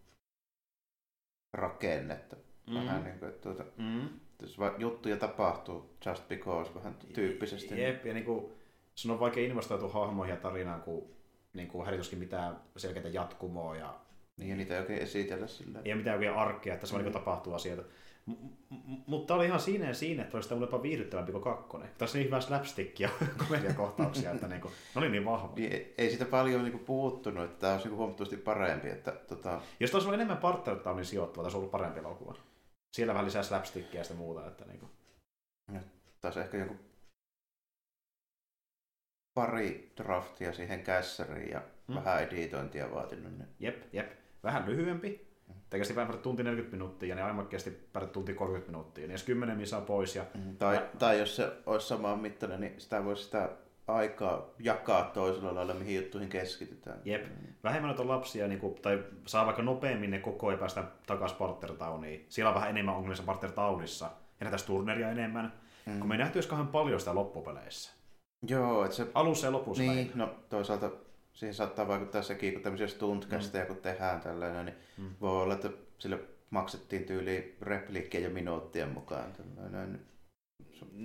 [1.52, 2.36] rakennetta.
[2.66, 2.74] Mm.
[2.74, 4.09] Vähän niin kuin, tuota, Mm.
[4.43, 7.74] jos juttuja tapahtuu just because vähän tyyppisesti.
[7.74, 8.52] niin- Jep, ja niinku,
[8.94, 11.10] sun on vaikea investoitua hahmoihin ja tarinaan, kun
[11.55, 13.94] niinku, härituskin mitään selkeitä jatkumoa ja
[14.36, 15.86] Niin, ja niitä ei oikein esitellä silleen.
[15.86, 17.06] ei mitään oikein arkea, että tässä vaan Mm.
[17.06, 17.82] niinku tapahtuu asioita.
[19.06, 21.88] Mutta oli ihan siinä ja siinä, että olisi tämä jopa viihdyttävämpi kuin kakkonen.
[21.98, 23.09] Tässä on niin hyvää slapstickia
[23.48, 25.52] komediakohtauksia, että niinku, ne oli niin vahva.
[25.56, 28.88] Niin, ei- ei sitä paljon niin kuin puuttunut, että tämä olisi niin kuin huomattavasti parempi.
[28.88, 32.34] Että, tota, Jos taas ollut enemmän partneritaunin niin sijoittuva, tässä on ollut parempi elokuva.
[32.97, 34.47] Siellä vähän lisää slapstickia ja sitä muuta.
[34.47, 34.90] Että niinku.
[36.20, 36.76] taas ehkä joku
[39.34, 41.94] pari draftia siihen kässäriin ja mm.
[41.94, 43.32] vähän editointia vaatinut.
[43.38, 43.48] Niin.
[43.60, 44.12] Jep, jep.
[44.42, 45.30] Vähän lyhyempi.
[45.70, 49.05] Tämä kesti päälle tunti 40 minuuttia ja ne aiemmat kesti päälle tunti 30 minuuttia.
[49.05, 50.56] Niin jos 10 misaa pois ja Mm.
[50.56, 53.48] Tai, tai jos se olisi samaan mittainen, niin sitä voisi sitä
[53.86, 56.98] aikaa jakaa toisella lailla, mihin juttuihin keskitytään.
[57.05, 57.27] Jep.
[57.64, 62.27] vähemmän on lapsia, niin kuin, tai saa vaikka nopeammin ne koko ajan päästä takaisin partnertauniin.
[62.28, 64.10] Siellä on vähän enemmän ongelmia partnertaunissa.
[64.40, 65.52] Ja näitä turneria enemmän.
[65.86, 65.98] Mm.
[65.98, 67.93] Kun me ei nähty edes paljon sitä loppupeleissä.
[68.48, 69.82] Joo, että se, Alussa ja lopussa.
[69.82, 70.90] niin, no toisaalta
[71.40, 75.04] siihen saattaa vaikuttaa sekin, kun tämmöisiä stuntcasteja kun tehdään tällainen, niin Mm.
[75.04, 75.10] mm.
[75.20, 76.18] voi olla, että sille
[76.50, 79.32] maksettiin tyyli repliikkejä ja minuuttien mukaan.
[79.32, 80.00] Tällainen.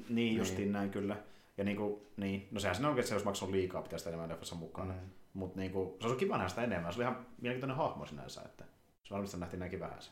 [0.10, 0.72] Niin, justiin Niin.
[0.72, 1.18] näin kyllä.
[1.58, 4.10] Ja niin kuin, niin, no sehän siinä on, että se olisi maksanut liikaa, pitää sitä
[4.10, 4.94] enemmän leffassa mukana.
[4.94, 5.00] Mm.
[5.00, 5.10] Mm.
[5.34, 6.94] Mutta niin kuin, se olisi kiva nähdä sitä enemmän.
[6.94, 8.64] Se oli ihan mielenkiintoinen hahmo sinänsä, että
[9.04, 10.12] se varmasti nähtiin näinkin vähän se.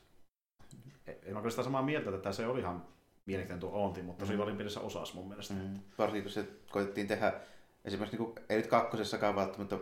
[1.08, 2.86] En mä kyllä sitä samaa mieltä, että se oli ihan
[3.26, 4.46] mielenkiintoinen tuo Onti, mutta tosi Mm.
[4.50, 4.58] mm.
[4.58, 5.54] pienessä osassa mun mielestä.
[5.54, 5.80] Mm.
[5.98, 7.34] Varsinkin kun se koitettiin tehdä,
[7.86, 9.78] esimerkiksi niin kuin, ei nyt kakkosessakaan välttämättä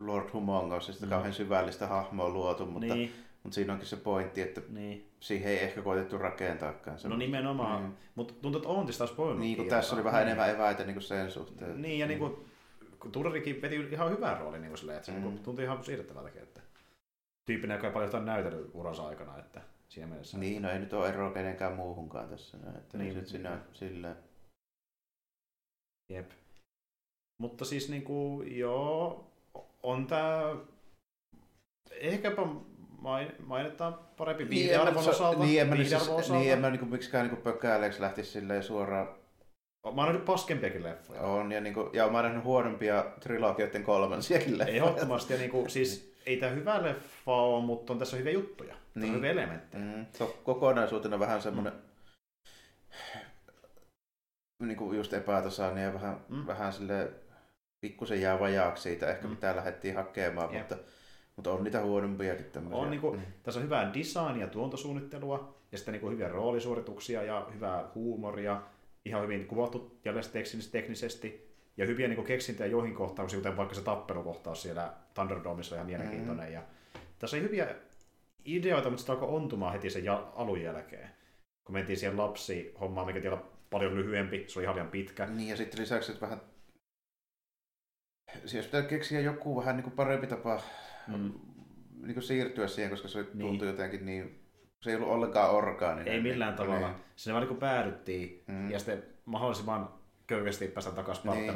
[0.00, 1.06] Lord Humongous, mm.
[1.06, 1.10] Mm.
[1.10, 3.12] kauhean syvällistä hahmoa luotu, mutta, niin,
[3.42, 5.10] mutta siinä onkin se pointti, että niin.
[5.20, 6.98] siihen ei ehkä koitettu rakentaakaan.
[7.04, 7.82] No nimenomaan.
[7.82, 7.96] Niin.
[8.14, 11.02] Mutta tuntuu, että Ontista olisi voinut Niin, kun tässä oli vähän enemmän eväitä niin kuin
[11.02, 11.82] sen suhteen.
[11.82, 12.36] Niin, ja niin kuin,
[13.00, 15.24] kun Turrikin veti ihan hyvän roolin niin kuin silleen, että se Mm.
[15.24, 15.38] mm.
[15.38, 16.42] tuntui ihan siirrettävältäkin.
[16.42, 16.60] Että
[17.46, 20.38] tyyppinen, joka ei paljon jotain näytellyt uransa aikana, että siinä mielessä.
[20.38, 22.56] Niin, no ei nyt ole eroa kenenkään muuhunkaan tässä.
[22.58, 23.06] näin, Että Niin.
[23.08, 23.16] niin.
[23.18, 24.16] nyt sinä silleen.
[26.12, 26.30] Jep.
[27.38, 29.29] Mutta siis niin kuin, joo,
[29.82, 30.42] on tää
[31.90, 32.42] ehkäpä
[32.98, 35.38] main, mainitaan parempi Niin, viihdearvon nyt osalta.
[35.44, 36.32] niin, en mä, siis, osalta.
[36.32, 39.06] niin, en mä niin kuin, miksikään niin kuin pökäileeksi lähtisi silleen suoraan.
[39.06, 41.20] Mä oon nähnyt paskempiakin leffoja.
[41.20, 44.76] On, ja, niin kuin, ja mä oon nähnyt huonompia trilogioiden kolmansiakin leffoja.
[44.76, 45.32] Ehdottomasti.
[45.32, 48.74] Ja niin kuin, siis ei tämä hyvä leffa ole, mutta on tässä hyviä juttuja.
[48.74, 48.80] Niin.
[49.02, 49.10] Niin.
[49.10, 49.84] On hyviä elementtejä.
[49.84, 51.72] Mm, to, kokonaisuutena vähän semmoinen
[54.62, 54.66] mm.
[54.68, 56.46] niin kuin just epätasainen ja vähän, Mm.
[56.46, 57.10] vähän sille
[57.80, 59.30] pikkusen jää vajaaksi siitä ehkä Mm.
[59.30, 60.60] mitä lähdettiin hakemaan, Jep.
[60.62, 60.76] mutta,
[61.36, 62.78] mutta on niitä huonompiakin tämmöisiä.
[62.78, 63.20] On niinku, mm.
[63.42, 68.62] Tässä on hyvää designia, tuontosuunnittelua ja sitten niinku hyviä roolisuorituksia ja hyvää huumoria.
[69.04, 70.24] Ihan hyvin kuvattu jälleen
[70.72, 71.50] teknisesti.
[71.76, 76.46] Ja hyviä niinku keksintöjä joihin kohtauksia, kuten vaikka se tappelukohtaus siellä Thunderdomeissa on ihan mielenkiintoinen.
[76.46, 76.52] Mm.
[76.52, 76.62] Ja
[77.18, 77.68] tässä oli hyviä
[78.44, 81.10] ideoita, mutta sitten alkoi ontumaan heti sen ja- alun jälkeen.
[81.64, 83.38] Kun mentiin siihen lapsi-hommaan, mikä tiellä
[83.70, 85.26] paljon lyhyempi, se oli ihan liian pitkä.
[85.26, 86.40] Niin ja sitten lisäksi, että vähän
[88.46, 90.60] Siis pitää keksiä joku vähän niin kuin parempi tapa
[91.06, 91.14] Mm.
[91.16, 91.32] mm.
[92.02, 93.38] niin kuin siirtyä siihen, koska se Niin.
[93.38, 94.40] tuntui jotenkin niin,
[94.80, 96.14] se ei ollut ollenkaan orgaaninen.
[96.14, 96.86] Ei millään niin, tavalla.
[96.88, 96.96] Niin.
[97.16, 98.70] Sinne vaan niin päädyttiin Mm.
[98.70, 99.88] ja sitten mahdollisimman
[100.26, 101.46] köykästi päästä takaisin Niin,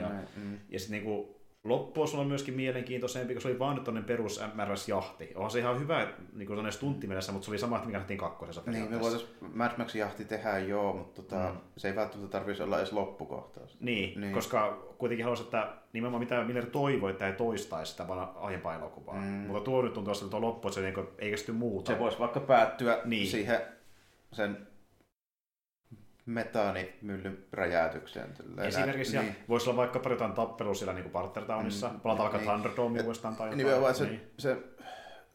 [0.00, 0.10] ja.
[0.36, 0.58] Mm.
[0.68, 5.32] ja sitten niinku, loppuosa on myöskin mielenkiintoisempi, kun se oli vaan nyt tonnen perus MRS-jahti.
[5.34, 8.90] Onhan se ihan hyvä niin stunttimenessä, mutta se oli sama, että mikä nähtiin kakkosessa Niin,
[8.90, 11.58] me voitaisiin Mad Max jahti tehdä joo, mutta tota, Mm.
[11.76, 13.76] se ei välttämättä tarvitsisi olla edes loppukohtaus.
[13.80, 18.28] Niin, niin, koska kuitenkin haluaisin, että nimenomaan mitä Miller toivoi, että ei toistaisi sitä vaan
[18.36, 19.14] aiempaa elokuvaa.
[19.20, 19.26] Mm.
[19.26, 21.92] Mutta tuo nyt tuntuu, että tuo loppu, että se niinku, ei kesty muuta.
[21.92, 23.26] Se voisi vaikka päättyä niin.
[23.26, 23.60] siihen
[24.32, 24.66] sen
[26.30, 28.32] metaanimyllyn räjäytykseen.
[28.32, 29.36] tälleen Esimerkiksi niin.
[29.48, 31.94] voisi olla vaikka jotain tappelua siellä niin Partertownissa, mm.
[31.94, 32.48] Mm, palata vaikka niin.
[32.48, 33.58] Thunderdome uudestaan tai jotain.
[33.58, 34.20] Nimenomaan se, Niin.
[34.38, 34.56] se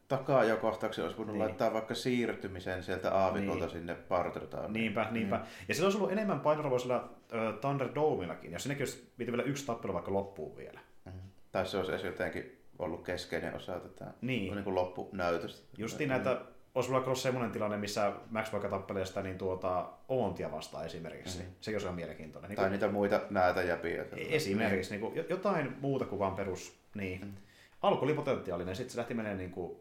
[0.08, 1.40] takaajokohtauksen olisi voinut Niin.
[1.40, 1.48] niin.
[1.50, 3.70] laittaa vaikka siirtymisen sieltä aavikolta Niin.
[3.72, 4.74] sinne Partertowniin.
[4.74, 5.36] Niinpä, niinpä.
[5.38, 5.44] Mm.
[5.68, 9.94] Ja sillä olisi ollut enemmän painoarvoa sillä äh, Thunderdomellakin, jos sinnekin olisi vielä yksi tappelu
[9.94, 10.80] vaikka loppuun vielä.
[11.06, 11.12] Mm.
[11.52, 14.54] Tai se olisi edes jotenkin ollut keskeinen osa tätä Niin.
[14.54, 15.68] niin kuin loppunäytöstä.
[15.78, 16.42] Justiin näitä,
[16.76, 21.40] olisi vaikka ollut semmoinen tilanne, missä Max vaikka tappelee sitä niin tuota, Oontia vastaan esimerkiksi.
[21.40, 21.46] Mm.
[21.46, 21.52] Mm.
[21.62, 22.50] Sekin olisi ihan mielenkiintoinen.
[22.50, 24.06] Niin Tai niitä muita näitä jäpiä.
[24.30, 26.80] esimerkiksi niin kuin, jotain muuta kuin vaan perus.
[26.96, 27.22] Niin.
[27.22, 27.28] Mm.
[27.28, 27.34] Mm.
[27.82, 29.80] Alku oli potentiaalinen, sitten se lähti menemään niin kuin,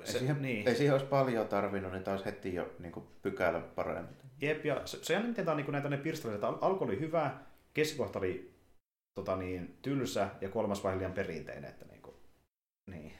[0.00, 0.68] Ei, siihen, niin.
[0.68, 4.16] ei siihen olisi paljon tarvinnut, niin taas heti jo niin kuin pykälä paremmin.
[4.40, 6.48] Jep, ja se, se on miten on niin näitä ne pirstaleita.
[6.48, 7.34] Al- Alku oli hyvä,
[7.74, 8.54] keskikohta oli
[9.14, 11.70] tota niin, tylsä ja kolmas vaihe liian perinteinen.
[11.70, 12.16] Että niin, kuin,
[12.90, 13.12] niin.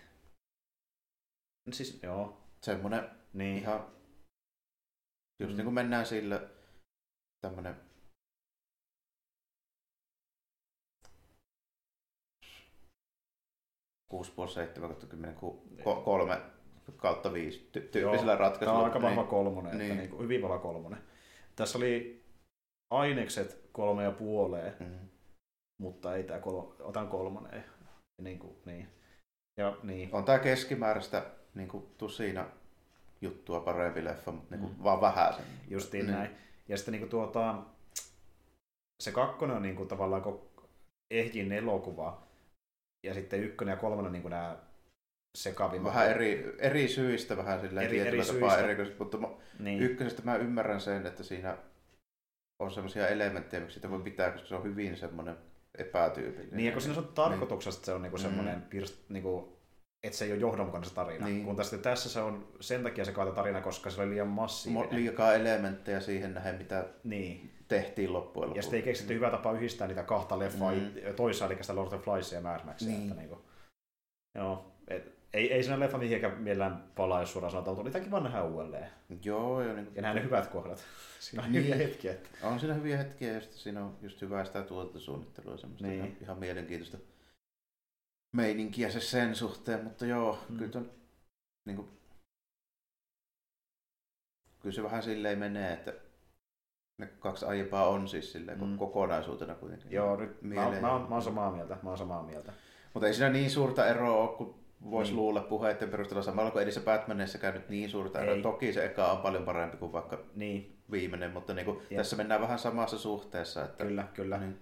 [1.73, 3.57] Siis joo, Semmoinen niin.
[3.59, 3.87] ihan,
[5.41, 5.57] just Mm.
[5.57, 6.51] niin kuin mennään sille
[7.41, 7.77] tämmöinen
[14.11, 16.41] kuusi puoli seitsemän kautta kymmenen, ko- kolme
[16.97, 18.79] kautta viisi ty- tyyppisellä Tämä ratkaisulla.
[18.79, 19.31] on aika vahva Niin.
[19.31, 19.97] kolmonen, että Niin.
[19.97, 21.03] niin kuin, hyvin vahva kolmonen.
[21.57, 22.25] Tässä oli
[22.91, 25.09] ainekset kolme ja puoleen, Mm.
[25.81, 27.65] mutta ei tämä kol- otan kolmonen.
[28.23, 28.89] Niin kuin, niin.
[29.59, 30.09] Ja niin.
[30.15, 32.47] On tää keskimääräistä niin kuin, tusina
[33.21, 34.83] juttua parempi leffa, mutta niin kuin, Mm.
[34.85, 35.45] vaan vähän sen.
[35.69, 36.17] Justiin Niin.
[36.17, 36.31] näin.
[36.69, 37.55] Ja sitten niinku tuota,
[39.03, 40.63] se kakkonen on niinku tavallaan ko-
[41.11, 42.23] ehjin elokuva,
[43.07, 44.57] ja sitten ykkönen ja kolmonen on niinku nämä
[45.39, 45.93] sekavimmat.
[45.93, 49.29] Vähän eri, eri syistä vähän silleen Eri- eri, tapaa erikoisesti, mutta mä-
[49.59, 49.83] niin.
[49.83, 51.59] ykkösestä mä ymmärrän sen, että siinä
[52.63, 55.37] on semmoisia elementtejä, miksi sitä voi pitää, koska se on hyvin semmoinen
[55.79, 56.57] epätyypillinen.
[56.57, 58.23] niin, ja kun siinä on tarkoituksesta että se on niinku Mm.
[58.23, 59.59] semmoinen, pirst, niinku,
[60.05, 61.27] että se ei ole johdonmukainen tarina.
[61.27, 61.45] Niin.
[61.45, 64.31] Kun tässä, tässä se on sen takia se kaata tarina, koska se oli liian Mo-
[64.31, 64.89] massiivinen.
[64.91, 67.51] liikaa elementtejä siihen nähden, mitä Niin.
[67.69, 68.63] tehtiin loppujen Ja lopuksi.
[68.63, 70.79] sitten ei keksitty hyvä tapa yhdistää niitä kahta leffaa Mm.
[70.81, 71.15] mm.
[71.17, 72.89] toisaan, eli sitä Lord of the Fliesia ja Mad Maxia.
[72.89, 73.03] Niin.
[73.03, 73.45] Että niinku,
[74.35, 78.23] joo, et, ei, ei siinä leffa mihinkään millään palaa, jos suoraan sanotaan, tuli tämäkin vaan
[78.25, 78.89] nähdä uudelleen.
[79.25, 80.79] Joo, ja niin, Ja nähdä ne hyvät kohdat.
[81.21, 81.65] Siinä on Niin.
[81.65, 82.13] hyviä hetkiä.
[82.13, 82.29] Että...
[82.43, 85.99] on siinä hyviä hetkiä, ja sitten siinä on just hyvää sitä tuotantosuunnittelua, semmoista Niin.
[85.99, 86.99] ihan, ihan mielenkiintoista
[88.35, 90.57] meininkiä se sen suhteen, mutta joo, Mm.
[90.59, 90.91] kyllä ton,
[91.65, 91.89] niin kuin,
[94.61, 95.93] kyllä se vähän silleen menee, että
[96.99, 98.79] ne kaksi aiempaa on siis silleen Mm.
[98.79, 99.93] kokonaisuutena kuitenkin.
[99.93, 101.77] Joo, nyt mä, mä, oon, mä oon samaa mieltä.
[101.83, 102.53] Mä oon samaa mieltä.
[102.95, 105.17] Mutta ei siinä niin suurta eroa ole, kun voisi Niin.
[105.17, 108.43] luulla puheiden perusteella samalla, kun edessä Batmanissa käynyt niin suurta eroa.
[108.43, 111.97] Toki se eka on paljon parempi kuin vaikka Niin, viimeinen, mutta niin kuin, Jep.
[111.97, 113.65] tässä mennään vähän samassa suhteessa.
[113.65, 114.39] Että, kyllä, kyllä.
[114.39, 114.61] Niin.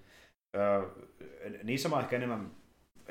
[0.56, 0.82] Öö,
[1.64, 2.50] niissä mä ehkä enemmän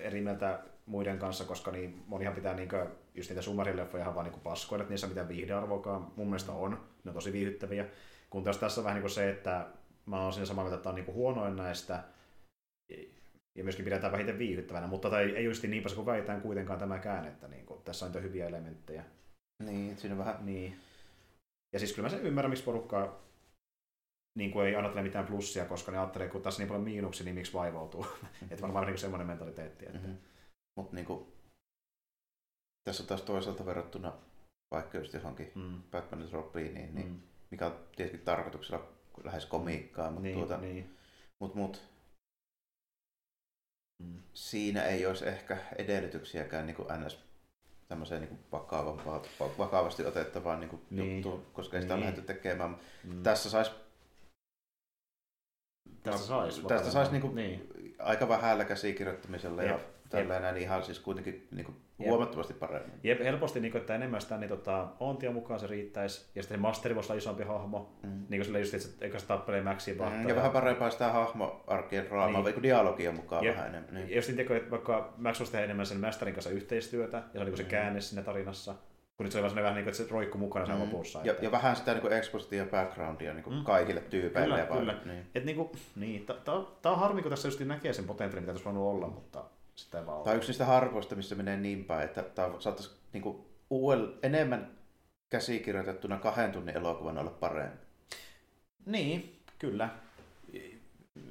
[0.01, 4.39] eri mieltä muiden kanssa, koska niin monihan pitää niinkö, just niitä summarileffoja ihan vaan niinku
[4.39, 6.11] paskoilla, että niissä mitään viihdearvoakaan.
[6.15, 6.71] Mun mielestä on,
[7.03, 7.85] ne on tosi viihdyttäviä.
[8.29, 9.67] Kun taas tässä on vähän niin kuin se, että
[10.05, 12.03] mä oon siinä samaa mieltä, että tämä on niin huonoin näistä,
[13.55, 17.25] ja myöskin pidetään vähiten viihdyttävänä, mutta tai ei just niin paljon kuin väitään kuitenkaan tämäkään,
[17.25, 19.03] että niin kuin, tässä on niitä hyviä elementtejä.
[19.63, 20.79] niin, että siinä vähän Niin.
[21.73, 23.30] Ja siis kyllä mä sen ymmärrän, miksi porukkaa
[24.37, 27.25] niin kuin ei ajattele mitään plussia, koska ne ajattelee, kun tässä on niin paljon miinuksia,
[27.25, 28.05] niin miksi vaivautuu.
[28.51, 29.85] että varmaan niin semmoinen mentaliteetti.
[29.85, 29.97] Että...
[29.99, 30.17] Mm-hmm.
[30.77, 31.33] Mutta niinku,
[32.83, 34.13] tässä taas toisaalta verrattuna
[34.71, 35.83] vaikka just johonkin Mm.
[35.91, 37.19] Batman Robiniin, niin, niin Mm.
[37.51, 38.87] mikä on tietenkin tarkoituksella
[39.23, 40.97] lähes komiikkaa, mutta Niin, tuota, niin.
[41.39, 41.81] mut, mut,
[44.03, 44.23] Mm.
[44.33, 47.19] siinä ei olisi ehkä edellytyksiäkään niin kuin ns
[47.87, 49.21] tämmöiseen niin vakavampaa,
[49.57, 51.13] vakavasti otettavaan niin kuin niin.
[51.15, 52.05] juttuun, koska ei sitä niin.
[52.05, 52.77] lähdetty tekemään.
[53.03, 53.23] Mm.
[53.23, 53.71] Tässä saisi
[56.03, 56.63] Tästä saisi.
[56.67, 57.69] Tästä saisi niin niin.
[57.99, 59.79] aika vähällä käsikirjoittamisella ja
[60.09, 62.99] tällainen ihan siis kuitenkin niin kuin huomattavasti paremmin.
[63.03, 66.59] Jep, helposti, niin kuin, että enemmän sitä niin, tota, ontia mukaan se riittäisi, ja sitten
[66.59, 68.09] masteri voisi olla isompi hahmo, mm.
[68.09, 72.11] niin kuin sille just, että eikä se tappelee Maxia mm, Ja vähän parempaa sitä hahmoarkien
[72.11, 72.63] raamaa, niin.
[72.63, 73.55] dialogia mukaan Jep.
[73.55, 73.93] vähän enemmän.
[73.93, 74.09] Niin.
[74.09, 77.39] Ja just niin, että vaikka Max voisi tehdä enemmän sen masterin kanssa yhteistyötä, ja se
[77.39, 77.69] on niin se mm.
[77.69, 78.75] käänne siinä tarinassa,
[79.21, 80.81] kun nyt se on vähän niin kuin, että se roikku mukana mm.
[80.81, 81.19] lopussa.
[81.23, 81.45] Ja, että...
[81.45, 83.63] ja, vähän sitä niin expositia ja backgroundia niin kuin mm.
[83.63, 84.61] kaikille tyypeille.
[84.61, 84.95] Kyllä, kyllä.
[85.05, 85.25] Niin.
[85.35, 86.25] Et niin kuin, niin,
[86.81, 89.43] Tämä on harmi, kun tässä just näkee sen potentiaalin, mitä tässä voinut olla, mutta
[89.75, 92.91] sitä ei vaan Tämä on yksi niistä harvoista, missä menee niin päin, että tämä saattaisi
[93.13, 94.71] niin kuin, uudel, enemmän
[95.29, 97.85] käsikirjoitettuna kahden tunnin elokuvan olla parempi.
[98.85, 99.89] Niin, kyllä.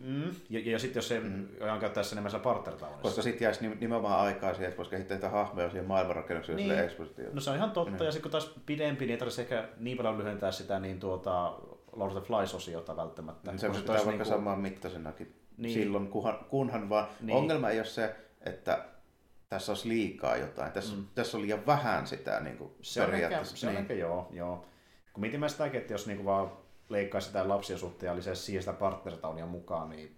[0.02, 0.34] Mm.
[0.50, 1.46] Ja, ja sitten jos se mm.
[1.60, 3.02] ajan käyttää sen enemmän partnertaunissa.
[3.02, 6.90] Koska sitten jäisi nimenomaan aikaa siihen, että voisi kehittää niitä hahmoja siihen maailmanrakennukseen niin.
[6.90, 8.04] sille No se on ihan totta, mm.
[8.04, 11.54] ja sitten kun taas pidempi, niin ei tarvitse ehkä niin paljon lyhentää sitä niin tuota
[11.92, 13.52] Lord of the Flies-osiota välttämättä.
[13.56, 14.24] Se voisi vaikka niinku...
[14.24, 15.74] samaan mittaisenakin niin.
[15.74, 17.08] silloin, kunhan, kunhan vaan.
[17.20, 17.36] Niin.
[17.36, 18.84] Ongelma ei ole se, että
[19.48, 20.72] tässä olisi liikaa jotain.
[20.72, 21.06] Tässä, mm.
[21.14, 23.52] tässä on liian vähän sitä niin kuin se periaatteessa.
[23.52, 23.76] On ehkä, se niin.
[23.76, 24.64] on ehkä joo, joo.
[25.12, 26.52] Kun mietimme sitäkin, että jos niin kuin vaan
[26.90, 30.16] leikkaisi sitä lapsia suhteen ja lisäisi siihen sitä partneritaunia mukaan, niin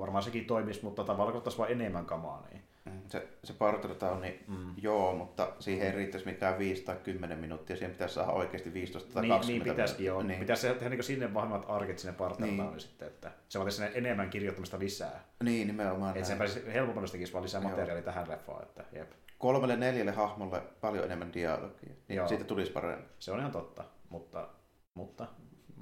[0.00, 2.46] varmaan sekin toimisi, mutta tavallaan ottaisi vain enemmän kamaa.
[2.50, 2.62] Niin.
[2.84, 4.74] Mm, se, se partneritauni, niin mm.
[4.76, 9.12] joo, mutta siihen ei riittäisi mitään 5 tai 10 minuuttia, siihen pitäisi saada oikeasti 15
[9.12, 10.22] tai niin, 20 niin pitäisikin, joo.
[10.22, 10.40] Niin.
[10.40, 12.80] Pitäisi tehdä niin sinne vahvemmat arkit sinne partneritauni niin.
[12.80, 15.24] sitten, että se vaatisi sinne enemmän kirjoittamista lisää.
[15.44, 16.16] Niin, nimenomaan.
[16.16, 18.62] Että sen pääsisi helpommin tekisi vaan lisää materiaalia tähän leffaan.
[18.62, 19.12] Että, jep.
[19.38, 22.28] Kolmelle neljälle hahmolle paljon enemmän dialogia, niin joo.
[22.28, 23.08] siitä tulisi paremmin.
[23.18, 24.48] Se on ihan totta, mutta,
[24.94, 25.26] mutta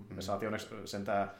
[0.08, 0.20] me mm.
[0.20, 1.30] saatiin onneksi sentään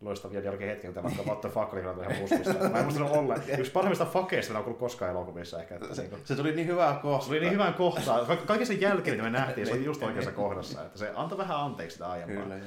[0.00, 2.68] loistavia jälkeen hetken, kun tämä What the fuck oli ihan puskista.
[2.68, 3.42] Mä en muistanut olleen.
[3.58, 5.74] Yksi parhaimmista fakeista, mitä on ollut koskaan elokuvissa ehkä.
[5.74, 6.22] Että se, niin kuin...
[6.24, 7.20] se, tuli niin hyvää kohtaa.
[7.20, 8.38] Se tuli niin hyvään kohtaan.
[8.46, 10.82] Kaiken sen jälkeen, mitä me nähtiin, se oli just oikeassa kohdassa.
[10.82, 12.42] Että se antoi vähän anteeksi sitä aiempaa.
[12.42, 12.66] Kyllä, joo.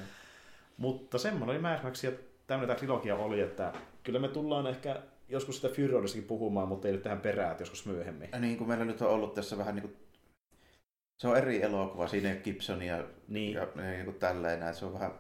[0.78, 2.12] Mutta semmoinen oli Mad Max ja
[2.48, 3.74] tämmöinen tämä trilogia oli, että
[4.04, 8.30] kyllä me tullaan ehkä joskus sitä Fyrodistakin puhumaan, mutta ei nyt tähän perään, joskus myöhemmin.
[8.32, 9.98] Ja niin kuin meillä nyt on ollut tässä vähän niin kuin
[11.18, 13.54] se on eri elokuva, siinä ei ole Gibsonia niin.
[13.54, 15.12] ja niin kuin tälleen, se on vähän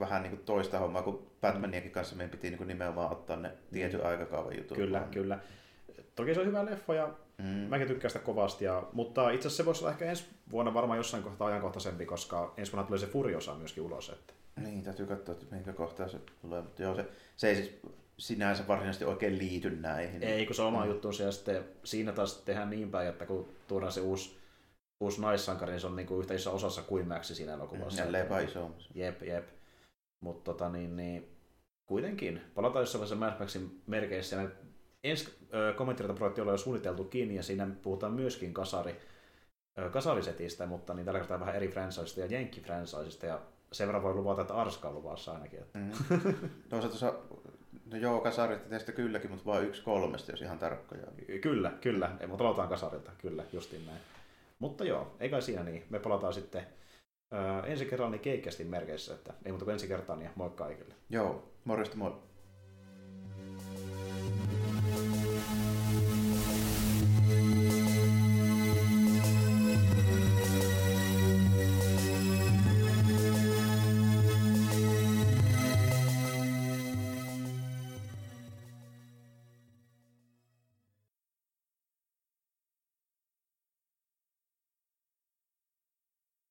[0.00, 3.52] vähän niin kuin toista hommaa, kun Batmaniakin kanssa meidän piti niin kuin nimenomaan ottaa ne
[3.72, 4.76] tietyn aikakaavan jutut.
[4.76, 5.10] Kyllä, vaan.
[5.10, 5.38] kyllä.
[6.14, 7.44] Toki se on hyvä leffa ja mm.
[7.44, 10.96] mäkin tykkään sitä kovasti, ja, mutta itse asiassa se voisi olla ehkä ensi vuonna varmaan
[10.96, 14.08] jossain kohtaa ajankohtaisempi, koska ensi vuonna tulee se Furiosa myöskin ulos.
[14.08, 14.32] Että...
[14.56, 17.06] Niin, täytyy katsoa, että minkä kohtaa se tulee, mutta joo, se,
[17.36, 17.80] se ei siis
[18.18, 20.22] sinänsä varsinaisesti oikein liity näihin.
[20.22, 20.90] Ei, kun se on oma mm.
[20.90, 24.38] juttu, ja sitten siinä taas tehdään niin päin, että kun tuodaan se uusi
[25.00, 28.02] uusi naissankari, niin se on niin kuin yhtä iso osassa kuin Maxi siinä elokuvassa.
[28.02, 28.70] Jälleen vaan iso.
[28.94, 29.44] Jep, jep.
[30.20, 31.28] Mutta tota, niin, niin,
[31.86, 34.36] kuitenkin, palataan jossain vaiheessa Mad Maxin merkeissä.
[34.36, 34.48] Ja
[35.04, 35.38] ensi
[35.76, 38.96] kommenttirataprojekti on jo suunniteltukin, ja siinä puhutaan myöskin kasari,
[39.92, 43.40] kasarisetistä, mutta niin tällä kertaa vähän eri franchiseista ja jenkki franchiseista, ja
[43.72, 45.58] sen verran voi luvata, että Arska on luvassa ainakin.
[45.58, 45.78] Että.
[45.78, 45.90] Mm.
[46.70, 47.14] tuossa,
[47.92, 51.06] no joo, kasarit teistä kylläkin, mutta vain yksi kolmesta, jos ihan tarkkoja.
[51.42, 52.16] Kyllä, kyllä.
[52.20, 53.98] Ei, mutta aloitetaan kasarilta, kyllä, justiin näin.
[54.58, 55.84] Mutta joo, ei kai siinä niin.
[55.90, 56.66] Me palataan sitten
[57.66, 60.94] Ensi kerralla niin keikkästi merkeissä, että ei muuta kuin ensi kertaa, niin moi kaikille.
[61.10, 62.27] Joo, morjesta moi.